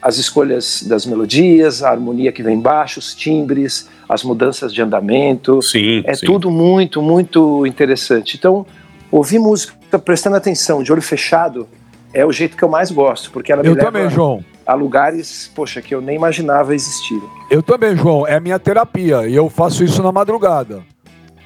as 0.01 0.17
escolhas 0.17 0.83
das 0.83 1.05
melodias, 1.05 1.83
a 1.83 1.91
harmonia 1.91 2.31
que 2.31 2.43
vem 2.43 2.57
embaixo, 2.57 2.99
os 2.99 3.15
timbres, 3.15 3.89
as 4.09 4.23
mudanças 4.23 4.73
de 4.73 4.81
andamento. 4.81 5.61
Sim. 5.61 6.03
É 6.05 6.15
sim. 6.15 6.27
tudo 6.27 6.51
muito, 6.51 7.03
muito 7.03 7.67
interessante. 7.67 8.37
Então, 8.37 8.65
ouvir 9.11 9.39
música 9.39 9.99
prestando 9.99 10.37
atenção, 10.37 10.83
de 10.83 10.93
olho 10.93 11.03
fechado, 11.03 11.69
é 12.13 12.25
o 12.25 12.33
jeito 12.33 12.57
que 12.57 12.63
eu 12.63 12.69
mais 12.69 12.91
gosto, 12.91 13.31
porque 13.31 13.53
ela 13.53 13.63
me 13.63 13.69
Eu 13.69 13.75
leva 13.75 13.87
também, 13.87 14.09
João. 14.09 14.45
a 14.67 14.75
lugares, 14.75 15.51
poxa, 15.55 15.83
que 15.83 15.95
eu 15.95 16.01
nem 16.01 16.17
imaginava 16.17 16.75
existirem. 16.75 17.29
Eu 17.51 17.63
também, 17.63 17.97
João. 17.97 18.27
É 18.27 18.37
a 18.37 18.41
minha 18.41 18.59
terapia. 18.59 19.27
E 19.27 19.35
eu 19.35 19.51
faço 19.51 19.85
isso 19.85 20.03
na 20.03 20.13
madrugada. 20.13 20.83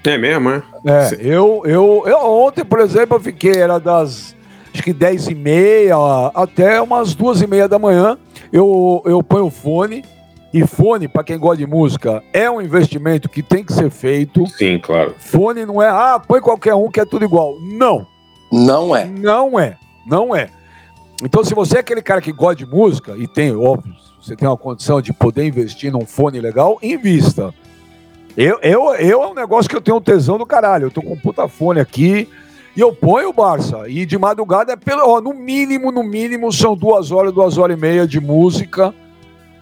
É 0.05 0.19
mesmo, 0.19 0.51
é? 0.51 0.63
É, 0.85 1.15
eu, 1.21 1.63
eu, 1.65 2.03
eu 2.07 2.19
ontem, 2.19 2.65
por 2.65 2.81
exemplo, 2.81 3.17
eu 3.17 3.21
fiquei, 3.21 3.53
era 3.53 3.79
das 3.79 4.35
acho 4.75 4.83
que 4.83 4.93
10 4.93 5.29
e 5.29 5.35
meia 5.35 5.97
até 6.35 6.81
umas 6.81 7.15
duas 7.15 7.41
e 7.41 7.47
meia 7.47 7.69
da 7.69 7.79
manhã. 7.79 8.19
Eu, 8.53 9.03
eu 9.07 9.23
ponho 9.23 9.47
o 9.47 9.51
fone. 9.51 10.05
E 10.55 10.67
fone, 10.67 11.09
para 11.09 11.25
quem 11.25 11.39
gosta 11.39 11.57
de 11.57 11.67
música, 11.67 12.23
é 12.31 12.51
um 12.51 12.61
investimento 12.61 13.27
que 13.27 13.43
tem 13.43 13.65
que 13.65 13.73
ser 13.73 13.91
feito. 13.91 14.47
Sim, 14.49 14.79
claro. 14.79 15.15
Fone 15.19 15.65
não 15.65 15.81
é, 15.81 15.89
ah, 15.89 16.21
põe 16.21 16.43
qualquer 16.43 16.75
um 16.75 16.91
que 16.91 17.01
é 17.01 17.07
tudo 17.07 17.25
igual. 17.25 17.57
Não, 17.59 18.07
Não 18.53 18.95
é. 18.95 19.07
não 19.07 19.59
é, 19.59 19.79
não 20.07 20.37
é. 20.37 20.51
Então, 21.25 21.43
se 21.43 21.55
você 21.55 21.79
é 21.79 21.81
aquele 21.81 22.03
cara 22.03 22.21
que 22.21 22.33
gosta 22.33 22.57
de 22.57 22.67
música, 22.67 23.15
e 23.17 23.27
tem, 23.27 23.57
óbvio, 23.57 23.95
você 24.21 24.37
tem 24.37 24.47
uma 24.47 24.57
condição 24.59 25.01
de 25.01 25.11
poder 25.11 25.47
investir 25.47 25.91
num 25.91 26.05
fone 26.05 26.39
legal, 26.39 26.79
invista. 26.83 27.55
Eu, 28.37 28.59
eu, 28.61 28.95
eu 28.97 29.23
é 29.23 29.27
um 29.27 29.35
negócio 29.35 29.71
que 29.71 29.77
eu 29.77 29.81
tenho 29.81 29.97
um 29.97 30.03
tesão 30.03 30.37
do 30.37 30.45
caralho. 30.45 30.87
Eu 30.87 30.91
tô 30.91 31.01
com 31.01 31.15
um 31.15 31.19
puta 31.19 31.49
fone 31.49 31.81
aqui 31.81 32.29
e 32.77 32.81
eu 32.81 32.93
ponho, 32.93 33.33
Barça. 33.33 33.83
E 33.89 34.05
de 34.07 34.19
madrugada 34.19 34.73
é 34.73 34.77
pelo. 34.77 35.03
Ó, 35.09 35.21
no 35.21 35.33
mínimo, 35.35 35.91
no 35.93 36.03
mínimo, 36.03 36.53
são 36.53 36.75
duas 36.77 37.11
horas, 37.11 37.33
duas 37.33 37.59
horas 37.59 37.77
e 37.77 37.81
meia 37.81 38.07
de 38.07 38.21
música 38.21 38.95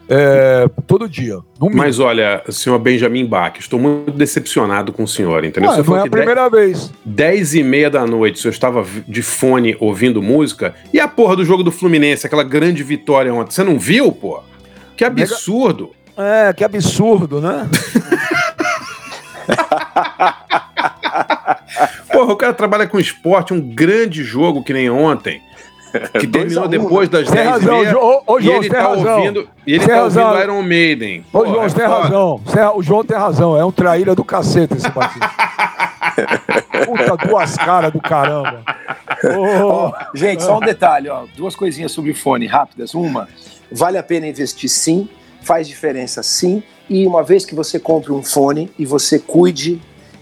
é, 0.08 0.68
todo 0.86 1.08
dia. 1.08 1.38
Mas 1.72 1.98
olha, 2.00 2.42
senhor 2.48 2.78
Benjamin 2.78 3.24
Bach, 3.26 3.56
estou 3.58 3.78
muito 3.78 4.11
decepcionado 4.12 4.92
com 4.92 5.04
o 5.04 5.08
senhor, 5.08 5.44
entendeu? 5.44 5.70
Ah, 5.70 5.76
Você 5.76 5.88
não 5.90 5.96
é 5.96 6.00
a 6.00 6.02
que 6.04 6.08
dez- 6.11 6.24
primeira 6.24 6.48
vez. 6.50 6.92
10 7.04 7.54
e 7.54 7.62
meia 7.62 7.88
da 7.90 8.04
noite, 8.06 8.36
o 8.36 8.38
senhor 8.42 8.52
estava 8.52 8.84
de 9.06 9.22
fone 9.22 9.76
ouvindo 9.78 10.20
música, 10.20 10.74
e 10.92 10.98
a 10.98 11.06
porra 11.06 11.36
do 11.36 11.44
jogo 11.44 11.62
do 11.62 11.70
Fluminense, 11.70 12.26
aquela 12.26 12.42
grande 12.42 12.82
vitória 12.82 13.32
ontem, 13.32 13.52
você 13.54 13.62
não 13.62 13.78
viu, 13.78 14.11
pô? 14.11 14.40
Que 14.96 15.04
absurdo! 15.04 15.90
É, 16.16 16.52
que 16.52 16.64
absurdo, 16.64 17.40
né? 17.40 17.68
Porra, 22.12 22.32
o 22.32 22.36
cara 22.36 22.53
trabalha 22.53 22.86
com 22.86 22.98
esporte, 22.98 23.53
um 23.55 23.61
grande 23.61 24.22
jogo 24.24 24.62
que 24.62 24.72
nem 24.72 24.90
ontem, 24.90 25.40
que 26.18 26.26
terminou 26.26 26.64
um, 26.64 26.68
depois 26.68 27.09
das 27.09 27.26
Tem 27.28 27.34
10 27.36 27.46
e 27.46 27.51
razão, 27.51 27.78
meia, 27.78 27.90
Jo- 27.90 28.22
ô, 28.26 28.38
e 28.40 28.48
ele 28.48 28.68
tá 28.68 28.82
razão. 28.82 29.18
ouvindo, 29.18 29.48
e 29.66 29.72
ele 29.74 29.78
Tem 29.84 29.88
tá 29.94 30.03
razão. 30.03 30.26
ouvindo 30.28 30.42
Iron 30.44 30.62
Maiden. 30.62 31.24
Ô, 31.32 31.46
João, 31.46 31.64
é 31.64 31.68
você 31.68 31.76
tem 31.76 31.86
razão. 31.86 32.40
Você- 32.44 32.61
o 32.61 32.82
João 32.82 33.05
tem 33.05 33.16
razão. 33.16 33.57
É 33.57 33.64
um 33.64 33.72
traíra 33.72 34.14
do 34.14 34.24
cacete 34.24 34.74
esse 34.76 34.88
Batista. 34.90 35.30
Puta, 36.86 37.16
duas 37.28 37.57
caras 37.57 37.92
do 37.92 38.01
caramba. 38.01 38.62
Ô, 39.36 39.66
Ó, 39.66 39.92
gente, 40.14 40.42
só 40.42 40.57
um 40.59 40.61
detalhe, 40.61 41.09
ó, 41.09 41.24
duas 41.36 41.55
coisinhas 41.55 41.92
sobre 41.92 42.14
fone 42.14 42.46
rápidas. 42.46 42.94
Uma, 42.94 43.28
vale 43.70 43.98
a 43.98 44.03
pena 44.03 44.26
investir 44.26 44.68
sim, 44.68 45.09
faz 45.42 45.66
diferença 45.68 46.22
sim, 46.22 46.62
e 46.88 47.07
uma 47.07 47.22
vez 47.22 47.44
que 47.44 47.55
você 47.55 47.78
compre 47.78 48.12
um 48.12 48.22
fone 48.22 48.70
e 48.78 48.84
você 48.86 49.18
cuide, 49.18 49.80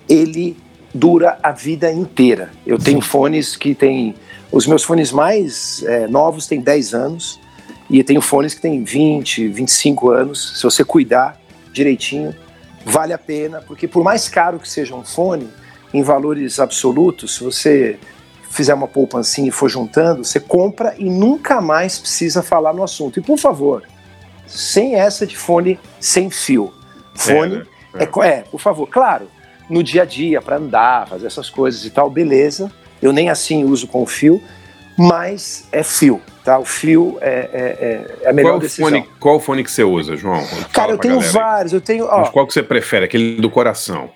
ele 0.08 0.56
dura 0.94 1.38
a 1.42 1.52
vida 1.52 1.90
inteira. 1.92 2.50
Eu 2.66 2.78
tenho 2.78 3.00
fones 3.00 3.56
que 3.56 3.74
têm. 3.74 4.14
Os 4.50 4.66
meus 4.66 4.82
fones 4.82 5.12
mais 5.12 5.82
é, 5.84 6.06
novos 6.08 6.46
têm 6.46 6.60
10 6.60 6.94
anos, 6.94 7.38
e 7.90 7.98
eu 7.98 8.04
tenho 8.04 8.20
fones 8.22 8.54
que 8.54 8.60
têm 8.62 8.82
20, 8.82 9.48
25 9.48 10.10
anos. 10.10 10.54
Se 10.58 10.62
você 10.62 10.82
cuidar 10.82 11.38
direitinho, 11.72 12.34
vale 12.84 13.12
a 13.12 13.18
pena, 13.18 13.60
porque 13.60 13.86
por 13.86 14.02
mais 14.02 14.28
caro 14.28 14.58
que 14.58 14.68
seja 14.68 14.94
um 14.94 15.04
fone, 15.04 15.48
em 15.92 16.02
valores 16.02 16.58
absolutos, 16.60 17.36
se 17.36 17.44
você 17.44 17.98
fizer 18.50 18.72
uma 18.74 18.88
poupancinha 18.88 19.48
e 19.48 19.50
for 19.50 19.68
juntando, 19.68 20.24
você 20.24 20.40
compra 20.40 20.94
e 20.98 21.04
nunca 21.08 21.60
mais 21.60 21.98
precisa 21.98 22.42
falar 22.42 22.72
no 22.74 22.82
assunto. 22.82 23.18
E 23.18 23.22
por 23.22 23.38
favor, 23.38 23.82
sem 24.46 24.94
essa 24.96 25.26
de 25.26 25.36
fone 25.36 25.78
sem 26.00 26.30
fio. 26.30 26.72
Fone 27.14 27.56
né? 27.58 27.64
é, 27.94 28.06
co- 28.06 28.22
é, 28.22 28.40
por 28.42 28.60
favor, 28.60 28.86
claro, 28.86 29.28
no 29.68 29.82
dia 29.82 30.02
a 30.02 30.04
dia, 30.04 30.40
para 30.40 30.56
andar, 30.56 31.08
fazer 31.08 31.26
essas 31.26 31.50
coisas 31.50 31.84
e 31.84 31.90
tal, 31.90 32.08
beleza. 32.08 32.70
Eu 33.00 33.12
nem 33.12 33.28
assim 33.30 33.64
uso 33.64 33.86
com 33.86 34.04
fio, 34.06 34.42
mas 34.96 35.68
é 35.70 35.82
fio, 35.82 36.20
tá? 36.44 36.58
O 36.58 36.64
fio 36.64 37.16
é, 37.20 37.28
é- 37.30 38.18
é- 38.22 38.24
é 38.24 38.30
a 38.30 38.32
melhor 38.32 38.52
Qual 38.52 38.60
decisão. 38.60 38.88
fone, 38.88 39.08
qual 39.20 39.40
fone 39.40 39.62
que 39.64 39.70
você 39.70 39.84
usa, 39.84 40.16
João? 40.16 40.42
Cara, 40.72 40.92
eu 40.92 40.98
tenho 40.98 41.14
galera 41.16 41.32
vários, 41.32 41.72
eu 41.72 41.80
tenho, 41.80 42.06
ó, 42.06 42.20
Mas 42.20 42.30
qual 42.30 42.46
que 42.46 42.52
você 42.52 42.62
prefere? 42.62 43.04
Aquele 43.04 43.36
do 43.40 43.48
coração. 43.50 44.10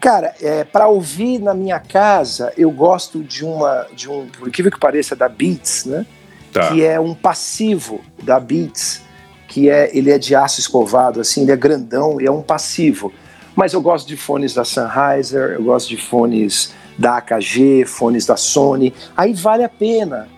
Cara, 0.00 0.34
é, 0.42 0.64
para 0.64 0.86
ouvir 0.88 1.38
na 1.38 1.54
minha 1.54 1.78
casa, 1.80 2.52
eu 2.58 2.70
gosto 2.70 3.22
de 3.22 3.44
uma, 3.44 3.86
de 3.94 4.10
um, 4.10 4.26
por 4.26 4.48
incrível 4.48 4.70
que 4.70 4.78
pareça, 4.78 5.16
da 5.16 5.28
Beats, 5.28 5.86
né? 5.86 6.04
Tá. 6.52 6.68
Que 6.68 6.84
é 6.84 7.00
um 7.00 7.14
passivo 7.14 8.02
da 8.22 8.38
Beats, 8.38 9.00
que 9.48 9.70
é, 9.70 9.90
ele 9.96 10.10
é 10.10 10.18
de 10.18 10.34
aço 10.34 10.60
escovado, 10.60 11.20
assim, 11.20 11.42
ele 11.42 11.52
é 11.52 11.56
grandão 11.56 12.20
e 12.20 12.26
é 12.26 12.30
um 12.30 12.42
passivo. 12.42 13.12
Mas 13.54 13.72
eu 13.72 13.80
gosto 13.80 14.06
de 14.06 14.16
fones 14.16 14.54
da 14.54 14.64
Sennheiser, 14.64 15.52
eu 15.52 15.62
gosto 15.62 15.88
de 15.88 15.96
fones 15.96 16.74
da 16.98 17.18
AKG, 17.18 17.84
fones 17.86 18.26
da 18.26 18.36
Sony. 18.36 18.92
Aí 19.16 19.32
vale 19.32 19.64
a 19.64 19.68
pena 19.68 20.28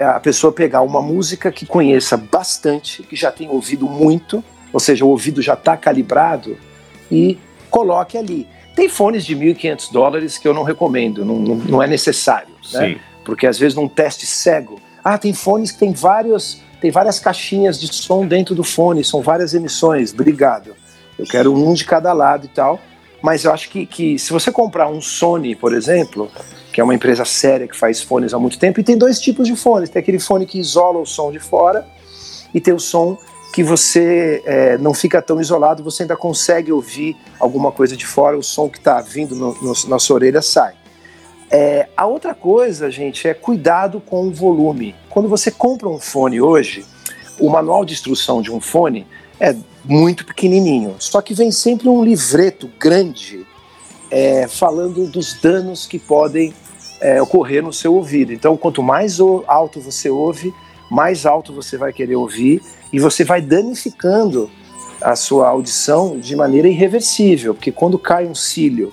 a 0.00 0.18
pessoa 0.18 0.52
pegar 0.52 0.82
uma 0.82 1.00
música 1.00 1.52
que 1.52 1.66
conheça 1.66 2.16
bastante, 2.16 3.02
que 3.02 3.14
já 3.14 3.30
tem 3.30 3.48
ouvido 3.48 3.86
muito, 3.86 4.42
ou 4.72 4.80
seja, 4.80 5.04
o 5.04 5.08
ouvido 5.08 5.42
já 5.42 5.54
está 5.54 5.76
calibrado, 5.76 6.56
e 7.10 7.38
coloque 7.70 8.16
ali. 8.16 8.48
Tem 8.74 8.88
fones 8.88 9.24
de 9.24 9.36
1.500 9.36 9.92
dólares 9.92 10.38
que 10.38 10.48
eu 10.48 10.54
não 10.54 10.62
recomendo, 10.62 11.24
não, 11.24 11.38
não, 11.38 11.54
não 11.56 11.82
é 11.82 11.86
necessário, 11.86 12.54
né? 12.72 12.98
Porque 13.24 13.46
às 13.46 13.58
vezes 13.58 13.76
num 13.76 13.86
teste 13.86 14.26
cego, 14.26 14.80
ah, 15.04 15.18
tem 15.18 15.32
fones 15.32 15.70
que 15.70 15.78
tem 15.78 15.92
vários, 15.92 16.60
tem 16.80 16.90
várias 16.90 17.18
caixinhas 17.18 17.78
de 17.78 17.92
som 17.94 18.26
dentro 18.26 18.54
do 18.54 18.64
fone, 18.64 19.04
são 19.04 19.20
várias 19.20 19.52
emissões. 19.52 20.12
Obrigado. 20.12 20.74
Eu 21.18 21.26
quero 21.26 21.54
um 21.54 21.74
de 21.74 21.84
cada 21.84 22.12
lado 22.12 22.46
e 22.46 22.48
tal. 22.48 22.80
Mas 23.22 23.44
eu 23.44 23.52
acho 23.52 23.70
que, 23.70 23.86
que 23.86 24.18
se 24.18 24.32
você 24.32 24.50
comprar 24.50 24.88
um 24.88 25.00
Sony, 25.00 25.54
por 25.54 25.72
exemplo, 25.72 26.28
que 26.72 26.80
é 26.80 26.84
uma 26.84 26.94
empresa 26.94 27.24
séria 27.24 27.68
que 27.68 27.76
faz 27.76 28.02
fones 28.02 28.34
há 28.34 28.38
muito 28.38 28.58
tempo, 28.58 28.80
e 28.80 28.82
tem 28.84 28.98
dois 28.98 29.20
tipos 29.20 29.46
de 29.46 29.54
fones. 29.54 29.88
Tem 29.90 30.00
aquele 30.00 30.18
fone 30.18 30.44
que 30.44 30.58
isola 30.58 30.98
o 30.98 31.06
som 31.06 31.30
de 31.30 31.38
fora 31.38 31.86
e 32.52 32.60
tem 32.60 32.74
o 32.74 32.80
som 32.80 33.16
que 33.52 33.62
você 33.62 34.42
é, 34.46 34.78
não 34.78 34.94
fica 34.94 35.20
tão 35.20 35.38
isolado, 35.40 35.84
você 35.84 36.04
ainda 36.04 36.16
consegue 36.16 36.72
ouvir 36.72 37.14
alguma 37.38 37.70
coisa 37.70 37.94
de 37.94 38.06
fora, 38.06 38.36
o 38.36 38.42
som 38.42 38.68
que 38.68 38.78
está 38.78 39.00
vindo 39.02 39.36
no, 39.36 39.54
no, 39.60 39.74
na 39.88 39.98
sua 39.98 40.16
orelha 40.16 40.40
sai. 40.40 40.74
É, 41.50 41.86
a 41.94 42.06
outra 42.06 42.34
coisa, 42.34 42.90
gente, 42.90 43.28
é 43.28 43.34
cuidado 43.34 44.00
com 44.00 44.26
o 44.26 44.32
volume. 44.32 44.94
Quando 45.10 45.28
você 45.28 45.50
compra 45.50 45.86
um 45.86 46.00
fone 46.00 46.40
hoje, 46.40 46.86
o 47.38 47.50
manual 47.50 47.84
de 47.84 47.92
instrução 47.92 48.40
de 48.40 48.50
um 48.50 48.58
fone 48.58 49.06
é 49.42 49.56
muito 49.84 50.24
pequenininho, 50.24 50.94
só 51.00 51.20
que 51.20 51.34
vem 51.34 51.50
sempre 51.50 51.88
um 51.88 52.04
livreto 52.04 52.70
grande 52.78 53.44
é, 54.08 54.46
falando 54.46 55.08
dos 55.08 55.34
danos 55.40 55.84
que 55.84 55.98
podem 55.98 56.54
é, 57.00 57.20
ocorrer 57.20 57.60
no 57.60 57.72
seu 57.72 57.92
ouvido. 57.92 58.32
Então, 58.32 58.56
quanto 58.56 58.80
mais 58.84 59.18
alto 59.18 59.80
você 59.80 60.08
ouve, 60.08 60.54
mais 60.88 61.26
alto 61.26 61.52
você 61.52 61.76
vai 61.76 61.92
querer 61.92 62.14
ouvir 62.14 62.62
e 62.92 63.00
você 63.00 63.24
vai 63.24 63.40
danificando 63.40 64.48
a 65.00 65.16
sua 65.16 65.48
audição 65.48 66.20
de 66.20 66.36
maneira 66.36 66.68
irreversível, 66.68 67.52
porque 67.52 67.72
quando 67.72 67.98
cai 67.98 68.26
um 68.26 68.36
cílio 68.36 68.92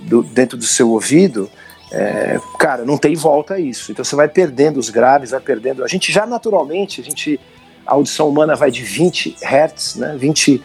do, 0.00 0.24
dentro 0.24 0.58
do 0.58 0.64
seu 0.64 0.90
ouvido, 0.90 1.48
é, 1.92 2.40
cara, 2.58 2.84
não 2.84 2.98
tem 2.98 3.14
volta 3.14 3.54
a 3.54 3.60
isso. 3.60 3.92
Então 3.92 4.04
você 4.04 4.16
vai 4.16 4.28
perdendo 4.28 4.80
os 4.80 4.90
graves, 4.90 5.30
vai 5.30 5.40
perdendo. 5.40 5.84
A 5.84 5.86
gente 5.86 6.10
já 6.10 6.26
naturalmente, 6.26 7.00
a 7.00 7.04
gente 7.04 7.38
a 7.86 7.94
audição 7.94 8.28
humana 8.28 8.54
vai 8.54 8.70
de 8.70 8.82
20 8.82 9.36
Hz, 9.42 9.96
né, 9.96 10.16
20 10.18 10.62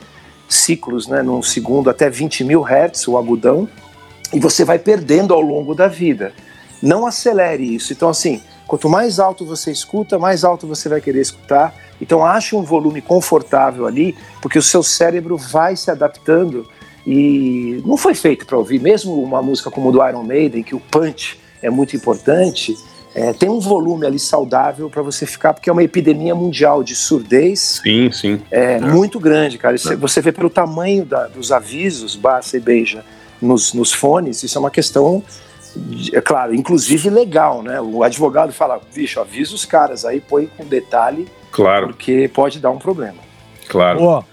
ciclos 0.47 1.07
né, 1.07 1.21
num 1.21 1.41
segundo 1.41 1.89
até 1.89 2.09
20 2.09 2.43
mil 2.43 2.63
Hz, 2.63 3.07
o 3.07 3.17
agudão, 3.17 3.67
e 4.33 4.39
você 4.39 4.63
vai 4.63 4.79
perdendo 4.79 5.33
ao 5.33 5.41
longo 5.41 5.75
da 5.75 5.87
vida. 5.87 6.33
Não 6.81 7.05
acelere 7.05 7.75
isso. 7.75 7.91
Então, 7.93 8.09
assim, 8.09 8.41
quanto 8.67 8.87
mais 8.87 9.19
alto 9.19 9.45
você 9.45 9.71
escuta, 9.71 10.17
mais 10.17 10.43
alto 10.43 10.67
você 10.67 10.87
vai 10.87 11.01
querer 11.01 11.21
escutar. 11.21 11.73
Então, 11.99 12.25
ache 12.25 12.55
um 12.55 12.63
volume 12.63 13.01
confortável 13.01 13.85
ali, 13.85 14.15
porque 14.41 14.57
o 14.57 14.63
seu 14.63 14.81
cérebro 14.81 15.37
vai 15.37 15.75
se 15.75 15.91
adaptando 15.91 16.67
e 17.05 17.81
não 17.85 17.97
foi 17.97 18.13
feito 18.13 18.45
para 18.45 18.57
ouvir. 18.57 18.79
Mesmo 18.79 19.21
uma 19.21 19.41
música 19.41 19.69
como 19.69 19.89
o 19.89 19.91
do 19.91 20.07
Iron 20.07 20.23
Maiden, 20.23 20.63
que 20.63 20.75
o 20.75 20.79
punch 20.79 21.39
é 21.61 21.69
muito 21.69 21.95
importante, 21.95 22.77
é, 23.15 23.33
tem 23.33 23.49
um 23.49 23.59
volume 23.59 24.05
ali 24.05 24.19
saudável 24.19 24.89
para 24.89 25.01
você 25.01 25.25
ficar, 25.25 25.53
porque 25.53 25.69
é 25.69 25.73
uma 25.73 25.83
epidemia 25.83 26.35
mundial 26.35 26.83
de 26.83 26.95
surdez. 26.95 27.81
Sim, 27.83 28.11
sim. 28.11 28.41
É, 28.51 28.73
é. 28.73 28.79
muito 28.79 29.19
grande, 29.19 29.57
cara. 29.57 29.75
É. 29.75 29.95
Você 29.95 30.21
vê 30.21 30.31
pelo 30.31 30.49
tamanho 30.49 31.05
da, 31.05 31.27
dos 31.27 31.51
avisos, 31.51 32.15
Barça 32.15 32.57
e 32.57 32.59
Beija, 32.59 33.03
nos, 33.41 33.73
nos 33.73 33.91
fones, 33.91 34.43
isso 34.43 34.57
é 34.57 34.61
uma 34.61 34.69
questão, 34.69 35.23
é 36.13 36.21
claro, 36.21 36.53
inclusive 36.53 37.09
legal, 37.09 37.63
né? 37.63 37.79
O 37.79 38.03
advogado 38.03 38.51
fala, 38.51 38.79
bicho, 38.93 39.19
avisa 39.19 39.55
os 39.55 39.65
caras 39.65 40.05
aí, 40.05 40.19
põe 40.19 40.47
com 40.47 40.65
detalhe, 40.65 41.27
claro. 41.51 41.87
porque 41.87 42.29
pode 42.33 42.59
dar 42.59 42.69
um 42.69 42.77
problema. 42.77 43.17
Claro. 43.67 44.03
Ó, 44.03 44.23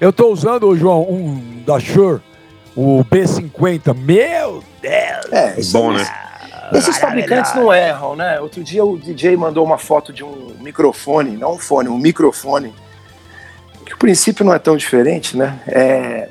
eu 0.00 0.12
tô 0.12 0.28
usando, 0.28 0.76
João, 0.76 1.02
um 1.02 1.62
da 1.64 1.78
Shure, 1.78 2.20
o 2.76 3.04
B50. 3.04 3.94
Meu 3.96 4.62
Deus! 4.82 5.32
É, 5.32 5.56
bom, 5.72 5.92
né? 5.92 6.27
Esses 6.72 6.98
fabricantes 6.98 7.54
não 7.54 7.72
erram, 7.72 8.16
né? 8.16 8.40
Outro 8.40 8.62
dia 8.62 8.84
o 8.84 8.98
DJ 8.98 9.36
mandou 9.36 9.64
uma 9.64 9.78
foto 9.78 10.12
de 10.12 10.24
um 10.24 10.56
microfone, 10.60 11.36
não 11.36 11.54
um 11.54 11.58
fone, 11.58 11.88
um 11.88 11.98
microfone, 11.98 12.74
que 13.84 13.94
o 13.94 13.98
princípio 13.98 14.44
não 14.44 14.52
é 14.52 14.58
tão 14.58 14.76
diferente, 14.76 15.36
né? 15.36 15.60
É 15.66 16.28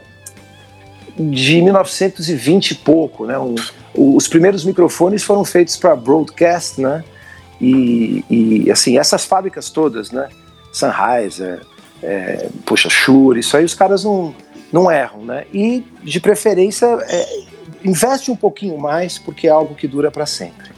de 1.20 1.62
1920 1.62 2.72
e 2.72 2.76
pouco, 2.76 3.26
né? 3.26 3.38
Um, 3.40 3.56
os 3.96 4.28
primeiros 4.28 4.64
microfones 4.64 5.24
foram 5.24 5.44
feitos 5.44 5.76
para 5.76 5.96
broadcast, 5.96 6.80
né? 6.80 7.04
E, 7.60 8.24
e, 8.30 8.72
assim, 8.72 9.00
essas 9.00 9.26
fábricas 9.26 9.72
todas, 9.72 10.12
né? 10.12 10.30
Sennheiser, 10.72 11.62
é, 12.04 12.50
poxa, 12.64 12.90
Shure, 12.90 13.40
isso 13.40 13.58
aí 13.58 13.66
os 13.66 13.74
caras 13.74 14.04
não, 14.04 14.36
não 14.72 14.92
erram, 14.92 15.26
né? 15.26 15.46
E 15.52 15.84
de 16.04 16.20
preferência 16.20 16.86
é, 16.86 17.40
investe 17.88 18.30
um 18.30 18.36
pouquinho 18.36 18.78
mais 18.78 19.18
porque 19.18 19.48
é 19.48 19.52
algo 19.52 19.76
que 19.76 19.88
dura 19.88 20.12
para 20.12 20.26
sempre. 20.26 20.70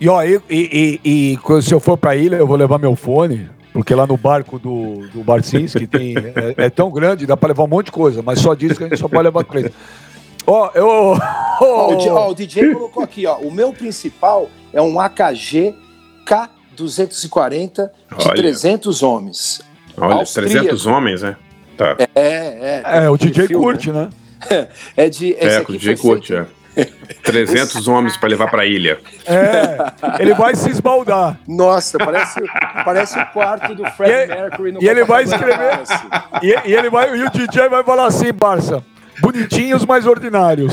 E 0.00 0.08
ó, 0.08 0.22
e, 0.22 0.40
e, 0.48 1.00
e, 1.04 1.38
e, 1.38 1.62
se 1.62 1.74
eu 1.74 1.80
for 1.80 1.96
pra 1.96 2.16
ilha, 2.16 2.36
eu 2.36 2.46
vou 2.46 2.56
levar 2.56 2.78
meu 2.78 2.96
fone, 2.96 3.50
porque 3.72 3.94
lá 3.94 4.06
no 4.06 4.16
barco 4.16 4.58
do, 4.58 5.06
do 5.08 5.22
Barcinski 5.22 5.86
tem, 5.86 6.14
é, 6.34 6.54
é, 6.66 6.70
tão 6.70 6.90
grande, 6.90 7.26
dá 7.26 7.36
pra 7.36 7.48
levar 7.48 7.64
um 7.64 7.68
monte 7.68 7.86
de 7.86 7.92
coisa, 7.92 8.22
mas 8.22 8.40
só 8.40 8.54
diz 8.54 8.78
que 8.78 8.84
a 8.84 8.88
gente 8.88 8.98
só 8.98 9.08
pode 9.08 9.24
levar 9.24 9.44
três. 9.44 9.70
Ó, 10.46 10.70
eu. 10.74 10.86
Ó, 11.62 11.92
o, 11.92 12.08
ó, 12.08 12.30
o 12.30 12.34
DJ 12.34 12.72
colocou 12.72 13.02
aqui, 13.02 13.26
ó. 13.26 13.36
O 13.36 13.52
meu 13.52 13.70
principal 13.70 14.48
é 14.72 14.80
um 14.80 14.98
AKG 14.98 15.74
K240 16.26 17.90
de 18.16 18.28
Olha. 18.28 18.34
300 18.34 19.02
homens. 19.02 19.60
Olha, 19.94 20.14
Austríaco. 20.14 20.52
300 20.52 20.86
homens, 20.86 21.20
né? 21.20 21.36
Tá. 21.76 21.96
É, 21.98 22.10
é. 22.14 23.04
É, 23.04 23.10
o 23.10 23.18
DJ 23.18 23.46
filme, 23.46 23.62
curte, 23.62 23.92
né? 23.92 24.08
É 24.96 25.08
de. 25.08 25.34
É, 25.34 25.60
o 25.60 25.72
DJ 25.72 25.96
curte, 25.96 26.34
é. 26.34 26.46
300 27.22 27.86
homens 27.88 28.16
para 28.16 28.28
levar 28.28 28.50
para 28.50 28.62
a 28.62 28.66
ilha. 28.66 28.98
É, 29.26 30.22
ele 30.22 30.34
vai 30.34 30.54
se 30.54 30.70
esbaldar. 30.70 31.38
Nossa, 31.46 31.98
parece, 31.98 32.40
parece 32.84 33.18
o 33.18 33.26
quarto 33.26 33.74
do 33.74 33.84
Fred 33.92 34.32
e, 34.32 34.34
Mercury 34.34 34.72
no 34.72 34.82
E 34.82 34.88
ele 34.88 35.04
vai 35.04 35.24
escrever. 35.24 35.80
E, 36.42 36.68
e, 36.68 36.74
ele 36.74 36.90
vai, 36.90 37.16
e 37.16 37.24
o 37.24 37.30
DJ 37.30 37.68
vai 37.68 37.82
falar 37.82 38.06
assim, 38.06 38.32
Barça. 38.32 38.82
Bonitinhos, 39.20 39.84
mas 39.84 40.06
ordinários. 40.06 40.72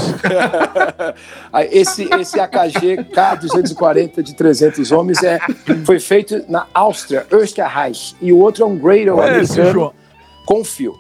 esse, 1.70 2.07
esse 2.18 2.39
AKG 2.39 3.03
K240 3.13 4.22
de 4.22 4.34
300 4.34 4.89
homens 4.93 5.22
é, 5.22 5.38
foi 5.86 5.99
feito 5.99 6.45
na 6.47 6.65
Áustria, 6.74 7.26
Österreich. 7.30 8.15
E 8.22 8.32
o 8.32 8.38
outro 8.38 8.63
é 8.63 8.65
um 8.65 8.78
Gradle 8.78 9.22
americano 9.22 9.93
com 10.45 10.63
fio. 10.63 10.95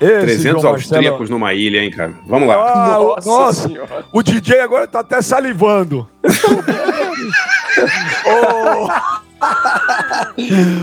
Esse 0.00 0.20
300 0.20 0.64
austríacos 0.64 1.28
numa 1.28 1.52
ilha, 1.54 1.82
hein, 1.82 1.90
cara? 1.90 2.14
Vamos 2.26 2.48
lá. 2.48 2.54
Ah, 2.54 2.98
nossa, 2.98 3.68
nossa 3.68 4.04
o 4.12 4.22
DJ 4.22 4.60
agora 4.60 4.86
tá 4.86 5.00
até 5.00 5.20
salivando. 5.20 6.08
oh. 8.26 8.88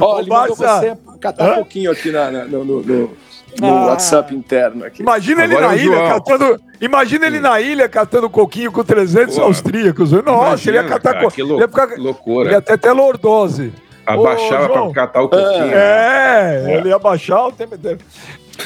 Ó, 0.02 0.20
ele 0.20 0.30
mandou 0.30 0.56
você 0.56 0.98
catar 1.20 1.52
um 1.52 1.56
pouquinho 1.56 1.92
aqui 1.92 2.12
na, 2.12 2.30
na, 2.30 2.46
no, 2.46 2.64
no, 2.66 2.82
no, 2.82 3.18
no 3.60 3.68
ah. 3.68 3.88
WhatsApp 3.88 4.36
interno. 4.36 4.86
Aqui. 4.86 5.02
Imagina 5.02 5.44
ele 5.44 5.56
Agora 5.56 5.68
na 5.70 5.76
é 5.76 5.84
ilha 5.84 5.96
João. 5.96 6.10
catando. 6.10 6.62
Imagina 6.82 7.28
ele 7.28 7.40
na 7.40 7.62
ilha 7.62 7.88
catando 7.88 8.30
coquinho 8.30 8.72
com 8.72 8.84
300 8.84 9.36
Pô, 9.36 9.44
austríacos. 9.44 10.12
Nossa, 10.12 10.30
imagina, 10.30 10.78
ele 10.78 10.78
ia 10.78 10.90
catar 10.90 11.14
cara, 11.14 11.30
co... 11.30 11.42
ele 11.42 11.54
ia 11.54 11.68
ficar... 11.68 11.98
loucura. 11.98 12.48
Ele 12.48 12.56
ia 12.56 12.62
ter 12.62 12.74
até 12.74 12.92
lordose. 12.92 13.74
Abaixava 14.06 14.70
pra 14.70 14.92
catar 14.92 15.22
o 15.22 15.30
coquinho. 15.30 15.74
É, 15.74 16.64
é, 16.66 16.78
ele 16.78 16.90
ia 16.90 16.96
abaixar 16.96 17.48
o 17.48 17.52
tempo 17.52 17.76
inteiro. 17.76 18.00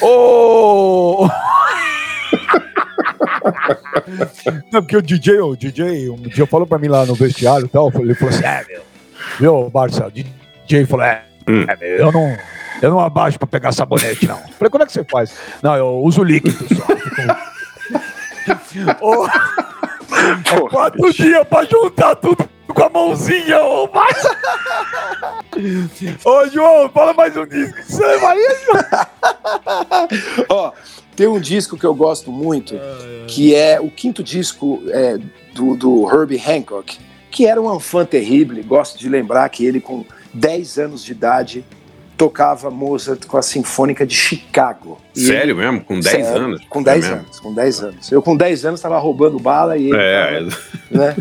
Ô! 0.01 1.29
Não, 4.71 4.81
porque 4.81 4.97
o 4.97 5.01
DJ, 5.01 5.41
o 5.41 5.55
DJ, 5.55 6.09
um 6.09 6.17
dia 6.17 6.45
falou 6.45 6.67
pra 6.67 6.77
mim 6.77 6.87
lá 6.87 7.05
no 7.05 7.15
vestiário 7.15 7.65
e 7.65 7.69
tal, 7.69 7.91
ele 7.95 8.15
falou 8.15 8.33
assim, 8.33 8.45
é, 8.45 8.65
meu, 8.67 8.81
viu, 9.39 9.69
Barça, 9.69 10.11
DJ 10.65 10.85
falou, 10.85 11.05
é, 11.05 11.23
hum. 11.47 11.65
é 11.67 11.75
meu, 11.75 11.97
eu 11.97 12.11
não, 12.11 12.37
eu 12.81 12.89
não 12.89 12.99
abaixo 12.99 13.37
pra 13.37 13.47
pegar 13.47 13.71
sabonete, 13.71 14.27
não. 14.27 14.37
Falei, 14.37 14.69
como 14.69 14.83
é 14.83 14.85
que 14.85 14.93
você 14.93 15.03
faz? 15.03 15.33
Não, 15.61 15.75
eu 15.75 16.01
uso 16.01 16.23
líquido 16.23 16.65
só. 16.75 16.85
oh, 20.53 20.65
é 20.65 20.69
quatro 20.69 21.13
dias 21.13 21.47
pra 21.47 21.63
juntar 21.65 22.15
tudo 22.15 22.49
com 22.67 22.83
a 22.83 22.89
mãozinha, 22.89 23.61
ô 23.61 23.87
Barça. 23.87 24.37
Ô, 26.23 26.47
João, 26.47 26.89
fala 26.89 27.13
mais 27.13 27.35
um 27.35 27.45
disco. 27.45 27.81
Você 27.83 28.17
vai 28.17 28.37
Ó, 30.49 30.71
tem 31.15 31.27
um 31.27 31.39
disco 31.39 31.77
que 31.77 31.85
eu 31.85 31.93
gosto 31.93 32.31
muito, 32.31 32.75
que 33.27 33.55
é 33.55 33.79
o 33.79 33.89
quinto 33.89 34.23
disco 34.23 34.81
é, 34.87 35.17
do, 35.53 35.75
do 35.75 36.09
Herbie 36.09 36.39
Hancock, 36.39 36.97
que 37.29 37.45
era 37.45 37.61
um 37.61 37.75
enfant 37.75 38.07
terrible. 38.07 38.61
Gosto 38.63 38.97
de 38.97 39.09
lembrar 39.09 39.49
que 39.49 39.65
ele, 39.65 39.81
com 39.81 40.05
10 40.33 40.77
anos 40.77 41.03
de 41.03 41.11
idade, 41.11 41.65
tocava 42.19 42.69
Mozart 42.69 43.25
com 43.27 43.37
a 43.37 43.41
Sinfônica 43.41 44.05
de 44.05 44.13
Chicago. 44.13 44.99
Sério 45.13 45.53
ele, 45.53 45.53
mesmo? 45.53 45.79
Com 45.79 46.01
10 46.01 46.03
sério, 46.03 46.41
anos? 46.43 46.61
Com 46.69 46.83
10 46.83 47.05
é 47.05 47.13
anos, 47.13 47.39
com 47.39 47.53
10 47.53 47.83
anos. 47.83 48.11
Eu 48.11 48.21
com 48.21 48.35
10 48.35 48.65
anos 48.65 48.79
estava 48.81 48.99
roubando 48.99 49.39
bala 49.39 49.77
e 49.77 49.85
ele. 49.85 49.97
É. 49.97 50.43
Tava, 50.43 50.57
né? 50.91 51.15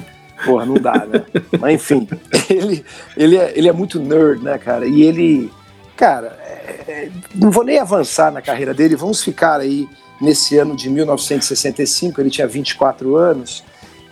Porra, 0.44 0.66
não 0.66 0.74
dá, 0.74 1.06
né? 1.06 1.24
Mas 1.60 1.74
enfim, 1.74 2.08
ele, 2.50 2.84
ele, 3.16 3.36
é, 3.36 3.52
ele 3.54 3.68
é 3.68 3.72
muito 3.72 4.00
nerd, 4.00 4.42
né, 4.42 4.58
cara? 4.58 4.86
E 4.86 5.02
ele, 5.02 5.52
cara, 5.96 6.36
é, 6.44 6.84
é, 6.88 7.10
não 7.32 7.52
vou 7.52 7.62
nem 7.62 7.78
avançar 7.78 8.32
na 8.32 8.42
carreira 8.42 8.74
dele, 8.74 8.96
vamos 8.96 9.22
ficar 9.22 9.60
aí 9.60 9.88
nesse 10.20 10.58
ano 10.58 10.74
de 10.74 10.90
1965, 10.90 12.20
ele 12.20 12.30
tinha 12.30 12.46
24 12.46 13.14
anos, 13.14 13.64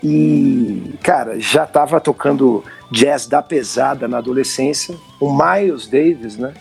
e, 0.02 0.94
cara, 1.02 1.38
já 1.40 1.64
estava 1.64 2.00
tocando 2.00 2.62
jazz 2.92 3.26
da 3.26 3.42
pesada 3.42 4.06
na 4.06 4.18
adolescência. 4.18 4.94
O 5.20 5.32
Miles 5.32 5.88
Davis, 5.88 6.36
né? 6.36 6.54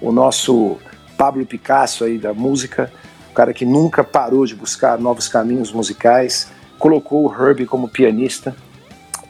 O 0.00 0.12
nosso 0.12 0.78
Pablo 1.16 1.44
Picasso 1.46 2.04
aí 2.04 2.18
da 2.18 2.34
música, 2.34 2.92
o 3.30 3.34
cara 3.34 3.52
que 3.52 3.64
nunca 3.64 4.04
parou 4.04 4.46
de 4.46 4.54
buscar 4.54 4.98
novos 4.98 5.28
caminhos 5.28 5.72
musicais, 5.72 6.50
colocou 6.78 7.26
o 7.26 7.32
Herbie 7.32 7.66
como 7.66 7.88
pianista 7.88 8.54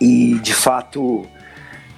e 0.00 0.34
de 0.40 0.54
fato, 0.54 1.26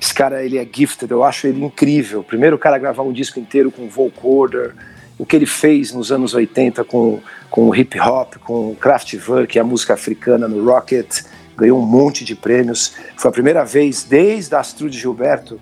esse 0.00 0.14
cara 0.14 0.44
ele 0.44 0.58
é 0.58 0.68
gifted, 0.70 1.10
eu 1.10 1.24
acho 1.24 1.46
ele 1.46 1.64
incrível. 1.64 2.22
Primeiro 2.22 2.56
o 2.56 2.58
cara 2.58 2.78
gravar 2.78 3.02
um 3.02 3.12
disco 3.12 3.40
inteiro 3.40 3.70
com 3.70 3.88
vocoder, 3.88 4.74
o 5.18 5.26
que 5.26 5.34
ele 5.34 5.46
fez 5.46 5.92
nos 5.92 6.12
anos 6.12 6.34
80 6.34 6.84
com, 6.84 7.20
com 7.50 7.68
o 7.68 7.74
hip 7.74 7.98
hop, 7.98 8.36
com 8.36 8.70
o 8.70 8.76
Kraftwerk, 8.76 9.58
a 9.58 9.64
música 9.64 9.94
africana 9.94 10.46
no 10.46 10.64
Rocket, 10.64 11.22
ganhou 11.56 11.80
um 11.80 11.84
monte 11.84 12.24
de 12.24 12.36
prêmios. 12.36 12.94
Foi 13.16 13.28
a 13.28 13.32
primeira 13.32 13.64
vez 13.64 14.04
desde 14.04 14.54
Astrud 14.54 14.96
Gilberto 14.96 15.60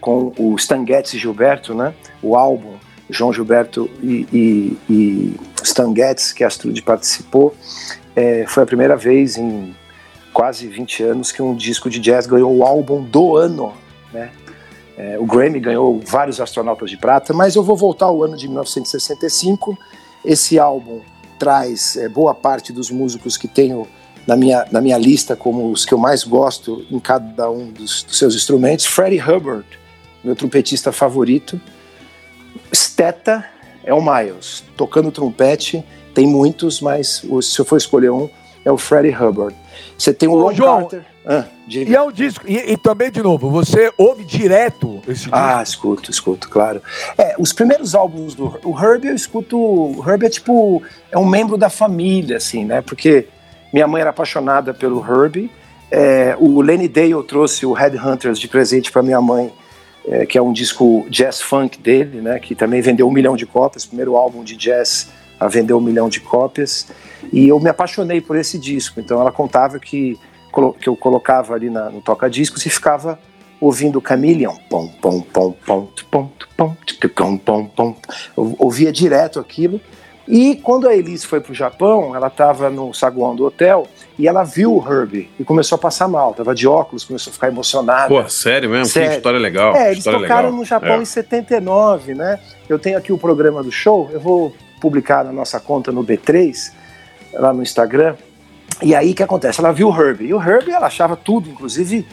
com 0.00 0.32
o 0.38 0.54
Stan 0.56 0.84
Getz 0.86 1.14
e 1.14 1.18
Gilberto, 1.18 1.74
né? 1.74 1.94
O 2.22 2.36
álbum 2.36 2.74
João 3.08 3.32
Gilberto 3.32 3.90
e, 4.02 4.26
e, 4.32 4.78
e 4.88 5.40
Stan 5.62 5.94
Getz, 5.94 6.32
que 6.32 6.44
a 6.44 6.46
Astrud 6.46 6.80
participou, 6.82 7.54
é, 8.14 8.44
foi 8.46 8.62
a 8.62 8.66
primeira 8.66 8.96
vez 8.96 9.36
em 9.36 9.74
quase 10.32 10.66
20 10.68 11.02
anos 11.02 11.32
que 11.32 11.42
um 11.42 11.54
disco 11.54 11.90
de 11.90 11.98
jazz 11.98 12.26
ganhou 12.26 12.54
o 12.56 12.64
álbum 12.64 13.02
do 13.02 13.36
ano, 13.36 13.72
né? 14.12 14.30
É, 14.96 15.18
o 15.18 15.24
Grammy 15.24 15.58
ganhou 15.58 15.98
vários 16.04 16.40
astronautas 16.40 16.90
de 16.90 16.96
prata, 16.96 17.32
mas 17.32 17.56
eu 17.56 17.62
vou 17.62 17.76
voltar 17.76 18.06
ao 18.06 18.22
ano 18.22 18.36
de 18.36 18.46
1965. 18.46 19.76
Esse 20.22 20.58
álbum 20.58 21.00
traz 21.38 21.96
é, 21.96 22.08
boa 22.08 22.34
parte 22.34 22.70
dos 22.70 22.90
músicos 22.90 23.38
que 23.38 23.48
tenho 23.48 23.88
na 24.26 24.36
minha, 24.36 24.66
na 24.70 24.80
minha 24.80 24.98
lista 24.98 25.34
como 25.34 25.70
os 25.70 25.86
que 25.86 25.94
eu 25.94 25.98
mais 25.98 26.22
gosto 26.22 26.84
em 26.90 27.00
cada 27.00 27.50
um 27.50 27.68
dos, 27.68 28.02
dos 28.02 28.18
seus 28.18 28.34
instrumentos. 28.34 28.84
Freddie 28.84 29.20
Hubbard, 29.20 29.66
meu 30.22 30.36
trompetista 30.36 30.92
favorito. 30.92 31.60
Steta 32.74 33.44
é 33.84 33.94
o 33.94 34.00
Miles, 34.00 34.64
tocando 34.76 35.10
trompete. 35.10 35.84
Tem 36.14 36.26
muitos, 36.26 36.80
mas 36.80 37.24
se 37.42 37.58
eu 37.58 37.64
for 37.64 37.76
escolher 37.76 38.10
um, 38.10 38.28
é 38.64 38.70
o 38.70 38.76
Freddie 38.76 39.14
Hubbard. 39.14 39.56
Você 39.96 40.12
tem 40.12 40.28
o 40.28 40.40
Ron 40.40 40.52
João, 40.52 40.80
Carter. 40.80 41.04
Ah, 41.24 41.44
e 41.68 41.94
é 41.94 42.02
um 42.02 42.10
disco. 42.10 42.44
E, 42.48 42.72
e, 42.72 42.76
também, 42.76 43.10
de 43.10 43.22
novo, 43.22 43.50
você 43.50 43.92
ouve 43.98 44.24
direto 44.24 45.00
esse 45.06 45.24
disco? 45.24 45.30
Ah, 45.32 45.62
escuto, 45.62 46.10
escuto, 46.10 46.48
claro. 46.48 46.82
É, 47.16 47.34
os 47.38 47.52
primeiros 47.52 47.94
álbuns 47.94 48.34
do 48.34 48.58
o 48.64 48.78
Herbie, 48.78 49.08
eu 49.08 49.14
escuto. 49.14 49.56
O 49.58 50.04
Herbie 50.06 50.26
é 50.26 50.30
tipo. 50.30 50.82
É 51.12 51.18
um 51.18 51.26
membro 51.26 51.58
da 51.58 51.68
família, 51.68 52.38
assim, 52.38 52.64
né? 52.64 52.80
Porque 52.80 53.28
minha 53.72 53.86
mãe 53.86 54.00
era 54.00 54.10
apaixonada 54.10 54.72
pelo 54.72 55.04
Herbie. 55.04 55.50
É, 55.90 56.36
o 56.38 56.60
Lenny 56.60 56.88
Dale 56.88 57.22
trouxe 57.24 57.66
o 57.66 57.72
Headhunters 57.72 58.38
de 58.38 58.48
presente 58.48 58.90
para 58.90 59.02
minha 59.02 59.20
mãe, 59.20 59.52
é, 60.06 60.26
que 60.26 60.38
é 60.38 60.42
um 60.42 60.52
disco 60.52 61.06
jazz 61.08 61.40
funk 61.40 61.78
dele, 61.78 62.20
né? 62.20 62.38
Que 62.38 62.54
também 62.54 62.80
vendeu 62.80 63.08
um 63.08 63.12
milhão 63.12 63.36
de 63.36 63.46
cópias. 63.46 63.84
Primeiro 63.84 64.16
álbum 64.16 64.42
de 64.42 64.56
jazz 64.56 65.08
a 65.38 65.48
vender 65.48 65.72
um 65.72 65.80
milhão 65.80 66.08
de 66.08 66.20
cópias. 66.20 66.88
E 67.32 67.48
eu 67.48 67.58
me 67.58 67.70
apaixonei 67.70 68.20
por 68.20 68.36
esse 68.36 68.58
disco. 68.58 69.00
Então 69.00 69.20
ela 69.20 69.32
contava 69.32 69.78
que, 69.78 70.18
que 70.80 70.88
eu 70.88 70.96
colocava 70.96 71.54
ali 71.54 71.70
na, 71.70 71.90
no 71.90 72.00
toca-discos 72.00 72.64
e 72.66 72.70
ficava 72.70 73.18
ouvindo 73.60 74.02
Chameleon. 74.06 74.54
Pom, 74.68 74.88
pom, 75.00 75.20
pom, 75.20 75.52
pom, 75.66 75.88
pom, 76.10 76.32
pom, 76.56 76.76
pom, 77.14 77.38
pom, 77.38 77.64
pom. 77.66 77.96
Eu 78.36 78.56
ouvia 78.58 78.92
direto 78.92 79.38
aquilo. 79.38 79.80
E 80.28 80.56
quando 80.56 80.88
a 80.88 80.94
Elise 80.94 81.26
foi 81.26 81.40
para 81.40 81.50
o 81.50 81.54
Japão, 81.54 82.14
ela 82.14 82.28
estava 82.28 82.70
no 82.70 82.92
saguão 82.94 83.34
do 83.34 83.44
hotel 83.44 83.86
e 84.18 84.28
ela 84.28 84.44
viu 84.44 84.76
o 84.76 84.84
Herbie 84.92 85.28
e 85.38 85.44
começou 85.44 85.76
a 85.76 85.78
passar 85.78 86.06
mal. 86.06 86.34
Tava 86.34 86.54
de 86.54 86.68
óculos, 86.68 87.04
começou 87.04 87.30
a 87.30 87.34
ficar 87.34 87.48
emocionada. 87.48 88.08
Pô, 88.08 88.28
sério 88.28 88.70
mesmo? 88.70 88.86
Sério. 88.86 89.10
Que 89.10 89.16
história 89.16 89.38
legal. 89.40 89.74
É, 89.74 89.86
eles 89.86 89.98
história 89.98 90.20
tocaram 90.20 90.48
legal. 90.50 90.58
no 90.58 90.64
Japão 90.64 90.94
É. 90.96 91.02
em 91.02 91.04
79, 91.04 92.14
né? 92.14 92.38
Eu 92.68 92.78
tenho 92.78 92.96
aqui 92.98 93.12
o 93.12 93.18
programa 93.18 93.62
do 93.62 93.72
show, 93.72 94.08
eu 94.12 94.20
vou 94.20 94.54
publicar 94.80 95.24
na 95.24 95.32
nossa 95.32 95.58
conta 95.58 95.90
no 95.90 96.04
B3, 96.04 96.72
lá 97.32 97.52
no 97.52 97.62
Instagram. 97.62 98.14
E 98.82 98.94
aí 98.94 99.10
o 99.10 99.14
que 99.14 99.22
acontece? 99.22 99.60
Ela 99.60 99.72
viu 99.72 99.88
o 99.88 99.94
Herbie. 100.00 100.26
E 100.26 100.34
o 100.34 100.40
Herbie 100.40 100.70
ela 100.72 100.86
achava 100.86 101.16
tudo, 101.16 101.50
inclusive 101.50 102.06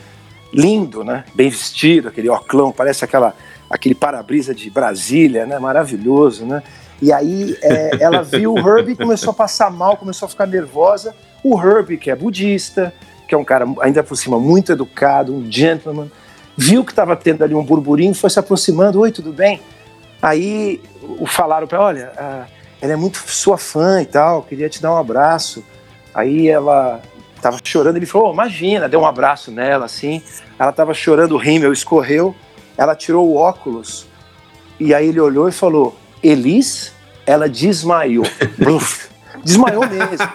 lindo, 0.54 1.04
né? 1.04 1.24
Bem 1.36 1.50
vestido, 1.50 2.08
aquele 2.08 2.30
oclão, 2.30 2.72
parece 2.72 3.06
aquela, 3.06 3.34
aquele 3.70 3.94
para-brisa 3.94 4.56
de 4.56 4.70
Brasília, 4.70 5.46
né? 5.46 5.60
Maravilhoso, 5.60 6.46
né? 6.46 6.64
E 7.02 7.14
aí 7.14 7.58
é, 7.62 7.92
ela 8.00 8.24
viu 8.24 8.54
o 8.54 8.58
Herbie 8.58 8.94
e 8.94 8.96
começou 8.96 9.32
a 9.32 9.34
passar 9.34 9.70
mal, 9.70 9.98
começou 9.98 10.26
a 10.26 10.30
ficar 10.30 10.48
nervosa. 10.48 11.16
O 11.44 11.60
Herbie, 11.60 11.98
que 11.98 12.10
é 12.10 12.16
budista, 12.16 12.94
que 13.28 13.36
é 13.36 13.38
um 13.38 13.44
cara 13.44 13.66
ainda 13.82 14.04
por 14.04 14.16
cima 14.16 14.40
muito 14.40 14.72
educado, 14.72 15.34
um 15.34 15.52
gentleman, 15.52 16.10
viu 16.56 16.84
que 16.84 16.92
estava 16.92 17.16
tendo 17.16 17.44
ali 17.44 17.54
um 17.54 17.64
burburinho, 17.64 18.16
foi 18.16 18.30
se 18.30 18.40
aproximando, 18.40 19.00
oi, 19.00 19.12
tudo 19.12 19.32
bem? 19.32 19.62
Aí 20.22 20.82
falaram 21.28 21.68
para 21.68 21.80
olha, 21.80 22.12
ela 22.82 22.94
é 22.94 22.96
muito 22.96 23.18
sua 23.28 23.58
fã 23.58 24.02
e 24.02 24.06
tal, 24.06 24.42
queria 24.42 24.68
te 24.68 24.82
dar 24.82 24.92
um 24.92 24.98
abraço. 24.98 25.64
Aí 26.14 26.48
ela 26.48 27.00
tava 27.40 27.60
chorando, 27.64 27.98
ele 27.98 28.08
falou, 28.08 28.30
oh, 28.30 28.34
imagina, 28.34 28.90
deu 28.90 29.02
um 29.02 29.06
abraço 29.06 29.52
nela, 29.52 29.86
assim. 29.86 30.24
Ela 30.58 30.72
tava 30.72 30.96
chorando, 30.96 31.34
o 31.34 31.38
rímel 31.38 31.72
escorreu, 31.72 32.36
ela 32.76 32.96
tirou 32.96 33.28
o 33.28 33.36
óculos, 33.36 34.08
e 34.80 34.94
aí 34.94 35.10
ele 35.10 35.20
olhou 35.20 35.48
e 35.48 35.52
falou, 35.52 35.96
Elis, 36.28 36.94
ela 37.26 37.48
desmaiou. 37.50 38.26
Bluf. 38.58 39.08
Desmaiou 39.44 39.88
mesmo. 39.88 40.28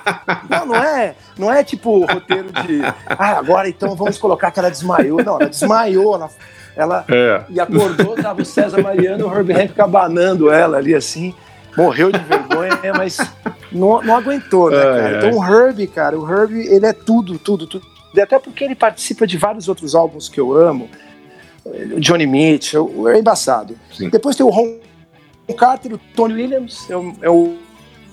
Não, 0.48 0.66
não 0.66 0.76
é, 0.76 1.14
não 1.36 1.52
é 1.52 1.62
tipo 1.62 2.06
roteiro 2.06 2.50
de. 2.52 2.80
Ah, 3.08 3.36
agora 3.38 3.68
então 3.68 3.94
vamos 3.94 4.16
colocar 4.16 4.50
que 4.50 4.58
ela 4.58 4.70
desmaiou. 4.70 5.22
Não, 5.22 5.36
ela 5.40 5.50
desmaiou, 5.50 6.14
ela, 6.14 6.30
ela 6.76 7.04
É. 7.10 7.42
e 7.50 7.60
acordou, 7.60 8.14
tava 8.14 8.40
o 8.40 8.44
César 8.44 8.80
Mariano 8.80 9.24
e 9.26 9.28
o 9.28 9.36
Herbie 9.36 9.52
Hancock 9.54 9.80
abanando 9.80 10.50
ela 10.50 10.78
ali 10.78 10.94
assim. 10.94 11.34
Morreu 11.76 12.12
de 12.12 12.18
vergonha, 12.20 12.78
mas 12.96 13.18
não, 13.70 14.02
não 14.02 14.14
aguentou, 14.16 14.70
né, 14.70 14.76
Ai, 14.76 14.82
cara? 14.82 15.08
ai. 15.08 15.16
Então 15.28 15.38
o 15.40 15.44
Herbie, 15.44 15.86
cara, 15.86 16.18
o 16.18 16.30
Herbie, 16.30 16.66
ele 16.68 16.86
é 16.86 16.92
tudo, 16.92 17.38
tudo, 17.38 17.66
tudo. 17.66 17.84
Até 18.18 18.38
porque 18.38 18.62
ele 18.64 18.74
participa 18.74 19.26
de 19.26 19.36
vários 19.38 19.68
outros 19.68 19.94
álbuns 19.94 20.28
que 20.28 20.38
eu 20.38 20.52
amo. 20.56 20.88
O 21.64 22.00
Johnny 22.00 22.26
Mitchell, 22.26 23.08
é 23.08 23.18
embaçado. 23.18 23.74
Sim. 23.96 24.10
Depois 24.10 24.36
tem 24.36 24.44
o 24.44 24.50
Ron 24.50 24.76
Carter, 25.52 25.94
o 25.94 25.98
Tony 26.14 26.34
Williams, 26.34 26.88
é 26.90 26.96
o, 26.96 27.14
é 27.22 27.30
o, 27.30 27.58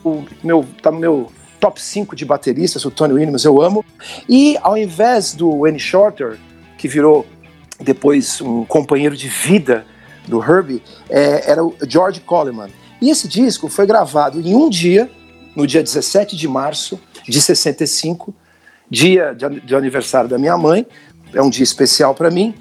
o 0.03 0.25
meu, 0.43 0.65
tá 0.81 0.91
no 0.91 0.99
meu 0.99 1.31
top 1.59 1.81
5 1.81 2.15
de 2.15 2.25
bateristas, 2.25 2.85
o 2.85 2.91
Tony 2.91 3.13
Williams 3.13 3.43
eu 3.43 3.61
amo. 3.61 3.85
E 4.27 4.57
ao 4.61 4.77
invés 4.77 5.33
do 5.33 5.59
Wayne 5.59 5.79
Shorter, 5.79 6.37
que 6.77 6.87
virou 6.87 7.25
depois 7.79 8.41
um 8.41 8.65
companheiro 8.65 9.15
de 9.15 9.27
vida 9.27 9.85
do 10.27 10.41
Herbie, 10.43 10.81
é, 11.09 11.51
era 11.51 11.63
o 11.63 11.75
George 11.87 12.21
Coleman. 12.21 12.69
E 13.01 13.09
esse 13.09 13.27
disco 13.27 13.69
foi 13.69 13.85
gravado 13.85 14.39
em 14.39 14.55
um 14.55 14.69
dia, 14.69 15.09
no 15.55 15.65
dia 15.65 15.81
17 15.81 16.35
de 16.35 16.47
março 16.47 16.99
de 17.27 17.41
65, 17.41 18.33
dia 18.89 19.33
de, 19.33 19.61
de 19.61 19.75
aniversário 19.75 20.29
da 20.29 20.37
minha 20.37 20.57
mãe, 20.57 20.85
é 21.33 21.41
um 21.41 21.49
dia 21.49 21.63
especial 21.63 22.15
para 22.15 22.29
mim, 22.31 22.55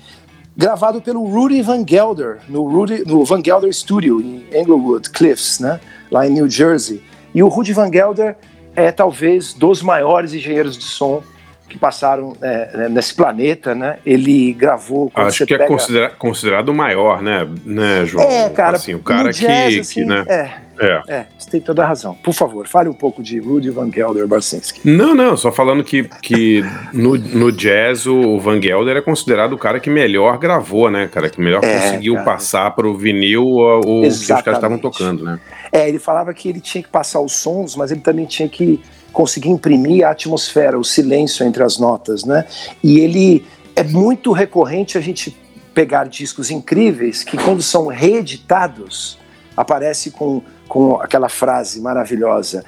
gravado 0.59 1.00
pelo 1.00 1.24
Rudy 1.24 1.62
Van 1.62 1.84
Gelder, 1.86 2.38
no, 2.48 2.64
Rudy, 2.64 3.04
no 3.06 3.24
Van 3.24 3.40
Gelder 3.40 3.72
Studio, 3.72 4.20
em 4.20 4.44
Englewood 4.52 5.09
Cliffs, 5.11 5.61
né, 5.61 5.78
lá 6.11 6.26
em 6.26 6.30
New 6.30 6.50
Jersey. 6.50 7.00
E 7.32 7.40
o 7.44 7.48
Rudy 7.48 7.72
Van 7.72 7.88
Gelder 7.92 8.36
é 8.74 8.90
talvez 8.90 9.54
dos 9.54 9.82
maiores 9.82 10.34
engenheiros 10.34 10.76
de 10.76 10.82
som 10.82 11.22
que 11.68 11.78
passaram 11.78 12.34
é, 12.40 12.88
nesse 12.88 13.14
planeta, 13.14 13.74
né? 13.74 13.98
Ele 14.06 14.52
gravou. 14.54 15.10
Acho 15.14 15.44
que 15.46 15.54
é 15.54 15.58
pega- 15.58 15.68
considera- 15.68 16.10
considerado 16.10 16.70
o 16.70 16.74
maior, 16.74 17.20
né, 17.22 17.46
né, 17.64 18.04
João? 18.06 18.26
É, 18.28 18.48
cara. 18.50 18.76
Assim, 18.76 18.94
o 18.94 19.00
cara 19.00 19.30
jazz, 19.32 19.74
que, 19.74 19.80
assim, 19.80 20.00
que, 20.02 20.06
né? 20.06 20.24
É, 20.26 20.50
É. 20.80 21.02
é, 21.08 21.26
você 21.36 21.50
tem 21.50 21.60
toda 21.60 21.82
a 21.82 21.86
razão. 21.86 22.14
Por 22.14 22.32
favor, 22.32 22.66
fale 22.66 22.88
um 22.88 22.94
pouco 22.94 23.22
de 23.22 23.38
Rudy 23.38 23.68
Van 23.70 23.90
Gelder 23.92 24.26
Barsinski. 24.26 24.80
Não, 24.88 25.14
não, 25.14 25.36
só 25.36 25.50
falando 25.52 25.82
que, 25.84 26.04
que 26.22 26.64
no, 26.92 27.16
no 27.18 27.50
jazz 27.52 28.06
o 28.06 28.38
Van 28.38 28.60
Gelder 28.62 28.96
é 28.96 29.00
considerado 29.02 29.52
o 29.54 29.58
cara 29.58 29.78
que 29.80 29.90
melhor 29.90 30.38
gravou, 30.38 30.90
né, 30.90 31.08
cara? 31.12 31.28
Que 31.28 31.40
melhor 31.40 31.62
É, 31.64 31.80
conseguiu 31.80 32.14
cara. 32.14 32.24
passar 32.24 32.70
pro 32.70 32.96
vinil 32.96 33.44
o, 33.44 33.80
o 33.80 34.02
que 34.02 34.08
os 34.08 34.26
caras 34.26 34.54
estavam 34.54 34.78
tocando, 34.78 35.24
né? 35.24 35.38
É, 35.72 35.88
ele 35.88 35.98
falava 35.98 36.32
que 36.32 36.48
ele 36.48 36.60
tinha 36.60 36.82
que 36.82 36.88
passar 36.88 37.20
os 37.20 37.32
sons, 37.34 37.76
mas 37.76 37.90
ele 37.90 38.00
também 38.00 38.24
tinha 38.24 38.48
que 38.48 38.80
conseguir 39.12 39.48
imprimir 39.48 40.06
a 40.06 40.11
atmosfera, 40.11 40.78
o 40.78 40.84
silêncio 40.84 41.46
entre 41.46 41.62
as 41.62 41.78
notas, 41.78 42.24
né? 42.24 42.44
E 42.82 42.98
ele 43.00 43.44
é 43.74 43.82
muito 43.82 44.32
recorrente 44.32 44.98
a 44.98 45.00
gente 45.00 45.36
pegar 45.74 46.09
discos 46.09 46.50
incríveis 46.50 47.22
que 47.22 47.36
quando 47.36 47.62
são 47.62 47.86
reeditados 47.86 49.18
aparece 49.56 50.11
com, 50.11 50.42
com 50.68 50.96
aquela 50.96 51.28
frase 51.28 51.80
maravilhosa 51.80 52.64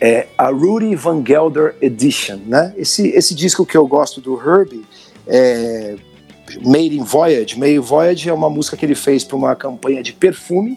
é, 0.00 0.26
a 0.36 0.48
Rudy 0.48 0.96
Van 0.96 1.22
Gelder 1.24 1.76
Edition, 1.80 2.40
né? 2.44 2.74
Esse, 2.76 3.08
esse 3.10 3.36
disco 3.36 3.64
que 3.64 3.76
eu 3.76 3.86
gosto 3.86 4.20
do 4.20 4.36
Herbie 4.36 4.84
é 5.28 5.94
Made 6.60 6.98
in 6.98 7.04
Voyage. 7.04 7.56
Made 7.56 7.76
in 7.76 7.78
Voyage 7.78 8.28
é 8.28 8.32
uma 8.32 8.50
música 8.50 8.76
que 8.76 8.84
ele 8.84 8.96
fez 8.96 9.22
para 9.22 9.36
uma 9.36 9.54
campanha 9.54 10.02
de 10.02 10.12
perfume 10.12 10.76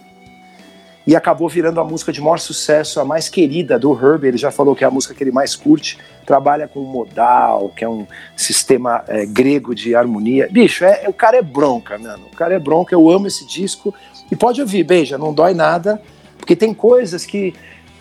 e 1.08 1.16
acabou 1.16 1.47
virando 1.47 1.80
a 1.80 1.84
música 1.84 2.12
de 2.12 2.20
maior 2.20 2.39
sucesso, 2.39 2.99
a 2.99 3.06
mais 3.06 3.30
querida 3.30 3.78
do 3.78 3.93
Herbie. 3.93 4.30
Ele 4.30 4.38
já 4.38 4.51
falou 4.51 4.76
que 4.76 4.84
é 4.84 4.88
a 4.88 4.91
música 4.91 5.14
que 5.14 5.24
ele 5.24 5.32
mais 5.32 5.56
curte. 5.56 5.99
Trabalha 6.26 6.68
com 6.68 6.80
modal, 6.80 7.72
que 7.76 7.84
é 7.84 7.89
um 7.89 8.08
sistema 8.36 9.03
é, 9.08 9.26
grego 9.26 9.76
de 9.76 9.95
harmonia. 9.95 10.47
Bicho, 10.51 10.84
é, 10.84 11.03
o 11.08 11.14
cara 11.14 11.38
é 11.38 11.41
bronca, 11.43 11.97
mano. 11.97 12.26
O 12.34 12.36
cara 12.36 12.56
é 12.56 12.60
bronca. 12.60 12.95
Eu 12.95 13.10
amo 13.10 13.28
esse 13.28 13.45
disco. 13.45 13.93
E 14.32 14.36
pode 14.36 14.60
ouvir, 14.60 14.84
beija, 14.84 15.18
não 15.18 15.32
dói 15.32 15.53
nada, 15.53 16.01
porque 16.38 16.56
tem 16.56 16.74
coisas 16.74 17.26
que 17.26 17.53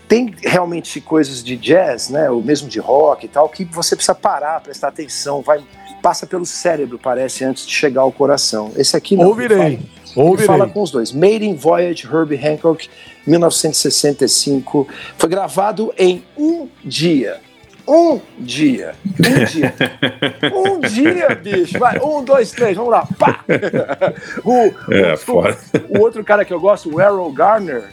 tem 0.09 0.35
realmente 0.43 1.01
coisas 1.01 1.43
de 1.43 1.57
jazz, 1.57 2.09
né, 2.09 2.31
ou 2.31 2.43
mesmo 2.43 2.69
de 2.69 2.79
rock 2.79 3.25
e 3.25 3.29
tal, 3.29 3.49
que 3.49 3.65
você 3.65 3.97
precisa 3.97 4.15
parar, 4.15 4.61
prestar 4.61 4.89
atenção, 4.89 5.41
vai 5.41 5.63
passa 6.05 6.27
pelo 6.27 6.45
cérebro, 6.45 6.99
parece, 7.03 7.45
antes 7.45 7.67
de 7.67 7.73
chegar 7.73 8.03
ao 8.03 8.13
coração. 8.13 8.71
Esse 8.77 8.95
aqui 8.95 9.17
não. 9.17 9.29
Ouvirei. 9.29 9.81
Ele 10.17 10.27
Ouvirei. 10.27 10.47
fala 10.47 10.69
com 10.69 10.83
os 10.83 10.91
dois. 10.91 11.13
Made 11.13 11.45
in 11.45 11.55
Voyage, 11.57 12.07
Herbie 12.07 12.37
Hancock, 12.37 12.89
1965. 13.27 14.87
Foi 15.19 15.29
gravado 15.29 15.93
em 15.99 16.23
um 16.37 16.69
dia. 16.85 17.39
Um 17.87 18.19
dia. 18.39 18.95
Um 19.19 19.45
dia. 19.45 19.75
um 20.55 20.81
dia, 20.81 21.29
bicho. 21.35 21.79
Vai, 21.79 21.99
um, 22.01 22.23
dois, 22.25 22.51
três, 22.51 22.77
vamos 22.77 22.91
lá. 22.93 23.07
Pá! 23.19 23.45
o, 24.45 24.53
É, 24.93 25.15
o- 25.29 25.99
o 25.99 26.01
outro 26.01 26.25
cara 26.25 26.45
que 26.45 26.53
eu 26.55 26.61
gosto, 26.61 26.95
o 26.95 27.01
Errol 27.01 27.31
Garner, 27.33 27.85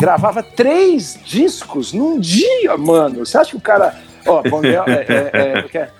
gravava 0.00 0.42
três 0.42 1.18
discos 1.24 1.92
num 1.92 2.18
dia, 2.18 2.76
mano. 2.76 3.24
Você 3.24 3.38
acha 3.38 3.50
que 3.50 3.56
o 3.56 3.60
cara. 3.60 3.94
Ó, 4.26 4.42
Gel- 4.62 4.84
é, 4.88 5.06
é, 5.08 5.30
é, 5.32 5.78
é? 5.78 5.90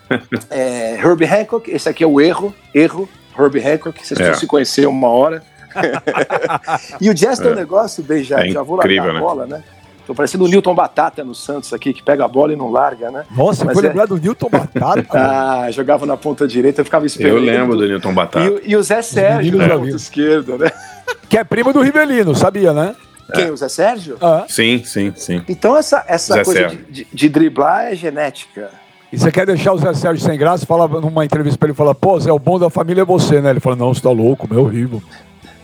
É, 0.51 0.95
Herbie 1.01 1.27
Hancock, 1.27 1.71
esse 1.71 1.89
aqui 1.89 2.03
é 2.03 2.07
o 2.07 2.21
erro, 2.21 2.53
erro, 2.75 3.09
Herbie 3.39 3.61
Hancock, 3.65 4.05
vocês 4.05 4.19
É. 4.19 4.35
se 4.35 4.47
conhecer 4.49 4.89
uma 4.89 5.09
hora. 5.09 5.41
e 7.01 7.11
o 7.11 7.15
jazz 7.15 7.39
tem 7.39 7.49
um 7.49 7.53
É. 7.53 7.57
negócio, 7.57 8.03
bem, 8.03 8.23
já, 8.23 8.41
É 8.45 8.51
já 8.51 8.63
vou 8.63 8.77
largar 8.77 8.93
incrível, 8.93 9.11
a 9.11 9.15
né? 9.15 9.21
bola, 9.21 9.47
né? 9.47 9.63
Tô 10.07 10.15
parecendo 10.15 10.45
o 10.45 10.49
Newton 10.49 10.73
Batata 10.75 11.25
no 11.25 11.35
Santos 11.35 11.73
aqui, 11.73 11.93
que 11.93 12.01
pega 12.01 12.25
a 12.25 12.29
bola 12.29 12.53
e 12.53 12.57
não 12.57 12.71
larga, 12.71 13.11
né? 13.11 13.25
Nossa, 13.37 13.65
Mas 13.65 13.75
foi 13.75 13.85
é- 13.85 13.89
lembrar 13.89 14.07
do 14.07 14.17
Newton 14.17 14.49
Batata. 14.49 15.07
Ah, 15.13 15.69
jogava 15.73 16.07
na 16.07 16.17
ponta 16.17 16.47
direita, 16.47 16.81
eu 16.81 16.85
ficava 16.85 17.05
esperando. 17.07 17.39
Eu 17.39 17.43
lembro 17.43 17.77
do 17.77 17.87
Newton 17.89 18.11
E, 18.11 18.15
Batata. 18.15 18.51
o- 18.51 18.61
e 18.65 18.77
o 18.77 18.83
Zé 18.85 19.03
Sérgio 19.03 19.59
na 19.59 19.67
já 19.69 19.77
ponta 19.79 19.91
esquerda, 19.97 20.59
né? 20.59 20.71
que 21.29 21.37
é 21.37 21.43
primo 21.43 21.73
do 21.73 21.81
Rivelino, 21.83 22.35
sabia, 22.37 22.73
né? 22.73 22.95
Quem? 23.35 23.51
O 23.51 23.57
Zé 23.57 23.69
Sérgio? 23.69 24.17
Ah. 24.23 24.45
Sim, 24.49 24.81
sim, 24.85 25.13
sim. 25.17 25.43
Então 25.49 25.77
essa, 25.77 26.05
essa 26.07 26.35
Zé 26.35 26.45
coisa 26.45 26.67
de, 26.69 26.77
de- 26.89 27.07
de 27.13 27.29
driblar 27.29 27.87
é 27.87 27.97
genética. 27.97 28.71
E 29.13 29.19
você 29.19 29.33
quer 29.33 29.45
deixar 29.47 29.73
o 29.73 29.79
Zé 29.79 29.93
Sérgio 29.95 30.25
sem 30.25 30.39
graça? 30.39 30.65
Fala 30.65 30.87
numa 30.87 31.25
entrevista 31.25 31.59
pra 31.59 31.67
ele, 31.69 31.75
fala, 31.77 31.93
pô, 31.97 32.21
Zé, 32.21 32.31
o 32.31 32.39
bom 32.39 32.61
da 32.61 32.71
família 32.71 33.03
é 33.03 33.05
você, 33.05 33.41
né? 33.41 33.51
Ele 33.51 33.59
fala, 33.61 33.75
não, 33.75 33.93
você 33.93 34.01
tá 34.01 34.11
louco, 34.11 34.47
meu 34.49 34.63
horrível. 34.63 35.03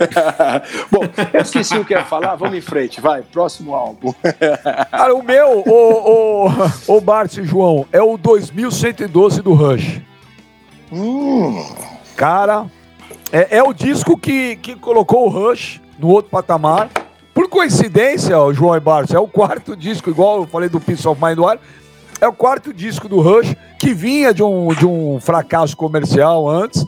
Bom, 0.90 1.00
eu 1.32 1.40
esqueci 1.40 1.76
o 1.76 1.84
que 1.84 1.94
eu 1.94 1.98
ia 1.98 2.04
falar, 2.04 2.34
vamos 2.34 2.56
em 2.56 2.60
frente, 2.60 3.00
vai, 3.00 3.22
próximo 3.22 3.74
álbum. 3.74 4.12
Cara, 4.90 5.14
o 5.14 5.22
meu, 5.22 5.62
o, 5.66 6.46
o, 6.46 6.96
o 6.96 7.00
Bart 7.00 7.36
e 7.36 7.44
João, 7.44 7.86
é 7.92 8.02
o 8.02 8.16
2112 8.16 9.42
do 9.42 9.52
Rush. 9.54 10.00
Hum, 10.92 11.64
Cara, 12.16 12.66
é, 13.32 13.58
é 13.58 13.62
o 13.62 13.72
disco 13.72 14.16
que, 14.16 14.56
que 14.56 14.76
colocou 14.76 15.26
o 15.26 15.28
Rush 15.28 15.80
no 15.98 16.08
outro 16.08 16.30
patamar. 16.30 16.90
Por 17.34 17.48
coincidência, 17.48 18.38
ó, 18.38 18.52
João 18.52 18.76
e 18.76 18.80
Bart, 18.80 19.10
é 19.10 19.18
o 19.18 19.26
quarto 19.26 19.74
disco, 19.74 20.10
igual 20.10 20.42
eu 20.42 20.46
falei 20.46 20.68
do 20.68 20.80
Peace 20.80 21.08
of 21.08 21.22
Mind 21.22 21.36
do 21.36 21.48
Ar, 21.48 21.58
É 22.20 22.28
o 22.28 22.32
quarto 22.32 22.72
disco 22.72 23.08
do 23.08 23.20
Rush, 23.20 23.56
que 23.78 23.94
vinha 23.94 24.34
de 24.34 24.42
um, 24.42 24.68
de 24.68 24.86
um 24.86 25.18
fracasso 25.18 25.76
comercial 25.76 26.48
antes. 26.48 26.84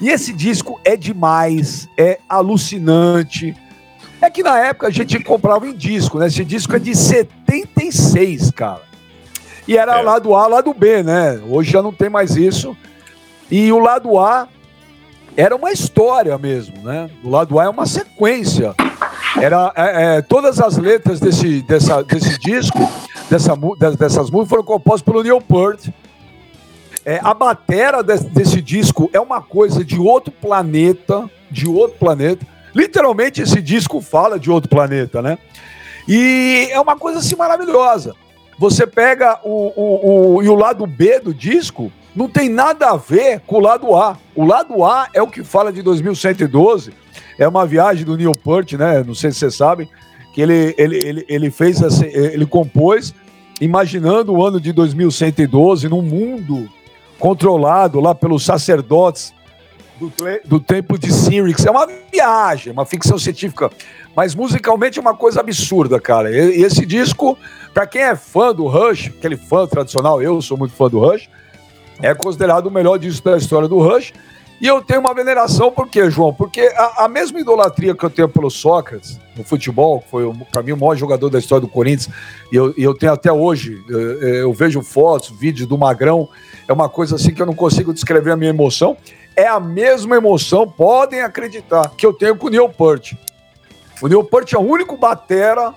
E 0.00 0.10
esse 0.10 0.32
disco 0.32 0.80
é 0.84 0.96
demais, 0.96 1.88
é 1.96 2.18
alucinante. 2.28 3.56
É 4.20 4.30
que 4.30 4.42
na 4.42 4.58
época 4.58 4.86
a 4.88 4.90
gente 4.90 5.18
comprava 5.22 5.66
em 5.66 5.74
disco, 5.74 6.18
né? 6.18 6.26
Esse 6.26 6.44
disco 6.44 6.74
é 6.74 6.78
de 6.78 6.94
76, 6.94 8.50
cara. 8.52 8.82
E 9.66 9.76
era 9.76 9.98
é. 9.98 10.02
lado 10.02 10.34
A, 10.34 10.46
lado 10.46 10.72
B, 10.72 11.02
né? 11.02 11.40
Hoje 11.48 11.70
já 11.70 11.82
não 11.82 11.92
tem 11.92 12.08
mais 12.08 12.36
isso. 12.36 12.76
E 13.50 13.70
o 13.72 13.78
lado 13.78 14.18
A 14.18 14.48
era 15.36 15.54
uma 15.54 15.70
história 15.72 16.36
mesmo, 16.38 16.82
né? 16.82 17.10
O 17.22 17.30
lado 17.30 17.58
A 17.58 17.64
é 17.64 17.68
uma 17.68 17.86
sequência. 17.86 18.74
Era 19.40 19.72
é, 19.76 20.16
é, 20.16 20.22
todas 20.22 20.58
as 20.60 20.76
letras 20.76 21.20
desse, 21.20 21.62
dessa, 21.62 22.02
desse 22.02 22.38
disco, 22.38 22.78
dessa, 23.30 23.54
dessas 23.96 24.30
músicas 24.30 24.48
foram 24.48 24.64
compostas 24.64 25.02
pelo 25.02 25.22
Neil 25.22 25.40
Peart. 25.40 25.90
É, 27.08 27.18
a 27.24 27.32
batera 27.32 28.02
desse, 28.02 28.26
desse 28.26 28.60
disco 28.60 29.08
é 29.14 29.18
uma 29.18 29.40
coisa 29.40 29.82
de 29.82 29.98
outro 29.98 30.30
planeta, 30.30 31.24
de 31.50 31.66
outro 31.66 31.96
planeta. 31.98 32.46
Literalmente 32.74 33.40
esse 33.40 33.62
disco 33.62 34.02
fala 34.02 34.38
de 34.38 34.50
outro 34.50 34.68
planeta, 34.68 35.22
né? 35.22 35.38
E 36.06 36.68
é 36.70 36.78
uma 36.78 36.98
coisa 36.98 37.20
assim 37.20 37.34
maravilhosa. 37.34 38.14
Você 38.58 38.86
pega 38.86 39.40
o, 39.42 39.72
o, 39.74 40.34
o, 40.36 40.42
e 40.42 40.50
o 40.50 40.54
lado 40.54 40.86
B 40.86 41.18
do 41.18 41.32
disco, 41.32 41.90
não 42.14 42.28
tem 42.28 42.50
nada 42.50 42.90
a 42.90 42.96
ver 42.98 43.40
com 43.46 43.56
o 43.56 43.60
lado 43.60 43.96
A. 43.96 44.18
O 44.34 44.44
lado 44.44 44.84
A 44.84 45.08
é 45.14 45.22
o 45.22 45.28
que 45.28 45.42
fala 45.42 45.72
de 45.72 45.80
2112, 45.80 46.92
é 47.38 47.48
uma 47.48 47.64
viagem 47.64 48.04
do 48.04 48.18
Neil 48.18 48.32
Peart, 48.32 48.74
né? 48.74 49.02
Não 49.02 49.14
sei 49.14 49.32
se 49.32 49.38
vocês 49.38 49.54
sabem, 49.54 49.88
que 50.34 50.42
ele, 50.42 50.74
ele, 50.76 50.96
ele, 50.98 51.24
ele 51.26 51.50
fez 51.50 51.82
assim, 51.82 52.04
ele 52.04 52.44
compôs 52.44 53.14
imaginando 53.62 54.34
o 54.34 54.44
ano 54.44 54.60
de 54.60 54.74
2112 54.74 55.88
num 55.88 56.02
mundo 56.02 56.68
controlado 57.18 58.00
lá 58.00 58.14
pelos 58.14 58.44
sacerdotes 58.44 59.34
do, 59.98 60.12
do 60.44 60.60
tempo 60.60 60.98
de 60.98 61.12
Sirix. 61.12 61.66
É 61.66 61.70
uma 61.70 61.86
viagem, 62.10 62.72
uma 62.72 62.86
ficção 62.86 63.18
científica, 63.18 63.70
mas 64.14 64.34
musicalmente 64.34 64.98
é 64.98 65.02
uma 65.02 65.14
coisa 65.14 65.40
absurda, 65.40 66.00
cara. 66.00 66.30
E, 66.30 66.62
esse 66.62 66.86
disco, 66.86 67.36
para 67.74 67.86
quem 67.86 68.02
é 68.02 68.16
fã 68.16 68.54
do 68.54 68.66
Rush, 68.66 69.08
aquele 69.08 69.36
fã 69.36 69.66
tradicional, 69.66 70.22
eu 70.22 70.40
sou 70.40 70.56
muito 70.56 70.74
fã 70.74 70.88
do 70.88 71.00
Rush, 71.00 71.28
é 72.00 72.14
considerado 72.14 72.66
o 72.66 72.70
melhor 72.70 72.98
disco 72.98 73.28
da 73.28 73.36
história 73.36 73.68
do 73.68 73.78
Rush. 73.78 74.12
E 74.60 74.66
eu 74.66 74.82
tenho 74.82 75.00
uma 75.00 75.14
veneração, 75.14 75.70
por 75.70 75.88
quê, 75.88 76.10
João? 76.10 76.34
Porque 76.34 76.60
a, 76.76 77.04
a 77.04 77.08
mesma 77.08 77.38
idolatria 77.38 77.94
que 77.94 78.04
eu 78.04 78.10
tenho 78.10 78.28
pelo 78.28 78.50
Sócrates, 78.50 79.20
no 79.36 79.44
futebol, 79.44 80.00
que 80.00 80.10
foi, 80.10 80.32
para 80.50 80.62
mim, 80.64 80.72
o 80.72 80.76
maior 80.76 80.96
jogador 80.96 81.30
da 81.30 81.38
história 81.38 81.60
do 81.60 81.68
Corinthians, 81.68 82.12
e 82.50 82.56
eu, 82.56 82.74
e 82.76 82.82
eu 82.82 82.92
tenho 82.92 83.12
até 83.12 83.30
hoje, 83.30 83.80
eu, 83.88 84.00
eu, 84.22 84.52
vejo 84.52 84.82
fotos, 84.82 85.30
vídeos 85.30 85.68
do 85.68 85.78
Magrão, 85.78 86.28
é 86.66 86.72
uma 86.72 86.88
coisa 86.88 87.14
assim 87.14 87.32
que 87.32 87.40
eu 87.40 87.46
não 87.46 87.54
consigo 87.54 87.94
descrever 87.94 88.32
a 88.32 88.36
minha 88.36 88.50
emoção. 88.50 88.96
É 89.36 89.46
a 89.46 89.60
mesma 89.60 90.16
emoção, 90.16 90.68
podem 90.68 91.20
acreditar, 91.22 91.92
que 91.96 92.04
eu 92.04 92.12
tenho 92.12 92.36
com 92.36 92.48
o 92.48 92.50
Neil 92.50 92.68
Peart. 92.68 93.12
O 94.02 94.08
Neil 94.08 94.24
Peart 94.24 94.52
é 94.52 94.58
o 94.58 94.62
único 94.62 94.96
batera 94.96 95.72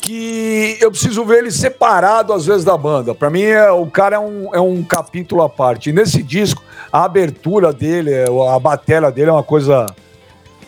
que 0.00 0.78
eu 0.80 0.90
preciso 0.90 1.24
ver 1.24 1.38
ele 1.38 1.50
separado 1.50 2.32
às 2.32 2.46
vezes 2.46 2.64
da 2.64 2.76
banda. 2.76 3.14
Para 3.14 3.30
mim, 3.30 3.42
é, 3.42 3.70
o 3.70 3.86
cara 3.86 4.16
é 4.16 4.18
um, 4.18 4.54
é 4.54 4.60
um 4.60 4.82
capítulo 4.82 5.42
à 5.42 5.48
parte. 5.48 5.90
E 5.90 5.92
nesse 5.92 6.22
disco, 6.22 6.62
a 6.92 7.04
abertura 7.04 7.72
dele, 7.72 8.10
a 8.52 8.58
batera 8.58 9.12
dele 9.12 9.30
é 9.30 9.32
uma 9.32 9.42
coisa. 9.42 9.86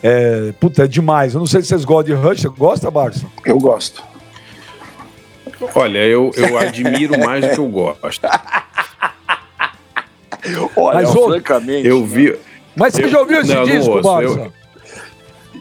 É, 0.01 0.53
puta, 0.59 0.83
é 0.83 0.87
demais. 0.87 1.33
Eu 1.33 1.39
não 1.39 1.47
sei 1.47 1.61
se 1.61 1.69
vocês 1.69 1.83
gostam 1.85 2.15
de 2.15 2.21
Rush. 2.21 2.41
Você 2.41 2.49
gosta, 2.49 2.91
Barça? 2.91 3.25
Eu 3.45 3.57
gosto. 3.57 4.03
Olha, 5.75 5.99
eu, 5.99 6.31
eu 6.35 6.57
admiro 6.59 7.17
mais 7.19 7.45
do 7.45 7.51
que 7.53 7.59
eu 7.59 7.67
gosto. 7.67 8.27
Olha, 10.75 11.01
Mas, 11.01 11.11
francamente. 11.11 11.87
Eu 11.87 12.05
vi. 12.05 12.31
Né? 12.31 12.37
Mas 12.75 12.93
você 12.93 13.05
eu, 13.05 13.09
já 13.09 13.19
ouviu 13.19 13.39
esse 13.41 13.53
não, 13.53 13.63
disco, 13.63 14.01
Barça? 14.01 14.39
Eu, 14.39 14.62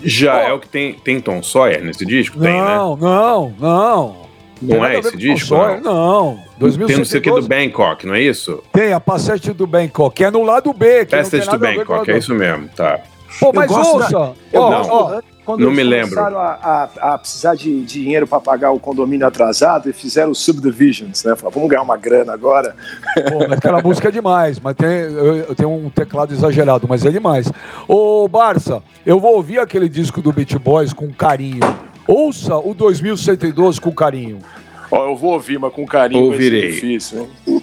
já 0.05 0.37
oh. 0.37 0.49
é 0.49 0.53
o 0.53 0.59
que 0.59 0.69
tem, 0.69 0.95
tem 0.95 1.21
Tom 1.21 1.43
Sawyer 1.43 1.83
nesse 1.83 2.05
disco? 2.05 2.39
Não, 2.39 2.45
tem, 2.45 2.61
né? 2.61 2.77
não, 2.77 3.55
não. 3.59 4.17
Não 4.63 4.87
é 4.87 4.99
esse 4.99 5.17
disco? 5.17 5.49
Sawyer, 5.49 5.81
não. 5.81 6.39
2012. 6.59 6.87
Tem 6.87 6.97
não 6.97 7.05
sei 7.05 7.19
o 7.19 7.23
que 7.23 7.31
do 7.31 7.49
Bangkok, 7.49 8.07
não 8.07 8.15
é 8.15 8.21
isso? 8.21 8.63
Tem, 8.73 8.93
a 8.93 9.01
Passagem 9.01 9.53
do 9.53 9.67
Bangkok, 9.67 10.15
que 10.15 10.25
é 10.25 10.31
no 10.31 10.43
lado 10.43 10.73
B. 10.73 11.05
Passagem 11.07 11.49
do 11.49 11.59
Bangkok, 11.59 12.11
é 12.11 12.19
isso 12.19 12.35
mesmo, 12.35 12.69
tá. 12.69 13.01
Pô, 13.41 13.53
mas 13.53 13.71
ouça, 13.71 14.11
da... 14.11 14.33
eu 14.53 14.61
ó, 14.61 15.21
quando 15.53 15.65
não 15.65 15.71
me 15.71 15.83
lembro. 15.83 16.11
começaram 16.11 16.39
a, 16.39 16.89
a, 17.01 17.15
a 17.15 17.19
precisar 17.19 17.55
de, 17.55 17.83
de 17.85 18.03
dinheiro 18.03 18.27
para 18.27 18.41
pagar 18.41 18.71
o 18.73 18.81
condomínio 18.81 19.27
atrasado 19.27 19.89
e 19.89 19.93
fizeram 19.93 20.35
subdivisions, 20.35 21.25
né? 21.25 21.37
Falaram, 21.37 21.55
vamos 21.55 21.69
ganhar 21.69 21.83
uma 21.83 21.97
grana 21.97 22.33
agora. 22.33 22.75
Pô, 23.29 23.53
aquela 23.53 23.81
música 23.83 24.09
é 24.09 24.11
demais, 24.11 24.59
mas 24.59 24.75
tem, 24.75 24.89
eu, 24.89 25.37
eu, 25.37 25.55
tenho 25.55 25.71
um 25.71 25.91
teclado 25.91 26.33
exagerado, 26.33 26.87
mas 26.89 27.05
é 27.05 27.11
demais. 27.11 27.51
Ô, 27.87 28.27
Barça, 28.29 28.83
eu 29.05 29.21
vou 29.21 29.37
ouvir 29.37 29.59
aquele 29.59 29.89
disco 29.89 30.23
do 30.23 30.33
Beat 30.33 30.55
Boys 30.59 30.93
com 30.93 31.13
carinho. 31.13 31.61
Ouça 32.07 32.57
o 32.57 32.75
2112 32.75 33.81
com 33.81 33.93
carinho. 33.93 34.39
Ó, 34.93 35.09
eu 35.09 35.17
vou 35.17 35.33
ouvir, 35.33 35.59
mas 35.59 35.73
com 35.73 35.87
carinho 35.87 36.25
Ouvirei. 36.27 36.61
vai 36.61 36.71
ser 36.73 36.75
difícil, 36.75 37.21
hein? 37.47 37.63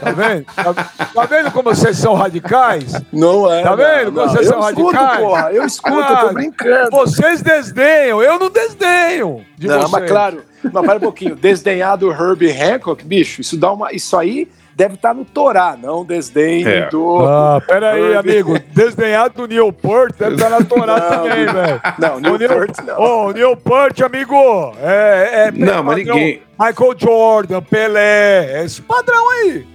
Tá 0.00 0.12
vendo? 0.12 0.44
Tá, 0.44 0.74
tá, 1.14 1.24
vendo 1.26 1.50
como 1.50 1.74
vocês 1.74 1.96
são 1.96 2.14
radicais? 2.14 2.92
Não 3.12 3.50
é. 3.50 3.62
Tá 3.62 3.74
vendo 3.74 4.12
como 4.12 4.28
vocês 4.28 4.46
são 4.46 4.60
escuto, 4.60 4.96
radicais? 4.96 5.20
Porra, 5.20 5.52
eu 5.52 5.64
escuto, 5.64 5.98
ah, 5.98 6.20
eu 6.22 6.28
tô 6.28 6.34
brincando. 6.34 6.90
Vocês 6.90 7.42
desdenham, 7.42 8.22
eu 8.22 8.38
não 8.38 8.50
desdenho. 8.50 9.44
De 9.56 9.66
não, 9.66 9.80
vocês. 9.80 9.90
mas 9.90 10.10
claro, 10.10 10.42
mas 10.62 10.86
para 10.86 10.96
um 10.96 11.00
pouquinho. 11.00 11.34
Desdenhar 11.34 11.96
do 11.96 12.10
Herbie 12.10 12.52
Hancock, 12.52 13.04
bicho, 13.04 13.40
isso 13.40 13.56
dá 13.56 13.72
uma. 13.72 13.92
Isso 13.92 14.16
aí 14.16 14.48
deve 14.78 14.94
estar 14.94 15.08
tá 15.08 15.14
no 15.14 15.24
Torá, 15.24 15.76
não 15.76 16.04
desdém 16.04 16.64
é. 16.64 16.88
do. 16.88 17.26
Ah, 17.26 17.60
peraí, 17.66 18.14
amigo. 18.16 18.56
Desdenhar 18.72 19.28
do 19.28 19.48
Newport 19.48 20.14
deve 20.16 20.36
estar 20.36 20.48
tá 20.48 20.60
na 20.60 20.64
Torá 20.64 21.00
também, 21.00 21.46
velho. 21.46 21.80
Não, 21.98 22.20
Newport 22.20 22.78
não. 22.86 23.00
Ô, 23.00 23.26
oh, 23.26 23.32
Newport, 23.32 24.00
amigo. 24.02 24.36
É, 24.80 25.46
é, 25.48 25.50
não, 25.50 25.82
mas 25.82 25.96
ninguém. 25.96 26.42
Michael 26.58 26.94
Jordan, 26.96 27.60
Pelé, 27.62 28.60
é 28.60 28.64
esse 28.64 28.80
padrão 28.80 29.28
aí. 29.30 29.66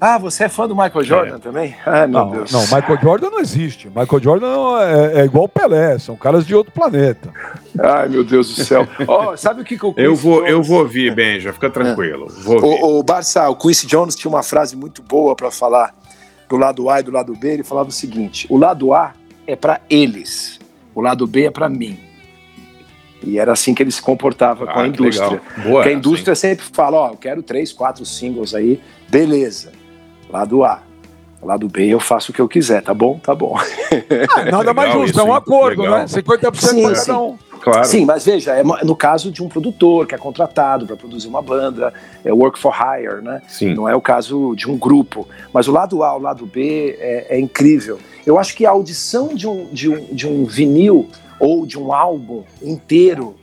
Ah, 0.00 0.18
você 0.18 0.44
é 0.44 0.48
fã 0.48 0.68
do 0.68 0.74
Michael 0.74 1.04
Jordan 1.04 1.36
é. 1.36 1.38
também? 1.38 1.76
Meu 1.86 2.08
não, 2.08 2.30
Deus. 2.30 2.52
Não, 2.52 2.60
Michael 2.62 2.98
Jordan 3.00 3.30
não 3.30 3.40
existe. 3.40 3.88
Michael 3.88 4.22
Jordan 4.22 4.80
é, 4.80 5.20
é 5.20 5.24
igual 5.24 5.48
Pelé, 5.48 5.98
são 5.98 6.16
caras 6.16 6.46
de 6.46 6.54
outro 6.54 6.72
planeta. 6.72 7.32
Ai, 7.78 8.08
meu 8.08 8.22
Deus 8.22 8.54
do 8.54 8.64
céu. 8.64 8.86
oh, 9.08 9.36
sabe 9.36 9.62
o 9.62 9.64
que, 9.64 9.78
que 9.78 9.86
o 9.86 9.94
eu 9.96 10.14
vou 10.14 10.40
Jones... 10.40 10.50
Eu 10.50 10.62
vou 10.62 10.78
ouvir, 10.80 11.14
Benja, 11.14 11.52
fica 11.52 11.70
tranquilo. 11.70 12.28
Vou 12.28 12.62
o, 12.62 12.98
o 12.98 13.02
Barça, 13.02 13.48
o 13.48 13.56
Quincy 13.56 13.86
Jones 13.86 14.14
tinha 14.14 14.30
uma 14.30 14.42
frase 14.42 14.76
muito 14.76 15.02
boa 15.02 15.34
para 15.34 15.50
falar 15.50 15.94
do 16.48 16.56
lado 16.56 16.90
A 16.90 17.00
e 17.00 17.02
do 17.02 17.10
lado 17.10 17.34
B. 17.34 17.54
Ele 17.54 17.64
falava 17.64 17.88
o 17.88 17.92
seguinte: 17.92 18.46
o 18.50 18.58
lado 18.58 18.92
A 18.92 19.14
é 19.46 19.56
para 19.56 19.80
eles, 19.88 20.58
o 20.94 21.00
lado 21.00 21.26
B 21.26 21.44
é 21.44 21.50
para 21.50 21.68
mim. 21.68 21.98
E 23.22 23.38
era 23.38 23.52
assim 23.52 23.74
que 23.74 23.82
ele 23.82 23.90
se 23.90 24.02
comportava 24.02 24.64
ah, 24.64 24.72
com 24.72 24.80
a 24.80 24.86
indústria. 24.86 25.40
Boa, 25.56 25.82
Porque 25.82 25.88
a 25.88 25.92
indústria 25.92 26.34
sim. 26.34 26.48
sempre 26.48 26.66
fala: 26.70 26.98
ó, 26.98 27.08
eu 27.10 27.16
quero 27.16 27.42
três, 27.42 27.72
quatro 27.72 28.04
singles 28.04 28.54
aí, 28.54 28.80
beleza. 29.08 29.72
Lado 30.30 30.64
A. 30.64 30.82
Lado 31.42 31.68
B 31.68 31.86
eu 31.86 32.00
faço 32.00 32.32
o 32.32 32.34
que 32.34 32.40
eu 32.40 32.48
quiser, 32.48 32.82
tá 32.82 32.92
bom? 32.92 33.18
Tá 33.18 33.34
bom. 33.34 33.56
Ah, 34.34 34.50
nada 34.50 34.72
mais 34.74 34.92
justo, 34.92 35.20
é 35.20 35.22
um 35.22 35.34
acordo, 35.34 35.82
legal. 35.82 36.00
né? 36.00 36.04
50% 36.06 36.56
sim, 36.56 36.82
para 36.82 36.94
cada 36.94 37.20
um. 37.20 37.38
Claro. 37.60 37.84
Sim, 37.84 38.04
mas 38.04 38.24
veja, 38.24 38.52
é 38.52 38.62
no 38.62 38.94
caso 38.94 39.30
de 39.30 39.42
um 39.42 39.48
produtor 39.48 40.06
que 40.06 40.14
é 40.14 40.18
contratado 40.18 40.86
para 40.86 40.96
produzir 40.96 41.28
uma 41.28 41.42
banda, 41.42 41.92
é 42.24 42.32
work 42.32 42.58
for 42.58 42.74
hire, 42.74 43.22
né? 43.22 43.42
Sim. 43.48 43.74
Não 43.74 43.88
é 43.88 43.94
o 43.94 44.00
caso 44.00 44.54
de 44.54 44.70
um 44.70 44.76
grupo. 44.76 45.28
Mas 45.52 45.68
o 45.68 45.72
lado 45.72 46.02
A, 46.02 46.16
o 46.16 46.20
lado 46.20 46.46
B 46.46 46.96
é, 46.98 47.36
é 47.36 47.40
incrível. 47.40 47.98
Eu 48.24 48.38
acho 48.38 48.54
que 48.54 48.64
a 48.66 48.70
audição 48.70 49.34
de 49.34 49.48
um, 49.48 49.66
de, 49.66 49.88
um, 49.88 50.04
de 50.12 50.28
um 50.28 50.44
vinil 50.44 51.08
ou 51.38 51.66
de 51.66 51.78
um 51.78 51.92
álbum 51.92 52.44
inteiro, 52.62 53.36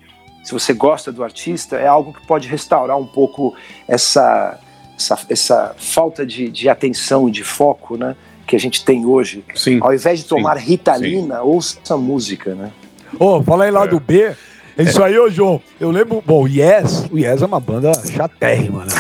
se 0.44 0.52
você 0.52 0.74
gosta 0.74 1.12
do 1.12 1.24
artista, 1.24 1.78
é 1.78 1.88
algo 1.88 2.14
que 2.14 2.26
pode 2.26 2.48
restaurar 2.48 2.98
um 2.98 3.06
pouco 3.06 3.54
essa 3.88 4.60
essa, 4.98 5.20
essa 5.30 5.76
falta 5.78 6.26
de, 6.26 6.50
de 6.50 6.70
atenção 6.70 7.28
e 7.28 7.32
de 7.32 7.44
foco, 7.44 7.98
né? 7.98 8.16
Que 8.46 8.56
a 8.56 8.60
gente 8.60 8.84
tem 8.84 9.06
hoje. 9.06 9.44
Sim. 9.56 9.80
Ao 9.82 9.94
invés 9.94 10.20
de 10.20 10.26
tomar 10.26 10.60
sim, 10.60 10.66
Ritalina, 10.66 11.36
sim. 11.36 11.41
ouça 11.41 11.98
música, 11.98 12.54
né? 12.54 12.72
Ô, 13.20 13.38
oh, 13.38 13.44
fala 13.44 13.66
aí 13.66 13.72
lá 13.72 13.86
é. 13.86 13.88
do 13.88 14.00
B. 14.00 14.36
Isso 14.78 15.04
aí, 15.04 15.18
ô 15.18 15.30
João, 15.30 15.62
eu 15.80 15.91
lembro. 15.91 16.22
Bom, 16.26 16.44
o 16.44 16.48
Yes, 16.48 17.06
o 17.12 17.18
Yes 17.18 17.41
é 17.41 17.46
uma 17.46 17.60
banda 17.60 17.91
chatérrima, 18.12 18.86
né? 18.86 18.91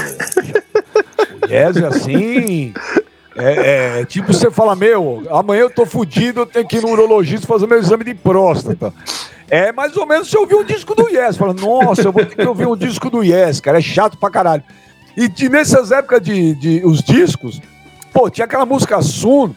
o 1.41 1.51
Yes 1.51 1.77
é 1.77 1.87
assim. 1.87 2.73
É, 3.35 3.99
é, 4.01 4.05
tipo 4.05 4.31
você 4.31 4.51
fala, 4.51 4.75
meu, 4.75 5.23
amanhã 5.31 5.61
eu 5.61 5.69
tô 5.69 5.87
fudido, 5.87 6.41
eu 6.41 6.45
tenho 6.45 6.67
que 6.67 6.77
ir 6.77 6.81
no 6.81 6.89
urologista 6.89 7.47
fazer 7.47 7.65
meu 7.65 7.79
exame 7.79 8.03
de 8.03 8.13
próstata. 8.13 8.93
É 9.49 9.71
mais 9.71 9.97
ou 9.97 10.05
menos 10.05 10.29
você 10.29 10.37
ouvir 10.37 10.55
um 10.55 10.63
disco 10.63 10.93
do 10.95 11.09
Yes. 11.09 11.37
Fala, 11.37 11.53
nossa, 11.53 12.03
eu 12.03 12.11
vou 12.11 12.25
ter 12.25 12.35
que 12.35 12.47
ouvir 12.47 12.67
um 12.67 12.77
disco 12.77 13.09
do 13.09 13.23
Yes, 13.23 13.59
cara, 13.59 13.79
é 13.79 13.81
chato 13.81 14.17
pra 14.17 14.29
caralho. 14.29 14.63
E, 15.15 15.31
e 15.43 15.49
nessas 15.49 15.91
épocas 15.91 16.21
de, 16.21 16.55
de 16.55 16.81
os 16.85 17.01
discos, 17.01 17.61
pô, 18.11 18.29
tinha 18.29 18.45
aquela 18.45 18.65
música 18.65 19.01
Sun, 19.01 19.53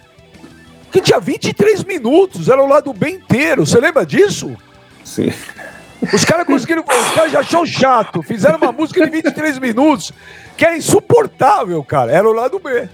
que 0.93 1.01
tinha 1.01 1.19
23 1.19 1.85
minutos, 1.85 2.49
era 2.49 2.63
o 2.63 2.69
lado 2.69 2.93
bem 2.93 3.17
inteiro. 3.17 3.67
Você 3.67 3.81
lembra 3.81 4.05
disso? 4.05 4.57
Sim. 5.05 5.33
Os 6.13 6.25
caras 6.25 6.47
conseguiram. 6.47 6.83
Os 6.83 7.15
caras 7.15 7.33
já 7.33 7.41
acham 7.41 7.65
chato. 7.65 8.23
Fizeram 8.23 8.59
uma 8.59 8.73
música 8.73 9.05
de 9.05 9.11
23 9.11 9.59
minutos 9.59 10.13
que 10.57 10.65
é 10.65 10.77
insuportável, 10.77 11.83
cara. 11.83 12.13
Era 12.13 12.29
o 12.29 12.33
lado 12.33 12.59
B. 12.59 12.89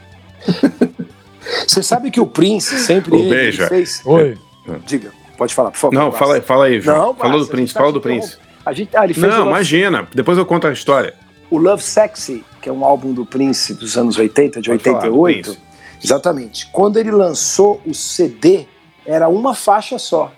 Você 1.66 1.82
sabe 1.82 2.10
que 2.10 2.20
o 2.20 2.26
Prince 2.26 2.78
sempre. 2.78 3.14
Ô, 3.14 3.28
beija. 3.28 3.66
Fez... 3.66 4.02
Oi. 4.04 4.38
Diga, 4.86 5.10
pode 5.36 5.54
falar, 5.54 5.72
por 5.72 5.78
favor. 5.78 5.94
Não, 5.94 6.12
fala, 6.12 6.40
fala 6.40 6.66
aí, 6.66 6.80
João. 6.80 6.96
Não, 7.08 7.14
Falou 7.14 7.40
do 7.40 7.46
Prince, 7.48 7.74
tá 7.74 7.80
fala 7.80 7.92
do. 7.92 8.00
Prince. 8.00 8.38
A 8.64 8.72
gente, 8.72 8.96
ah, 8.96 9.04
ele 9.04 9.14
fez 9.14 9.26
o 9.26 9.36
Não, 9.36 9.48
imagina. 9.48 10.06
Depois 10.14 10.38
eu 10.38 10.46
conto 10.46 10.68
a 10.68 10.72
história. 10.72 11.14
O 11.55 11.59
Love 11.59 11.82
Sexy, 11.82 12.44
que 12.61 12.68
é 12.68 12.72
um 12.72 12.84
álbum 12.84 13.12
do 13.12 13.26
Prince 13.26 13.74
dos 13.74 13.96
anos 13.98 14.16
80, 14.18 14.61
de 14.61 14.70
Pode 14.70 14.82
falar, 14.82 15.00
do 15.09 15.18
88. 15.20 15.42
Prince. 15.50 15.59
Exatamente. 16.03 16.66
Quando 16.72 16.96
ele 16.98 17.11
lançou 17.11 17.80
o 17.86 17.94
CD, 17.94 18.64
era 19.07 19.28
uma 19.28 19.55
faixa 19.55 19.98
só. 19.98 20.32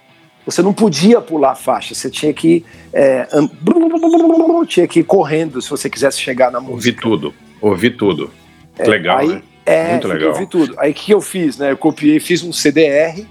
Você 0.45 0.61
não 0.61 0.75
podia 0.75 1.21
pular 1.23 1.53
a 1.53 1.55
faixa, 1.55 1.95
você 1.95 2.11
tinha 2.11 2.33
que, 2.35 2.65
é, 2.93 3.27
an- 3.33 3.49
tinha 4.69 4.87
que 4.87 5.01
ir 5.01 5.05
correndo 5.05 5.61
se 5.62 5.71
você 5.71 5.89
quisesse 5.89 6.19
chegar 6.21 6.51
na 6.51 6.59
Ouvi 6.59 6.73
música. 6.73 7.01
tudo. 7.03 7.35
Ouvi 7.61 7.91
tudo. 7.91 8.31
legal, 8.79 9.19
Aí, 9.19 9.29
né? 9.29 9.43
É, 9.65 9.93
Muito 9.93 10.09
legal. 10.09 10.29
eu 10.33 10.35
vi 10.35 10.47
tudo. 10.47 10.75
Aí 10.79 10.91
o 10.91 10.95
que 10.95 11.12
eu 11.15 11.21
fiz, 11.23 11.57
né? 11.57 11.71
Eu 11.73 11.77
copiei, 11.79 12.21
fiz 12.21 12.43
um 12.43 12.53
CDR 12.53 13.25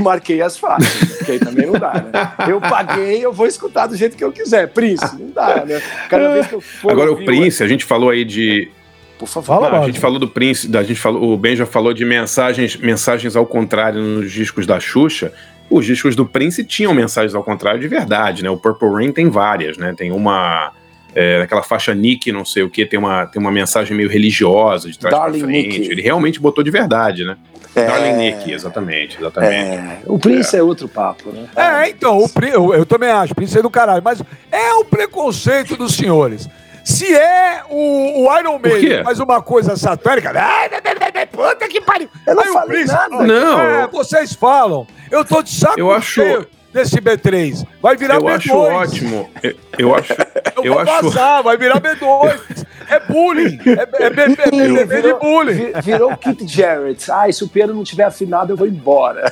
marquei 0.00 0.40
as 0.42 0.58
faixas, 0.58 1.16
porque 1.16 1.32
aí 1.32 1.38
também 1.38 1.66
não 1.66 1.72
dá, 1.78 1.94
né? 1.94 2.50
Eu 2.50 2.60
paguei, 2.60 3.24
eu 3.24 3.32
vou 3.32 3.46
escutar 3.46 3.86
do 3.86 3.96
jeito 3.96 4.16
que 4.16 4.22
eu 4.24 4.30
quiser. 4.30 4.68
Prince, 4.68 5.18
não 5.18 5.30
dá, 5.30 5.64
né? 5.64 5.80
Cada 6.08 6.32
vez 6.34 6.46
que 6.46 6.54
eu 6.54 6.60
for 6.60 6.92
Agora, 6.92 7.10
o 7.12 7.24
Prince, 7.24 7.62
a 7.62 7.68
gente 7.68 7.84
falou 7.84 8.10
aí 8.10 8.24
de. 8.24 8.70
Por 9.18 9.26
favor. 9.26 9.60
Não, 9.62 9.82
a 9.82 9.86
gente 9.86 9.98
falou 9.98 10.18
do 10.18 10.28
Prince, 10.28 10.68
da- 10.68 10.80
a 10.80 10.84
gente 10.84 11.00
falou, 11.00 11.32
o 11.32 11.36
Ben 11.36 11.56
já 11.56 11.66
falou 11.66 11.92
de 11.92 12.04
mensagens, 12.04 12.76
mensagens 12.76 13.34
ao 13.34 13.44
contrário 13.46 14.00
nos 14.00 14.30
discos 14.30 14.66
da 14.66 14.78
Xuxa. 14.78 15.32
Os 15.70 15.84
discos 15.84 16.14
do 16.14 16.24
Prince 16.24 16.64
tinham 16.64 16.94
mensagens 16.94 17.34
ao 17.34 17.42
contrário 17.42 17.80
de 17.80 17.88
verdade, 17.88 18.42
né? 18.42 18.48
O 18.50 18.56
Purple 18.56 18.90
Rain 18.90 19.10
tem 19.12 19.28
várias, 19.28 19.76
né? 19.76 19.94
Tem 19.96 20.12
uma. 20.12 20.72
É, 21.14 21.40
aquela 21.42 21.62
faixa 21.62 21.92
Nick, 21.94 22.30
não 22.30 22.44
sei 22.44 22.62
o 22.62 22.70
que, 22.70 22.86
tem 22.86 22.98
uma, 22.98 23.26
tem 23.26 23.40
uma 23.40 23.50
mensagem 23.50 23.96
meio 23.96 24.08
religiosa 24.08 24.88
de 24.90 24.98
trás 24.98 25.16
Darling 25.16 25.38
pra 25.40 25.48
frente. 25.48 25.78
Nick. 25.80 25.90
Ele 25.90 26.02
realmente 26.02 26.38
botou 26.38 26.62
de 26.62 26.70
verdade, 26.70 27.24
né? 27.24 27.36
É. 27.74 27.84
Darling 27.86 28.12
Nick, 28.14 28.50
exatamente, 28.52 29.18
exatamente. 29.18 29.52
É, 29.54 29.98
o 30.06 30.18
Prince 30.18 30.56
é. 30.56 30.62
outro 30.62 30.88
papo, 30.88 31.30
né? 31.30 31.46
É, 31.56 31.88
então, 31.90 32.18
o 32.18 32.28
Pri- 32.28 32.50
eu, 32.50 32.74
eu 32.74 32.84
também 32.86 33.10
acho, 33.10 33.34
Prince 33.34 33.58
é 33.58 33.62
do 33.62 33.70
caralho, 33.70 34.02
mas 34.02 34.20
é 34.50 34.72
o 34.74 34.84
preconceito 34.84 35.76
dos 35.76 35.94
senhores. 35.94 36.48
Se 36.84 37.14
é 37.14 37.62
o, 37.68 38.24
o 38.26 38.38
Iron? 38.38 38.58
Maiden 38.58 39.04
faz 39.04 39.20
uma 39.20 39.42
coisa 39.42 39.76
satânica, 39.76 40.30
ai, 40.30 40.70
ai, 40.72 40.80
ai, 40.84 40.94
ai, 41.00 41.12
ai, 41.14 41.26
puta 41.26 41.68
que 41.68 41.80
pariu. 41.82 42.08
Eu 42.26 42.34
não 42.34 42.42
Aí 42.44 42.52
falei 42.52 42.78
Prince, 42.78 42.92
nada. 42.94 43.26
Não. 43.26 43.60
É, 43.60 43.86
vocês 43.88 44.32
falam. 44.32 44.86
Eu 45.10 45.24
tô 45.24 45.42
de 45.42 45.50
saco 45.50 45.78
Eu 45.78 45.92
acho- 45.92 46.12
cheio 46.12 46.46
desse 46.72 47.00
B3. 47.00 47.66
Vai 47.82 47.96
virar 47.96 48.16
Eu 48.16 48.22
B2. 48.22 48.34
acho 48.36 48.56
ótimo. 48.56 49.30
Eu, 49.42 49.54
eu 49.78 49.94
acho. 49.94 50.12
Eu, 50.56 50.64
Eu 50.64 50.72
vou 50.74 50.82
acho. 50.82 51.02
passar, 51.04 51.42
vai 51.42 51.56
virar 51.56 51.80
B2. 51.80 52.66
É 52.90 53.00
bullying. 53.00 53.58
É, 53.66 53.70
é, 53.72 53.86
B- 53.86 53.96
é, 53.98 54.10
B- 54.10 54.86
B- 54.86 55.02
de 55.02 55.14
bullying. 55.14 55.54
vi- 55.54 55.72
virou 55.82 56.16
Keith 56.16 56.46
Jarrett. 56.48 57.10
Ah, 57.10 57.30
se 57.30 57.44
o 57.44 57.48
piano 57.48 57.74
não 57.74 57.84
tiver 57.84 58.04
afinado, 58.04 58.52
eu 58.52 58.56
vou 58.56 58.66
embora. 58.66 59.30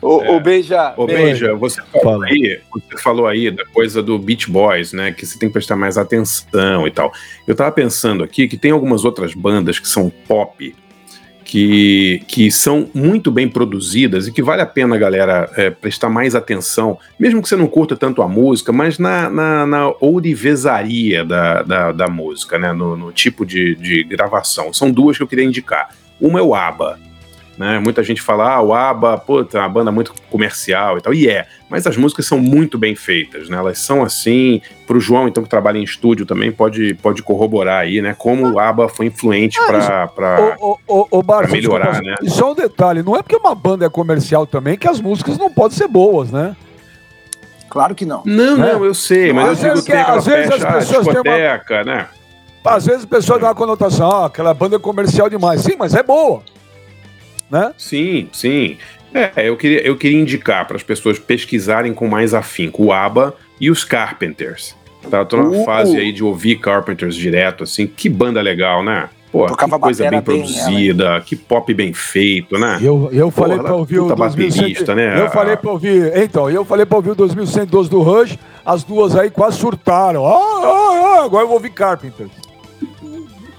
o, 0.00 0.36
o 0.36 0.40
Beija. 0.40 0.94
Ô, 0.96 1.06
Beija, 1.06 1.54
você 1.54 1.80
falou, 2.02 2.22
aí, 2.22 2.60
você 2.70 3.02
falou 3.02 3.26
aí 3.26 3.50
da 3.50 3.64
coisa 3.66 4.02
do 4.02 4.18
Beach 4.18 4.50
Boys, 4.50 4.92
né? 4.92 5.12
Que 5.12 5.24
você 5.26 5.38
tem 5.38 5.48
que 5.48 5.52
prestar 5.54 5.76
mais 5.76 5.96
atenção 5.98 6.86
e 6.86 6.90
tal. 6.90 7.12
Eu 7.46 7.54
tava 7.54 7.72
pensando 7.72 8.22
aqui 8.24 8.46
que 8.48 8.56
tem 8.56 8.70
algumas 8.70 9.04
outras 9.04 9.34
bandas 9.34 9.78
que 9.78 9.88
são 9.88 10.10
pop, 10.28 10.74
que, 11.52 12.22
que 12.26 12.50
são 12.50 12.88
muito 12.94 13.30
bem 13.30 13.46
produzidas 13.46 14.26
e 14.26 14.32
que 14.32 14.42
vale 14.42 14.62
a 14.62 14.66
pena, 14.66 14.96
galera, 14.96 15.50
é, 15.54 15.68
prestar 15.68 16.08
mais 16.08 16.34
atenção, 16.34 16.98
mesmo 17.20 17.42
que 17.42 17.48
você 17.48 17.56
não 17.56 17.66
curta 17.66 17.94
tanto 17.94 18.22
a 18.22 18.28
música, 18.28 18.72
mas 18.72 18.98
na, 18.98 19.28
na, 19.28 19.66
na 19.66 19.92
ourivesaria 20.00 21.22
da, 21.26 21.62
da, 21.62 21.92
da 21.92 22.08
música, 22.08 22.58
né? 22.58 22.72
No, 22.72 22.96
no 22.96 23.12
tipo 23.12 23.44
de, 23.44 23.74
de 23.74 24.02
gravação. 24.02 24.72
São 24.72 24.90
duas 24.90 25.18
que 25.18 25.22
eu 25.22 25.28
queria 25.28 25.44
indicar. 25.44 25.90
Uma 26.18 26.38
é 26.38 26.42
o 26.42 26.54
ABBA. 26.54 26.98
Né? 27.62 27.78
Muita 27.78 28.02
gente 28.02 28.20
fala, 28.20 28.54
ah, 28.56 28.60
o 28.60 28.74
ABBA, 28.74 29.18
puta, 29.18 29.56
é 29.56 29.60
uma 29.60 29.68
banda 29.68 29.92
muito 29.92 30.12
comercial 30.28 30.98
e 30.98 31.00
tal. 31.00 31.14
E 31.14 31.28
é, 31.28 31.46
mas 31.70 31.86
as 31.86 31.96
músicas 31.96 32.26
são 32.26 32.36
muito 32.40 32.76
bem 32.76 32.96
feitas, 32.96 33.48
né? 33.48 33.56
Elas 33.56 33.78
são 33.78 34.02
assim, 34.02 34.60
pro 34.84 34.98
João, 34.98 35.28
então, 35.28 35.44
que 35.44 35.48
trabalha 35.48 35.78
em 35.78 35.84
estúdio 35.84 36.26
também, 36.26 36.50
pode, 36.50 36.92
pode 36.94 37.22
corroborar 37.22 37.82
aí, 37.82 38.02
né? 38.02 38.16
Como 38.18 38.50
o 38.50 38.58
ABBA 38.58 38.88
foi 38.88 39.06
influente 39.06 39.60
Barça, 39.60 40.08
pra 40.12 40.58
melhorar, 41.52 42.02
né? 42.02 42.16
E 42.20 42.28
só 42.28 42.50
um 42.50 42.54
detalhe, 42.56 43.00
não 43.00 43.14
é 43.14 43.22
porque 43.22 43.36
uma 43.36 43.54
banda 43.54 43.86
é 43.86 43.88
comercial 43.88 44.44
também 44.44 44.76
que 44.76 44.88
as 44.88 45.00
músicas 45.00 45.38
não 45.38 45.48
podem 45.48 45.78
ser 45.78 45.86
boas, 45.86 46.32
né? 46.32 46.56
Claro 47.70 47.94
que 47.94 48.04
não. 48.04 48.24
Não, 48.26 48.56
né? 48.56 48.72
não, 48.72 48.84
eu 48.84 48.92
sei, 48.92 49.32
mas 49.32 49.50
Às 49.50 49.50
eu 49.50 49.54
digo 49.54 49.68
vezes 49.70 49.84
que 49.84 49.92
tem 49.92 50.00
que- 50.00 50.02
aquela 50.02 50.18
às 50.18 50.26
vezes 50.26 50.50
as 50.52 50.64
ah, 50.64 50.72
pessoas 50.72 51.06
têm 51.06 51.16
uma- 51.20 51.84
né? 51.84 52.08
Às 52.64 52.86
vezes 52.86 53.04
a 53.04 53.06
pessoa 53.06 53.38
dá 53.38 53.46
uma 53.46 53.54
conotação, 53.54 54.10
ah, 54.10 54.26
aquela 54.26 54.52
banda 54.52 54.74
é 54.74 54.78
comercial 54.80 55.30
demais. 55.30 55.60
Sim, 55.60 55.76
mas 55.78 55.94
é 55.94 56.02
boa. 56.02 56.42
Né? 57.52 57.72
Sim, 57.76 58.28
sim. 58.32 58.78
É, 59.12 59.46
eu 59.46 59.58
queria, 59.58 59.86
eu 59.86 59.94
queria 59.94 60.18
indicar 60.18 60.66
para 60.66 60.76
as 60.76 60.82
pessoas 60.82 61.18
pesquisarem 61.18 61.92
com 61.92 62.08
mais 62.08 62.32
afinco 62.32 62.84
o 62.84 62.92
ABBA 62.92 63.34
e 63.60 63.70
os 63.70 63.84
Carpenters. 63.84 64.74
Tá, 65.10 65.18
eu 65.18 65.26
tô 65.26 65.36
na 65.36 65.48
Uh. 65.50 65.64
fase 65.64 65.96
aí 65.98 66.12
de 66.12 66.24
ouvir 66.24 66.56
Carpenters 66.60 67.14
direto, 67.14 67.64
assim. 67.64 67.86
Que 67.86 68.08
banda 68.08 68.40
legal, 68.40 68.82
né? 68.82 69.10
Pô, 69.30 69.46
que 69.46 69.68
coisa 69.78 70.04
bem 70.04 70.12
batera 70.12 70.20
bem, 70.20 70.22
produzida, 70.22 71.22
que 71.24 71.34
pop 71.34 71.72
bem 71.72 71.92
feito, 71.94 72.58
né? 72.58 72.78
E 72.80 72.84
eu, 72.84 73.08
eu 73.12 73.30
falei 73.30 73.56
Porra, 73.56 73.68
pra 73.68 73.76
ouvir 73.76 73.98
o 73.98 74.02
puta 74.02 74.16
2100. 74.16 74.60
baterista, 74.60 74.94
né? 74.94 75.20
Eu 75.20 75.30
falei 75.30 75.56
pra 75.56 75.70
ouvir. 75.70 76.12
Então, 76.16 76.50
eu 76.50 76.64
falei 76.66 76.84
pra 76.84 76.96
ouvir 76.96 77.10
o 77.10 77.14
2112 77.14 77.88
do 77.90 78.00
Rush. 78.02 78.38
As 78.64 78.84
duas 78.84 79.16
aí 79.16 79.30
quase 79.30 79.58
surtaram. 79.58 80.26
Ah, 80.26 80.36
ah, 80.36 81.18
ah, 81.20 81.24
agora 81.24 81.44
eu 81.44 81.48
vou 81.48 81.56
ouvir 81.56 81.70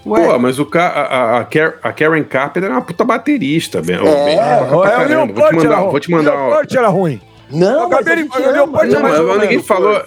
Carpenter. 0.03 0.31
Pô, 0.33 0.39
mas 0.39 0.59
o 0.59 0.65
ca 0.65 0.87
a, 0.87 1.01
a- 1.01 1.39
a 1.39 1.93
Karen 1.93 2.23
Carpenter 2.23 2.69
é 2.69 2.73
uma 2.73 2.81
puta 2.81 3.03
baterista, 3.05 3.81
bem. 3.81 3.95
É, 3.95 4.25
bem, 4.25 4.37
pra 4.37 4.77
o 4.77 4.81
Peart 4.81 4.93
era 5.09 5.25
mandar, 5.25 5.75
ruim. 5.79 5.91
vou 5.91 5.99
te 5.99 6.11
mandar. 6.11 6.33
O. 6.47 6.49
Peart 6.51 6.73
era 6.75 6.87
ruim. 6.89 7.21
Não, 7.49 7.67
Eu 7.81 7.85
acabei 7.87 7.97
mas 7.97 8.05
de- 8.05 8.11
a 8.11 8.15
gente 8.15 8.57
eu 8.57 8.63
ama, 8.63 8.73
Peart 8.79 8.89
é 8.89 8.93
Não, 8.93 9.01
mais 9.01 9.19
mas 9.19 9.27
ou 9.27 9.39
ninguém 9.39 9.61
falou. 9.63 10.03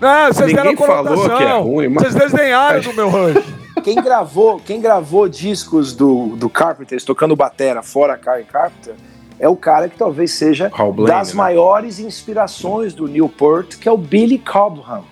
Não, 0.00 0.26
vocês 0.32 0.48
Ninguém 0.48 0.64
deram 0.74 0.76
falou 0.76 1.36
que 1.36 1.42
é 1.44 1.58
ruim, 1.58 1.88
mas- 1.88 2.02
Vocês 2.02 2.14
desenharam 2.14 2.80
do 2.80 2.92
meu 2.94 3.08
Rush. 3.08 3.44
Quem 3.84 3.94
gravou, 3.96 4.60
quem 4.64 4.80
gravou 4.80 5.28
discos 5.28 5.94
do, 5.94 6.36
do 6.36 6.48
Carpenters 6.50 7.04
tocando 7.04 7.34
batera 7.34 7.82
fora 7.82 8.14
a 8.14 8.16
Karen 8.18 8.44
Carpenter 8.44 8.94
é 9.40 9.48
o 9.48 9.56
cara 9.56 9.88
que 9.88 9.96
talvez 9.96 10.30
seja 10.32 10.70
Blaine, 10.76 11.06
das 11.06 11.30
né? 11.30 11.34
maiores 11.38 11.98
inspirações 11.98 12.94
do 12.94 13.08
Newport, 13.08 13.76
que 13.78 13.88
é 13.88 13.92
o 13.92 13.96
Billy 13.96 14.38
Cobham. 14.38 15.04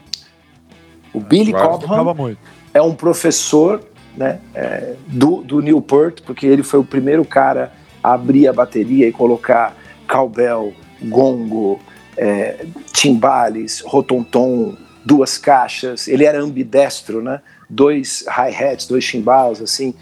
O 1.12 1.18
Billy. 1.20 1.52
Cobham 1.52 2.36
é 2.72 2.80
um 2.80 2.94
professor 2.94 3.80
né, 4.16 4.40
é, 4.54 4.94
do, 5.06 5.42
do 5.42 5.60
Newport, 5.60 6.20
porque 6.22 6.46
ele 6.46 6.62
foi 6.62 6.80
o 6.80 6.84
primeiro 6.84 7.24
cara 7.24 7.72
a 8.02 8.14
abrir 8.14 8.48
a 8.48 8.52
bateria 8.52 9.06
e 9.08 9.12
colocar 9.12 9.76
cowbell, 10.08 10.72
gongo, 11.02 11.80
é, 12.16 12.66
timbales, 12.92 13.80
rotontom, 13.80 14.76
duas 15.04 15.38
caixas. 15.38 16.08
Ele 16.08 16.24
era 16.24 16.40
ambidestro, 16.40 17.22
né? 17.22 17.40
Dois 17.68 18.24
hi-hats, 18.26 18.86
dois 18.86 19.04
timbales, 19.04 19.60
assim. 19.62 19.94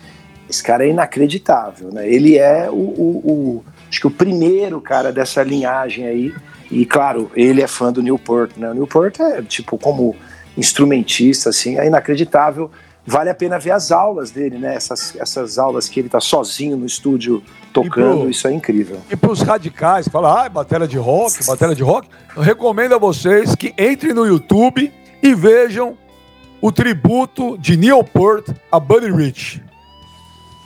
Esse 0.48 0.62
cara 0.62 0.84
é 0.86 0.90
inacreditável, 0.90 1.90
né? 1.92 2.08
Ele 2.08 2.38
é 2.38 2.68
o, 2.70 2.74
o- 2.74 3.22
o- 3.24 3.64
acho 3.88 4.00
que 4.00 4.06
o 4.06 4.10
primeiro 4.10 4.80
cara 4.80 5.12
dessa 5.12 5.42
linhagem 5.42 6.06
aí. 6.06 6.34
E 6.70 6.84
claro, 6.86 7.30
ele 7.34 7.62
é 7.62 7.66
fã 7.66 7.92
do 7.92 8.02
Newport, 8.02 8.52
né? 8.56 8.70
O 8.70 8.74
Newport 8.74 9.20
é 9.20 9.42
tipo 9.42 9.76
como 9.78 10.16
instrumentista, 10.56 11.50
assim, 11.50 11.78
é 11.78 11.86
inacreditável. 11.86 12.70
Vale 13.08 13.30
a 13.30 13.34
pena 13.34 13.58
ver 13.58 13.70
as 13.70 13.90
aulas 13.90 14.30
dele, 14.30 14.58
né? 14.58 14.74
Essas, 14.74 15.14
essas 15.16 15.58
aulas 15.58 15.88
que 15.88 15.98
ele 16.00 16.08
tá 16.08 16.20
sozinho 16.20 16.76
no 16.76 16.84
estúdio 16.86 17.42
tocando, 17.72 18.20
pro- 18.20 18.30
isso 18.30 18.46
é 18.46 18.52
incrível. 18.52 19.00
E 19.10 19.16
pros 19.16 19.40
radicais, 19.42 20.06
que 20.06 20.12
falam, 20.12 20.30
ah, 20.36 20.48
bateria 20.48 20.86
de 20.86 20.98
rock, 20.98 21.44
bateria 21.46 21.74
de 21.74 21.82
rock, 21.82 22.08
eu 22.36 22.42
recomendo 22.42 22.94
a 22.94 22.98
vocês 22.98 23.54
que 23.54 23.74
entrem 23.78 24.12
no 24.12 24.26
YouTube 24.26 24.92
e 25.22 25.34
vejam 25.34 25.96
o 26.60 26.70
tributo 26.72 27.56
de 27.58 27.76
Neil 27.76 28.02
Peart 28.04 28.48
a 28.70 28.78
Buddy 28.80 29.10
Rich. 29.10 29.62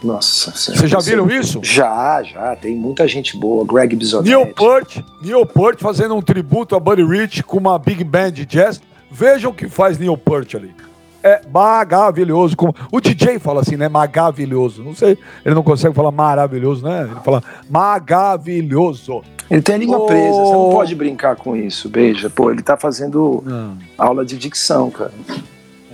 Nossa. 0.03 0.51
Vocês 0.51 0.90
já 0.90 0.99
viram 0.99 1.30
isso? 1.30 1.61
Já, 1.62 2.22
já. 2.24 2.57
Tem 2.57 2.74
muita 2.74 3.07
gente 3.07 3.36
boa. 3.36 3.64
Greg 3.64 3.95
Bisonetti. 3.95 4.30
Neil 4.34 4.53
Peart, 4.53 4.99
Neil 5.22 5.47
Peart 5.47 5.78
fazendo 5.80 6.16
um 6.16 6.20
tributo 6.22 6.74
a 6.74 6.80
Buddy 6.80 7.05
Rich 7.05 7.45
com 7.45 7.59
uma 7.59 7.78
big 7.78 8.03
band 8.03 8.32
de 8.32 8.45
jazz. 8.45 8.80
Vejam 9.11 9.53
o 9.53 9.55
que 9.55 9.68
faz 9.68 9.99
Neil 9.99 10.16
Peart 10.16 10.57
ali. 10.57 10.74
É 11.22 11.40
maravilhoso. 11.52 12.56
Como... 12.56 12.74
O 12.90 13.00
DJ 13.00 13.38
fala 13.38 13.60
assim, 13.60 13.76
né? 13.76 13.88
Maravilhoso. 13.88 14.82
Não 14.82 14.94
sei, 14.94 15.16
ele 15.44 15.54
não 15.54 15.62
consegue 15.62 15.94
falar 15.94 16.10
maravilhoso, 16.10 16.84
né? 16.84 17.08
Ele 17.10 17.20
fala 17.24 17.42
maravilhoso. 17.70 19.22
Ele 19.50 19.62
tem 19.62 19.74
a 19.74 19.78
língua 19.78 19.98
Oh. 19.98 20.06
presa, 20.06 20.32
você 20.32 20.52
não 20.52 20.70
pode 20.70 20.94
brincar 20.94 21.36
com 21.36 21.54
isso, 21.54 21.88
beija. 21.88 22.30
Pô, 22.30 22.50
ele 22.50 22.62
tá 22.62 22.76
fazendo 22.76 23.42
Não. 23.44 23.76
aula 23.98 24.24
de 24.24 24.38
dicção, 24.38 24.90
cara. 24.90 25.12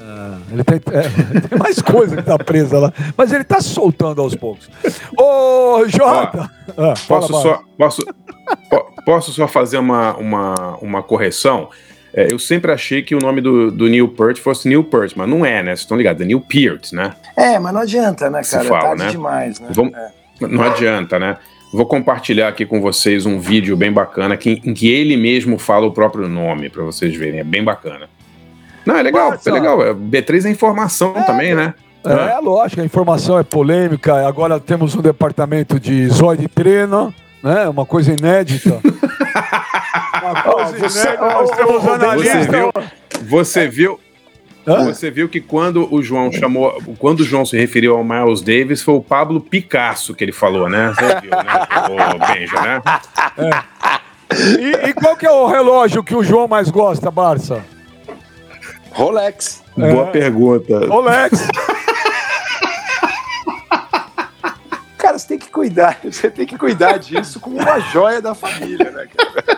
É, 0.00 0.54
ele, 0.54 0.64
tem, 0.64 0.76
é, 0.76 1.40
tem, 1.48 1.58
mais 1.58 1.82
coisa 1.82 2.16
que 2.16 2.22
tá 2.22 2.38
presa 2.38 2.78
lá. 2.78 2.92
Mas 3.16 3.32
ele 3.32 3.44
tá 3.44 3.60
soltando 3.60 4.22
aos 4.22 4.34
poucos. 4.34 4.70
Ô, 5.16 5.86
Jota! 5.88 6.48
Ah, 6.76 6.94
posso, 7.06 7.32
só, 7.32 7.62
posso, 7.76 8.02
posso 9.04 9.32
só 9.32 9.48
fazer 9.48 9.78
uma, 9.78 10.16
uma, 10.16 10.76
uma 10.80 11.02
correção? 11.02 11.68
É, 12.14 12.32
eu 12.32 12.38
sempre 12.38 12.72
achei 12.72 13.02
que 13.02 13.14
o 13.14 13.18
nome 13.18 13.40
do, 13.40 13.70
do 13.70 13.88
Neil 13.88 14.08
Peart 14.08 14.38
fosse 14.38 14.68
Neil 14.68 14.82
Peart, 14.82 15.12
mas 15.14 15.28
não 15.28 15.44
é, 15.44 15.62
né? 15.62 15.70
Vocês 15.70 15.80
estão 15.80 15.96
ligados? 15.96 16.22
É 16.22 16.24
Neil 16.24 16.40
Peart, 16.40 16.92
né? 16.92 17.12
É, 17.36 17.58
mas 17.58 17.72
não 17.72 17.80
adianta, 17.80 18.30
né, 18.30 18.42
cara? 18.42 18.62
Se 18.62 18.68
fala, 18.68 18.80
Tarde 18.80 19.04
né? 19.04 19.10
demais, 19.10 19.60
né? 19.60 19.68
Vamos, 19.70 19.92
é. 19.94 20.10
Não 20.40 20.62
adianta, 20.62 21.18
né? 21.18 21.36
Vou 21.72 21.86
compartilhar 21.86 22.48
aqui 22.48 22.64
com 22.64 22.80
vocês 22.80 23.26
um 23.26 23.38
vídeo 23.38 23.76
bem 23.76 23.92
bacana 23.92 24.36
que, 24.36 24.62
em 24.64 24.72
que 24.72 24.90
ele 24.90 25.16
mesmo 25.16 25.58
fala 25.58 25.86
o 25.86 25.92
próprio 25.92 26.26
nome, 26.26 26.70
para 26.70 26.82
vocês 26.82 27.14
verem. 27.14 27.40
É 27.40 27.44
bem 27.44 27.62
bacana. 27.62 28.08
Não, 28.86 28.96
é 28.96 29.02
legal, 29.02 29.30
Mas, 29.30 29.46
é 29.46 29.50
legal. 29.50 29.78
B3 29.94 30.46
é 30.46 30.50
informação 30.50 31.12
é, 31.14 31.22
também, 31.24 31.54
né? 31.54 31.74
É, 32.06 32.36
é, 32.36 32.38
lógico, 32.38 32.80
a 32.80 32.84
informação 32.84 33.38
é 33.38 33.42
polêmica. 33.42 34.26
Agora 34.26 34.58
temos 34.58 34.94
um 34.94 35.02
departamento 35.02 35.78
de 35.78 36.08
zóio 36.08 36.38
de 36.38 36.48
treino, 36.48 37.12
né? 37.42 37.68
Uma 37.68 37.84
coisa 37.84 38.14
inédita. 38.18 38.80
Uma 40.22 40.42
coisa 40.42 40.76
oh, 40.76 40.78
você, 40.78 41.00
inédita. 41.00 41.26
Nós 41.26 41.50
temos 41.50 41.88
analistas. 41.88 42.46
Você 42.46 42.48
viu? 42.48 42.72
Você 43.22 43.68
viu 43.68 44.00
Hã? 44.68 44.84
Você 44.84 45.10
viu 45.10 45.28
que 45.30 45.40
quando 45.40 45.92
o 45.92 46.02
João 46.02 46.30
chamou, 46.30 46.82
quando 46.98 47.20
o 47.20 47.24
João 47.24 47.46
se 47.46 47.56
referiu 47.56 47.96
ao 47.96 48.04
Miles 48.04 48.42
Davis, 48.42 48.82
foi 48.82 48.94
o 48.94 49.00
Pablo 49.00 49.40
Picasso 49.40 50.14
que 50.14 50.22
ele 50.22 50.32
falou, 50.32 50.68
né? 50.68 50.92
Você 50.94 51.20
viu, 51.22 51.30
né? 51.30 52.14
O 52.14 52.18
Benja, 52.28 52.60
né? 52.60 52.82
É. 53.38 53.78
E, 54.60 54.90
e, 54.90 54.92
qual 54.92 55.16
que 55.16 55.24
é 55.24 55.30
o 55.30 55.46
relógio 55.46 56.04
que 56.04 56.14
o 56.14 56.22
João 56.22 56.46
mais 56.46 56.68
gosta, 56.68 57.10
Barça? 57.10 57.64
Rolex. 58.90 59.64
É. 59.78 59.90
Boa 59.90 60.06
pergunta. 60.08 60.86
Rolex. 60.86 61.48
Cara, 64.98 65.18
você 65.18 65.28
tem 65.28 65.38
que 65.38 65.48
cuidar, 65.48 65.98
você 66.04 66.30
tem 66.30 66.46
que 66.46 66.58
cuidar 66.58 66.98
disso 66.98 67.40
como 67.40 67.56
uma 67.56 67.80
joia 67.80 68.20
da 68.20 68.34
família, 68.34 68.90
né, 68.90 69.08
cara? 69.16 69.57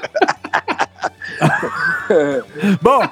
Bom, 2.80 3.02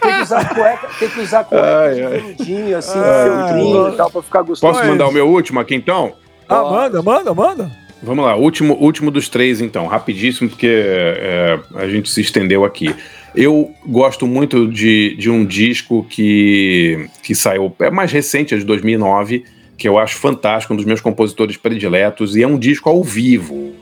tem 0.00 0.12
que 0.12 0.22
usar 0.22 0.54
cueca, 0.54 0.88
tem 0.98 1.08
que 1.08 1.20
usar 1.20 1.44
cueca 1.44 2.34
de 2.44 2.74
assim, 2.74 2.98
feltrinho 2.98 3.88
e 3.88 3.96
tal, 3.96 4.10
pra 4.10 4.22
ficar 4.22 4.42
gostoso. 4.42 4.72
Posso 4.72 4.86
mandar 4.86 5.08
o 5.08 5.12
meu 5.12 5.28
último 5.28 5.60
aqui 5.60 5.74
então? 5.74 6.14
Ah, 6.48 6.62
manda, 6.62 7.02
manda, 7.02 7.34
manda. 7.34 7.84
Vamos 8.02 8.24
lá, 8.24 8.36
último, 8.36 8.74
último 8.74 9.10
dos 9.10 9.30
três 9.30 9.62
então, 9.62 9.86
rapidíssimo, 9.86 10.50
porque 10.50 10.68
é, 10.68 11.58
a 11.74 11.88
gente 11.88 12.10
se 12.10 12.20
estendeu 12.20 12.64
aqui. 12.64 12.94
Eu 13.34 13.74
gosto 13.86 14.26
muito 14.26 14.68
de, 14.68 15.16
de 15.16 15.30
um 15.30 15.44
disco 15.44 16.04
que, 16.08 17.08
que 17.22 17.34
saiu, 17.34 17.74
é 17.80 17.90
mais 17.90 18.12
recente, 18.12 18.54
é 18.54 18.58
de 18.58 18.64
2009, 18.64 19.44
que 19.78 19.88
eu 19.88 19.98
acho 19.98 20.16
fantástico, 20.16 20.74
um 20.74 20.76
dos 20.76 20.84
meus 20.84 21.00
compositores 21.00 21.56
prediletos, 21.56 22.36
e 22.36 22.42
é 22.42 22.46
um 22.46 22.58
disco 22.58 22.90
ao 22.90 23.02
vivo. 23.02 23.72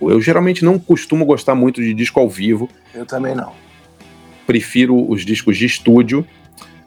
Eu 0.00 0.20
geralmente 0.20 0.64
não 0.64 0.78
costumo 0.78 1.24
gostar 1.24 1.54
muito 1.54 1.82
de 1.82 1.92
disco 1.94 2.20
ao 2.20 2.28
vivo. 2.28 2.68
Eu 2.94 3.04
também 3.04 3.34
não 3.34 3.52
prefiro 4.48 5.06
os 5.06 5.26
discos 5.26 5.58
de 5.58 5.66
estúdio, 5.66 6.26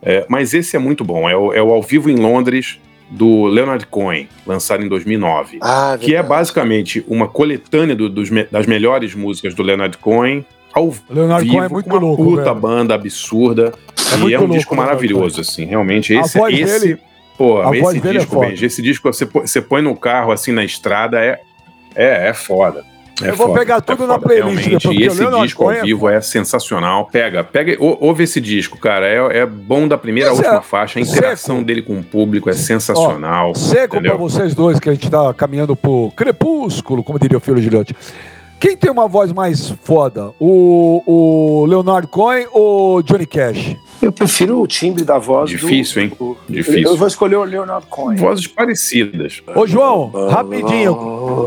é, 0.02 0.26
mas 0.28 0.52
esse 0.52 0.76
é 0.76 0.80
muito 0.80 1.04
bom. 1.04 1.30
É 1.30 1.38
o, 1.38 1.54
é 1.54 1.62
o 1.62 1.70
Ao 1.72 1.84
Vivo 1.84 2.10
em 2.10 2.16
Londres, 2.16 2.80
do 3.08 3.46
Leonard 3.46 3.86
Cohen, 3.86 4.28
lançado 4.48 4.84
em 4.84 4.88
2009. 4.88 5.60
Ah, 5.62 5.96
que 6.00 6.16
é 6.16 6.24
basicamente 6.24 7.06
uma 7.08 7.28
coletânea 7.28 7.96
do, 7.96 8.10
dos, 8.10 8.30
das 8.50 8.66
melhores 8.66 9.14
músicas 9.14 9.54
do 9.54 9.62
Leonard 9.62 9.96
Cohen. 10.00 10.44
Ao 10.74 10.92
Leonard 11.08 11.44
vivo, 11.44 11.58
Cohen 11.58 11.66
é 11.66 11.70
muito 11.70 11.88
uma 11.88 12.00
louco, 12.00 12.24
puta 12.24 12.44
velho. 12.46 12.56
banda 12.56 12.96
absurda. 12.96 13.74
É 13.96 14.28
e 14.28 14.34
é 14.34 14.38
um 14.40 14.42
louco, 14.42 14.56
disco 14.56 14.76
maravilhoso, 14.76 15.42
assim, 15.42 15.66
realmente. 15.66 16.16
Esse, 16.16 16.38
a 16.38 16.42
voz 16.42 16.60
esse, 16.60 16.80
dele, 16.80 17.00
pô, 17.38 17.62
a 17.62 17.70
esse 17.72 17.82
voz 17.82 18.06
é 18.06 18.12
disco, 18.14 18.44
é 18.44 18.48
Benji, 18.48 18.66
esse 18.66 18.82
disco 18.82 19.14
você, 19.14 19.26
você 19.26 19.62
põe 19.62 19.84
no 19.84 19.96
carro, 19.96 20.32
assim, 20.32 20.52
na 20.52 20.64
estrada, 20.64 21.20
é, 21.20 21.40
é, 21.94 22.30
é 22.30 22.34
foda. 22.34 22.84
É 23.24 23.30
eu 23.30 23.36
vou 23.36 23.48
foda, 23.48 23.60
pegar 23.60 23.82
tudo 23.82 24.04
é 24.04 24.08
na 24.08 24.20
playlist. 24.20 24.70
Depois, 24.70 24.98
e 24.98 25.04
esse 25.04 25.26
disco 25.42 25.70
ao 25.70 25.82
vivo 25.82 26.10
é 26.10 26.22
sensacional. 26.22 27.08
Pega, 27.12 27.44
pega, 27.44 27.76
ouve 27.80 28.24
esse 28.24 28.40
disco, 28.40 28.78
cara. 28.78 29.08
É, 29.08 29.40
é 29.40 29.46
bom 29.46 29.88
da 29.88 29.98
primeira 29.98 30.30
à 30.30 30.34
última 30.34 30.58
é, 30.58 30.62
faixa. 30.62 31.00
A 31.00 31.02
interação 31.02 31.58
seco. 31.58 31.68
dele 31.68 31.82
com 31.82 32.00
o 32.00 32.04
público 32.04 32.50
é 32.50 32.54
sensacional. 32.54 33.52
Ó, 33.52 33.54
seco 33.54 33.96
entendeu? 33.96 34.12
pra 34.12 34.22
vocês 34.22 34.56
dois, 34.56 34.80
que 34.80 34.90
a 34.90 34.94
gente 34.94 35.10
tá 35.10 35.34
caminhando 35.34 35.76
pro 35.76 36.12
crepúsculo, 36.16 37.04
como 37.04 37.20
diria 37.20 37.38
o 37.38 37.42
filho 37.42 37.62
Gilhote. 37.62 37.96
Quem 38.60 38.78
tem 38.78 38.92
uma 38.92 39.08
voz 39.08 39.34
mais 39.34 39.74
foda? 39.84 40.32
O, 40.40 41.02
o 41.06 41.66
Leonardo 41.66 42.08
Cohen 42.08 42.46
ou 42.52 43.02
Johnny 43.02 43.26
Cash? 43.26 43.76
Eu 44.02 44.12
prefiro 44.12 44.60
o 44.60 44.68
timbre 44.68 45.04
da 45.04 45.20
voz. 45.20 45.50
Difícil, 45.50 45.96
do, 45.96 46.00
hein? 46.02 46.14
Do, 46.18 46.38
Difícil. 46.50 46.84
Eu 46.84 46.98
vou 46.98 47.08
escolher 47.08 47.36
o 47.36 47.44
Leonardo 47.44 47.86
Cohen. 47.88 48.18
Vozes 48.18 48.48
parecidas. 48.48 49.42
Ô, 49.56 49.68
João, 49.68 50.10
rapidinho. 50.30 50.94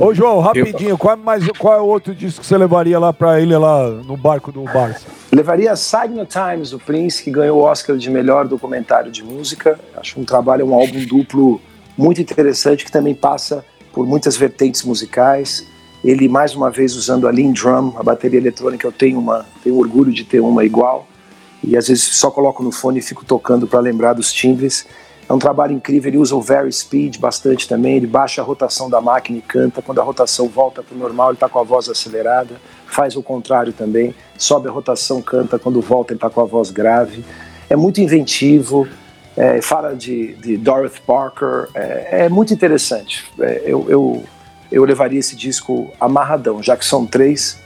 Ô, 0.00 0.14
João, 0.14 0.38
rapidinho. 0.38 0.96
Qual 0.96 1.14
é, 1.14 1.16
mais, 1.16 1.46
qual 1.58 1.74
é 1.74 1.80
o 1.80 1.86
outro 1.86 2.14
disco 2.14 2.42
que 2.42 2.46
você 2.46 2.56
levaria 2.56 2.98
lá 2.98 3.12
pra 3.12 3.40
ele, 3.40 3.56
lá 3.56 3.88
no 3.88 4.16
barco 4.16 4.52
do 4.52 4.62
Barça? 4.64 5.06
Levaria 5.32 5.74
Signal 5.74 6.26
Times, 6.26 6.72
o 6.72 6.78
Prince, 6.78 7.24
que 7.24 7.30
ganhou 7.30 7.58
o 7.58 7.62
Oscar 7.62 7.96
de 7.96 8.08
melhor 8.08 8.46
documentário 8.46 9.10
de 9.10 9.24
música. 9.24 9.78
Acho 9.96 10.20
um 10.20 10.24
trabalho, 10.24 10.64
um 10.64 10.74
álbum 10.74 11.04
duplo 11.04 11.60
muito 11.98 12.20
interessante, 12.20 12.84
que 12.84 12.92
também 12.92 13.14
passa 13.14 13.64
por 13.92 14.06
muitas 14.06 14.36
vertentes 14.36 14.84
musicais. 14.84 15.66
Ele, 16.04 16.28
mais 16.28 16.54
uma 16.54 16.70
vez, 16.70 16.94
usando 16.94 17.26
a 17.26 17.30
Lean 17.30 17.50
Drum, 17.50 17.94
a 17.96 18.02
bateria 18.02 18.38
eletrônica, 18.38 18.86
eu 18.86 18.92
tenho, 18.92 19.18
uma, 19.18 19.44
tenho 19.62 19.76
orgulho 19.76 20.12
de 20.12 20.22
ter 20.22 20.38
uma 20.38 20.64
igual 20.64 21.08
e 21.66 21.76
às 21.76 21.88
vezes 21.88 22.04
só 22.04 22.30
coloco 22.30 22.62
no 22.62 22.70
fone 22.70 22.98
e 22.98 23.02
fico 23.02 23.24
tocando 23.24 23.66
para 23.66 23.80
lembrar 23.80 24.12
dos 24.12 24.32
timbres. 24.32 24.86
É 25.28 25.32
um 25.32 25.38
trabalho 25.38 25.72
incrível, 25.72 26.10
ele 26.10 26.18
usa 26.18 26.36
o 26.36 26.40
Very 26.40 26.70
Speed 26.70 27.16
bastante 27.18 27.66
também, 27.66 27.96
ele 27.96 28.06
baixa 28.06 28.42
a 28.42 28.44
rotação 28.44 28.90
da 28.90 29.00
máquina 29.00 29.38
e 29.38 29.40
canta, 29.40 29.80
quando 29.80 29.98
a 29.98 30.04
rotação 30.04 30.48
volta 30.48 30.82
para 30.82 30.94
o 30.94 30.98
normal 30.98 31.28
ele 31.28 31.36
está 31.36 31.48
com 31.48 31.58
a 31.58 31.62
voz 31.62 31.88
acelerada, 31.88 32.56
faz 32.86 33.16
o 33.16 33.22
contrário 33.22 33.72
também, 33.72 34.14
sobe 34.36 34.68
a 34.68 34.70
rotação, 34.70 35.22
canta, 35.22 35.58
quando 35.58 35.80
volta 35.80 36.12
ele 36.12 36.18
está 36.18 36.28
com 36.28 36.42
a 36.42 36.44
voz 36.44 36.70
grave. 36.70 37.24
É 37.70 37.76
muito 37.76 38.02
inventivo, 38.02 38.86
é, 39.34 39.62
fala 39.62 39.96
de, 39.96 40.34
de, 40.34 40.58
Dorothy 40.58 41.00
Parker, 41.00 41.68
é, 41.74 42.26
é 42.26 42.28
muito 42.28 42.52
interessante. 42.52 43.24
É, 43.40 43.62
eu, 43.64 43.86
eu, 43.88 44.24
eu 44.70 44.84
levaria 44.84 45.18
esse 45.18 45.34
disco 45.34 45.90
amarradão, 45.98 46.62
já 46.62 46.76
que 46.76 46.84
são 46.84 47.06
três, 47.06 47.58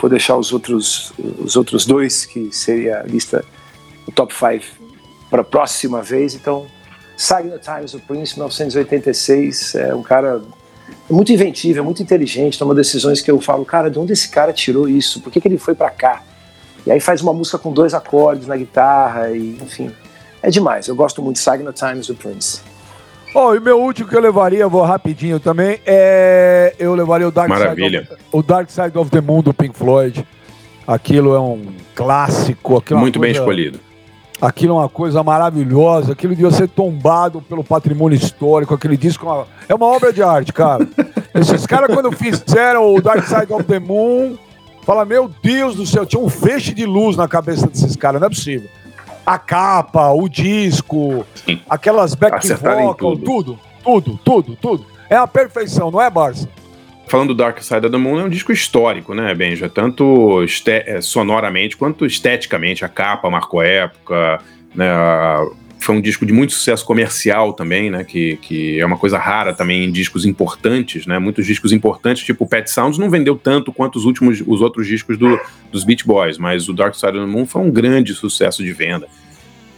vou 0.00 0.10
deixar 0.10 0.36
os 0.36 0.52
outros, 0.52 1.12
os 1.38 1.56
outros 1.56 1.84
dois, 1.86 2.24
que 2.24 2.50
seria 2.52 3.00
a 3.00 3.02
lista, 3.02 3.44
o 4.06 4.12
top 4.12 4.34
5, 4.34 4.64
para 5.30 5.42
a 5.42 5.44
próxima 5.44 6.02
vez. 6.02 6.34
Então, 6.34 6.66
Signal 7.16 7.58
Times, 7.58 7.94
o 7.94 8.00
Prince, 8.00 8.34
1986, 8.34 9.74
é 9.76 9.94
um 9.94 10.02
cara 10.02 10.42
muito 11.08 11.32
inventivo, 11.32 11.78
é 11.78 11.82
muito 11.82 12.02
inteligente, 12.02 12.58
toma 12.58 12.74
decisões 12.74 13.20
que 13.20 13.30
eu 13.30 13.40
falo, 13.40 13.64
cara, 13.64 13.90
de 13.90 13.98
onde 13.98 14.12
esse 14.12 14.28
cara 14.28 14.52
tirou 14.52 14.88
isso? 14.88 15.20
Por 15.20 15.32
que, 15.32 15.40
que 15.40 15.48
ele 15.48 15.58
foi 15.58 15.74
para 15.74 15.90
cá? 15.90 16.22
E 16.86 16.90
aí 16.90 17.00
faz 17.00 17.20
uma 17.22 17.32
música 17.32 17.58
com 17.58 17.72
dois 17.72 17.94
acordes 17.94 18.46
na 18.46 18.56
guitarra, 18.56 19.30
e 19.30 19.56
enfim, 19.62 19.92
é 20.42 20.50
demais. 20.50 20.88
Eu 20.88 20.96
gosto 20.96 21.22
muito 21.22 21.36
de 21.36 21.42
Signal 21.42 21.72
Times, 21.72 22.08
o 22.08 22.14
Prince. 22.14 22.60
Oh, 23.34 23.54
e 23.54 23.60
meu 23.60 23.80
último 23.80 24.08
que 24.08 24.14
eu 24.14 24.20
levaria, 24.20 24.68
vou 24.68 24.82
rapidinho 24.82 25.40
também, 25.40 25.80
é. 25.86 26.74
Eu 26.78 26.94
levaria 26.94 27.26
o 27.26 27.30
Dark 27.30 27.48
Maravilha. 27.48 28.02
Side 28.02 28.12
of, 28.12 28.22
o 28.30 28.42
Dark 28.42 28.70
Side 28.70 28.98
of 28.98 29.10
the 29.10 29.22
Moon 29.22 29.40
do 29.40 29.54
Pink 29.54 29.76
Floyd. 29.76 30.26
Aquilo 30.86 31.34
é 31.34 31.40
um 31.40 31.66
clássico. 31.94 32.82
É 32.90 32.94
Muito 32.94 33.18
coisa, 33.18 33.32
bem 33.32 33.40
escolhido. 33.40 33.80
Aquilo 34.38 34.74
é 34.74 34.80
uma 34.80 34.88
coisa 34.88 35.22
maravilhosa. 35.22 36.12
Aquilo 36.12 36.34
devia 36.34 36.50
ser 36.50 36.68
tombado 36.68 37.40
pelo 37.40 37.64
patrimônio 37.64 38.16
histórico. 38.16 38.74
Aquele 38.74 38.98
disco 38.98 39.46
é 39.66 39.74
uma 39.74 39.86
obra 39.86 40.12
de 40.12 40.22
arte, 40.22 40.52
cara. 40.52 40.86
Esses 41.34 41.64
caras, 41.64 41.94
quando 41.94 42.12
fizeram 42.12 42.94
o 42.94 43.00
Dark 43.00 43.24
Side 43.26 43.50
of 43.50 43.64
the 43.64 43.78
Moon, 43.78 44.36
fala: 44.82 45.06
Meu 45.06 45.30
Deus 45.42 45.74
do 45.74 45.86
céu, 45.86 46.04
tinha 46.04 46.20
um 46.20 46.28
feixe 46.28 46.74
de 46.74 46.84
luz 46.84 47.16
na 47.16 47.26
cabeça 47.26 47.66
desses 47.66 47.96
caras, 47.96 48.20
não 48.20 48.26
é 48.26 48.30
possível 48.30 48.68
a 49.24 49.38
capa, 49.38 50.10
o 50.10 50.28
disco, 50.28 51.26
Sim. 51.34 51.60
aquelas 51.68 52.14
back 52.14 52.46
vocal, 52.54 52.94
tudo. 53.16 53.24
tudo, 53.24 53.58
tudo, 53.84 54.20
tudo, 54.24 54.56
tudo. 54.56 54.86
É 55.08 55.16
a 55.16 55.26
perfeição, 55.26 55.90
não 55.90 56.00
é, 56.00 56.08
Barça? 56.08 56.48
Falando 57.06 57.28
do 57.28 57.34
Dark 57.34 57.60
Side 57.60 57.84
of 57.84 57.90
the 57.90 57.98
Moon, 57.98 58.20
é 58.20 58.24
um 58.24 58.28
disco 58.28 58.52
histórico, 58.52 59.14
né, 59.14 59.34
Benja? 59.34 59.68
Tanto 59.68 60.44
é, 60.66 61.00
sonoramente 61.00 61.76
quanto 61.76 62.06
esteticamente. 62.06 62.84
A 62.84 62.88
capa 62.88 63.28
marcou 63.28 63.62
época, 63.62 64.40
né, 64.74 64.86
foi 65.84 65.94
um 65.94 66.00
disco 66.00 66.24
de 66.24 66.32
muito 66.32 66.52
sucesso 66.52 66.84
comercial 66.84 67.52
também, 67.52 67.90
né? 67.90 68.04
Que, 68.04 68.36
que 68.36 68.80
é 68.80 68.86
uma 68.86 68.96
coisa 68.96 69.18
rara 69.18 69.52
também 69.52 69.84
em 69.84 69.92
discos 69.92 70.24
importantes, 70.24 71.06
né? 71.06 71.18
Muitos 71.18 71.46
discos 71.46 71.72
importantes, 71.72 72.24
tipo 72.24 72.44
o 72.44 72.46
Pet 72.46 72.70
Sounds, 72.70 72.98
não 72.98 73.10
vendeu 73.10 73.36
tanto 73.36 73.72
quanto 73.72 73.96
os 73.96 74.04
últimos, 74.04 74.42
os 74.46 74.60
outros 74.60 74.86
discos 74.86 75.18
do, 75.18 75.40
dos 75.70 75.84
Beach 75.84 76.06
Boys, 76.06 76.38
mas 76.38 76.68
o 76.68 76.72
Dark 76.72 76.94
Side 76.94 77.18
of 77.18 77.26
the 77.26 77.26
Moon 77.26 77.46
foi 77.46 77.62
um 77.62 77.70
grande 77.70 78.14
sucesso 78.14 78.62
de 78.62 78.72
venda. 78.72 79.06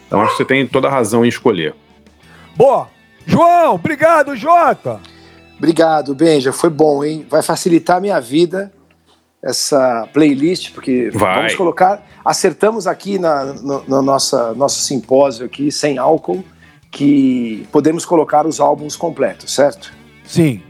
Então 0.06 0.20
acho 0.20 0.32
que 0.32 0.36
você 0.38 0.44
tem 0.44 0.66
toda 0.66 0.88
a 0.88 0.90
razão 0.90 1.24
em 1.24 1.28
escolher. 1.28 1.74
Boa! 2.56 2.88
João, 3.26 3.74
obrigado, 3.74 4.36
Jota! 4.36 5.00
Obrigado, 5.56 6.14
Benja, 6.14 6.52
foi 6.52 6.68
bom, 6.68 7.04
hein? 7.04 7.24
Vai 7.28 7.42
facilitar 7.42 7.96
a 7.96 8.00
minha 8.00 8.20
vida 8.20 8.72
essa 9.44 10.08
playlist, 10.12 10.72
porque 10.72 11.10
Vai. 11.12 11.36
vamos 11.36 11.54
colocar. 11.54 12.02
Acertamos 12.24 12.86
aqui 12.86 13.18
na, 13.18 13.44
no, 13.44 13.84
no 13.86 14.02
nossa, 14.02 14.54
nosso 14.54 14.80
simpósio 14.80 15.44
aqui, 15.44 15.70
sem 15.70 15.98
álcool, 15.98 16.42
que 16.90 17.66
podemos 17.70 18.06
colocar 18.06 18.46
os 18.46 18.58
álbuns 18.58 18.96
completos, 18.96 19.54
certo? 19.54 19.92
Sim, 20.24 20.62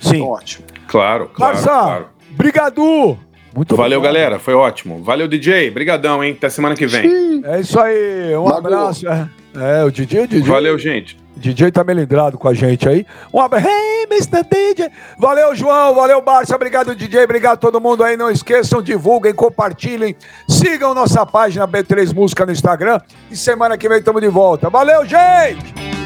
sim. 0.00 0.22
Ótimo. 0.22 0.66
Claro, 0.86 1.28
claro, 1.34 1.54
Barça, 1.54 1.68
claro. 1.70 2.06
brigadu! 2.30 3.18
Muito 3.54 3.74
Valeu, 3.74 3.98
obrigado. 3.98 4.14
galera. 4.14 4.38
Foi 4.38 4.54
ótimo. 4.54 5.02
Valeu, 5.02 5.26
DJ. 5.26 5.72
Brigadão, 5.72 6.22
hein? 6.22 6.34
Até 6.36 6.48
semana 6.48 6.76
que 6.76 6.86
vem. 6.86 7.42
É 7.44 7.58
isso 7.60 7.80
aí, 7.80 8.36
um 8.36 8.44
Mago. 8.44 8.58
abraço. 8.58 9.08
É, 9.08 9.28
é, 9.56 9.84
o 9.84 9.90
DJ, 9.90 10.22
o 10.22 10.28
DJ. 10.28 10.48
Valeu, 10.48 10.78
gente. 10.78 11.16
DJ 11.40 11.72
tá 11.72 11.82
melindrado 11.82 12.38
com 12.38 12.46
a 12.46 12.54
gente 12.54 12.88
aí. 12.88 13.06
Um 13.32 13.40
abraço. 13.40 13.66
Hey, 13.66 14.06
Mr. 14.10 14.44
DJ. 14.44 14.90
Valeu, 15.18 15.54
João. 15.54 15.94
Valeu, 15.94 16.20
Barça. 16.20 16.54
Obrigado, 16.54 16.94
DJ. 16.94 17.24
Obrigado 17.24 17.54
a 17.54 17.56
todo 17.56 17.80
mundo 17.80 18.04
aí. 18.04 18.16
Não 18.16 18.30
esqueçam, 18.30 18.82
divulguem, 18.82 19.34
compartilhem. 19.34 20.14
Sigam 20.48 20.94
nossa 20.94 21.24
página 21.24 21.66
B3 21.66 22.14
Música 22.14 22.46
no 22.46 22.52
Instagram. 22.52 23.00
E 23.30 23.36
semana 23.36 23.78
que 23.78 23.88
vem 23.88 23.98
estamos 23.98 24.20
de 24.20 24.28
volta. 24.28 24.68
Valeu, 24.68 25.04
gente! 25.04 25.99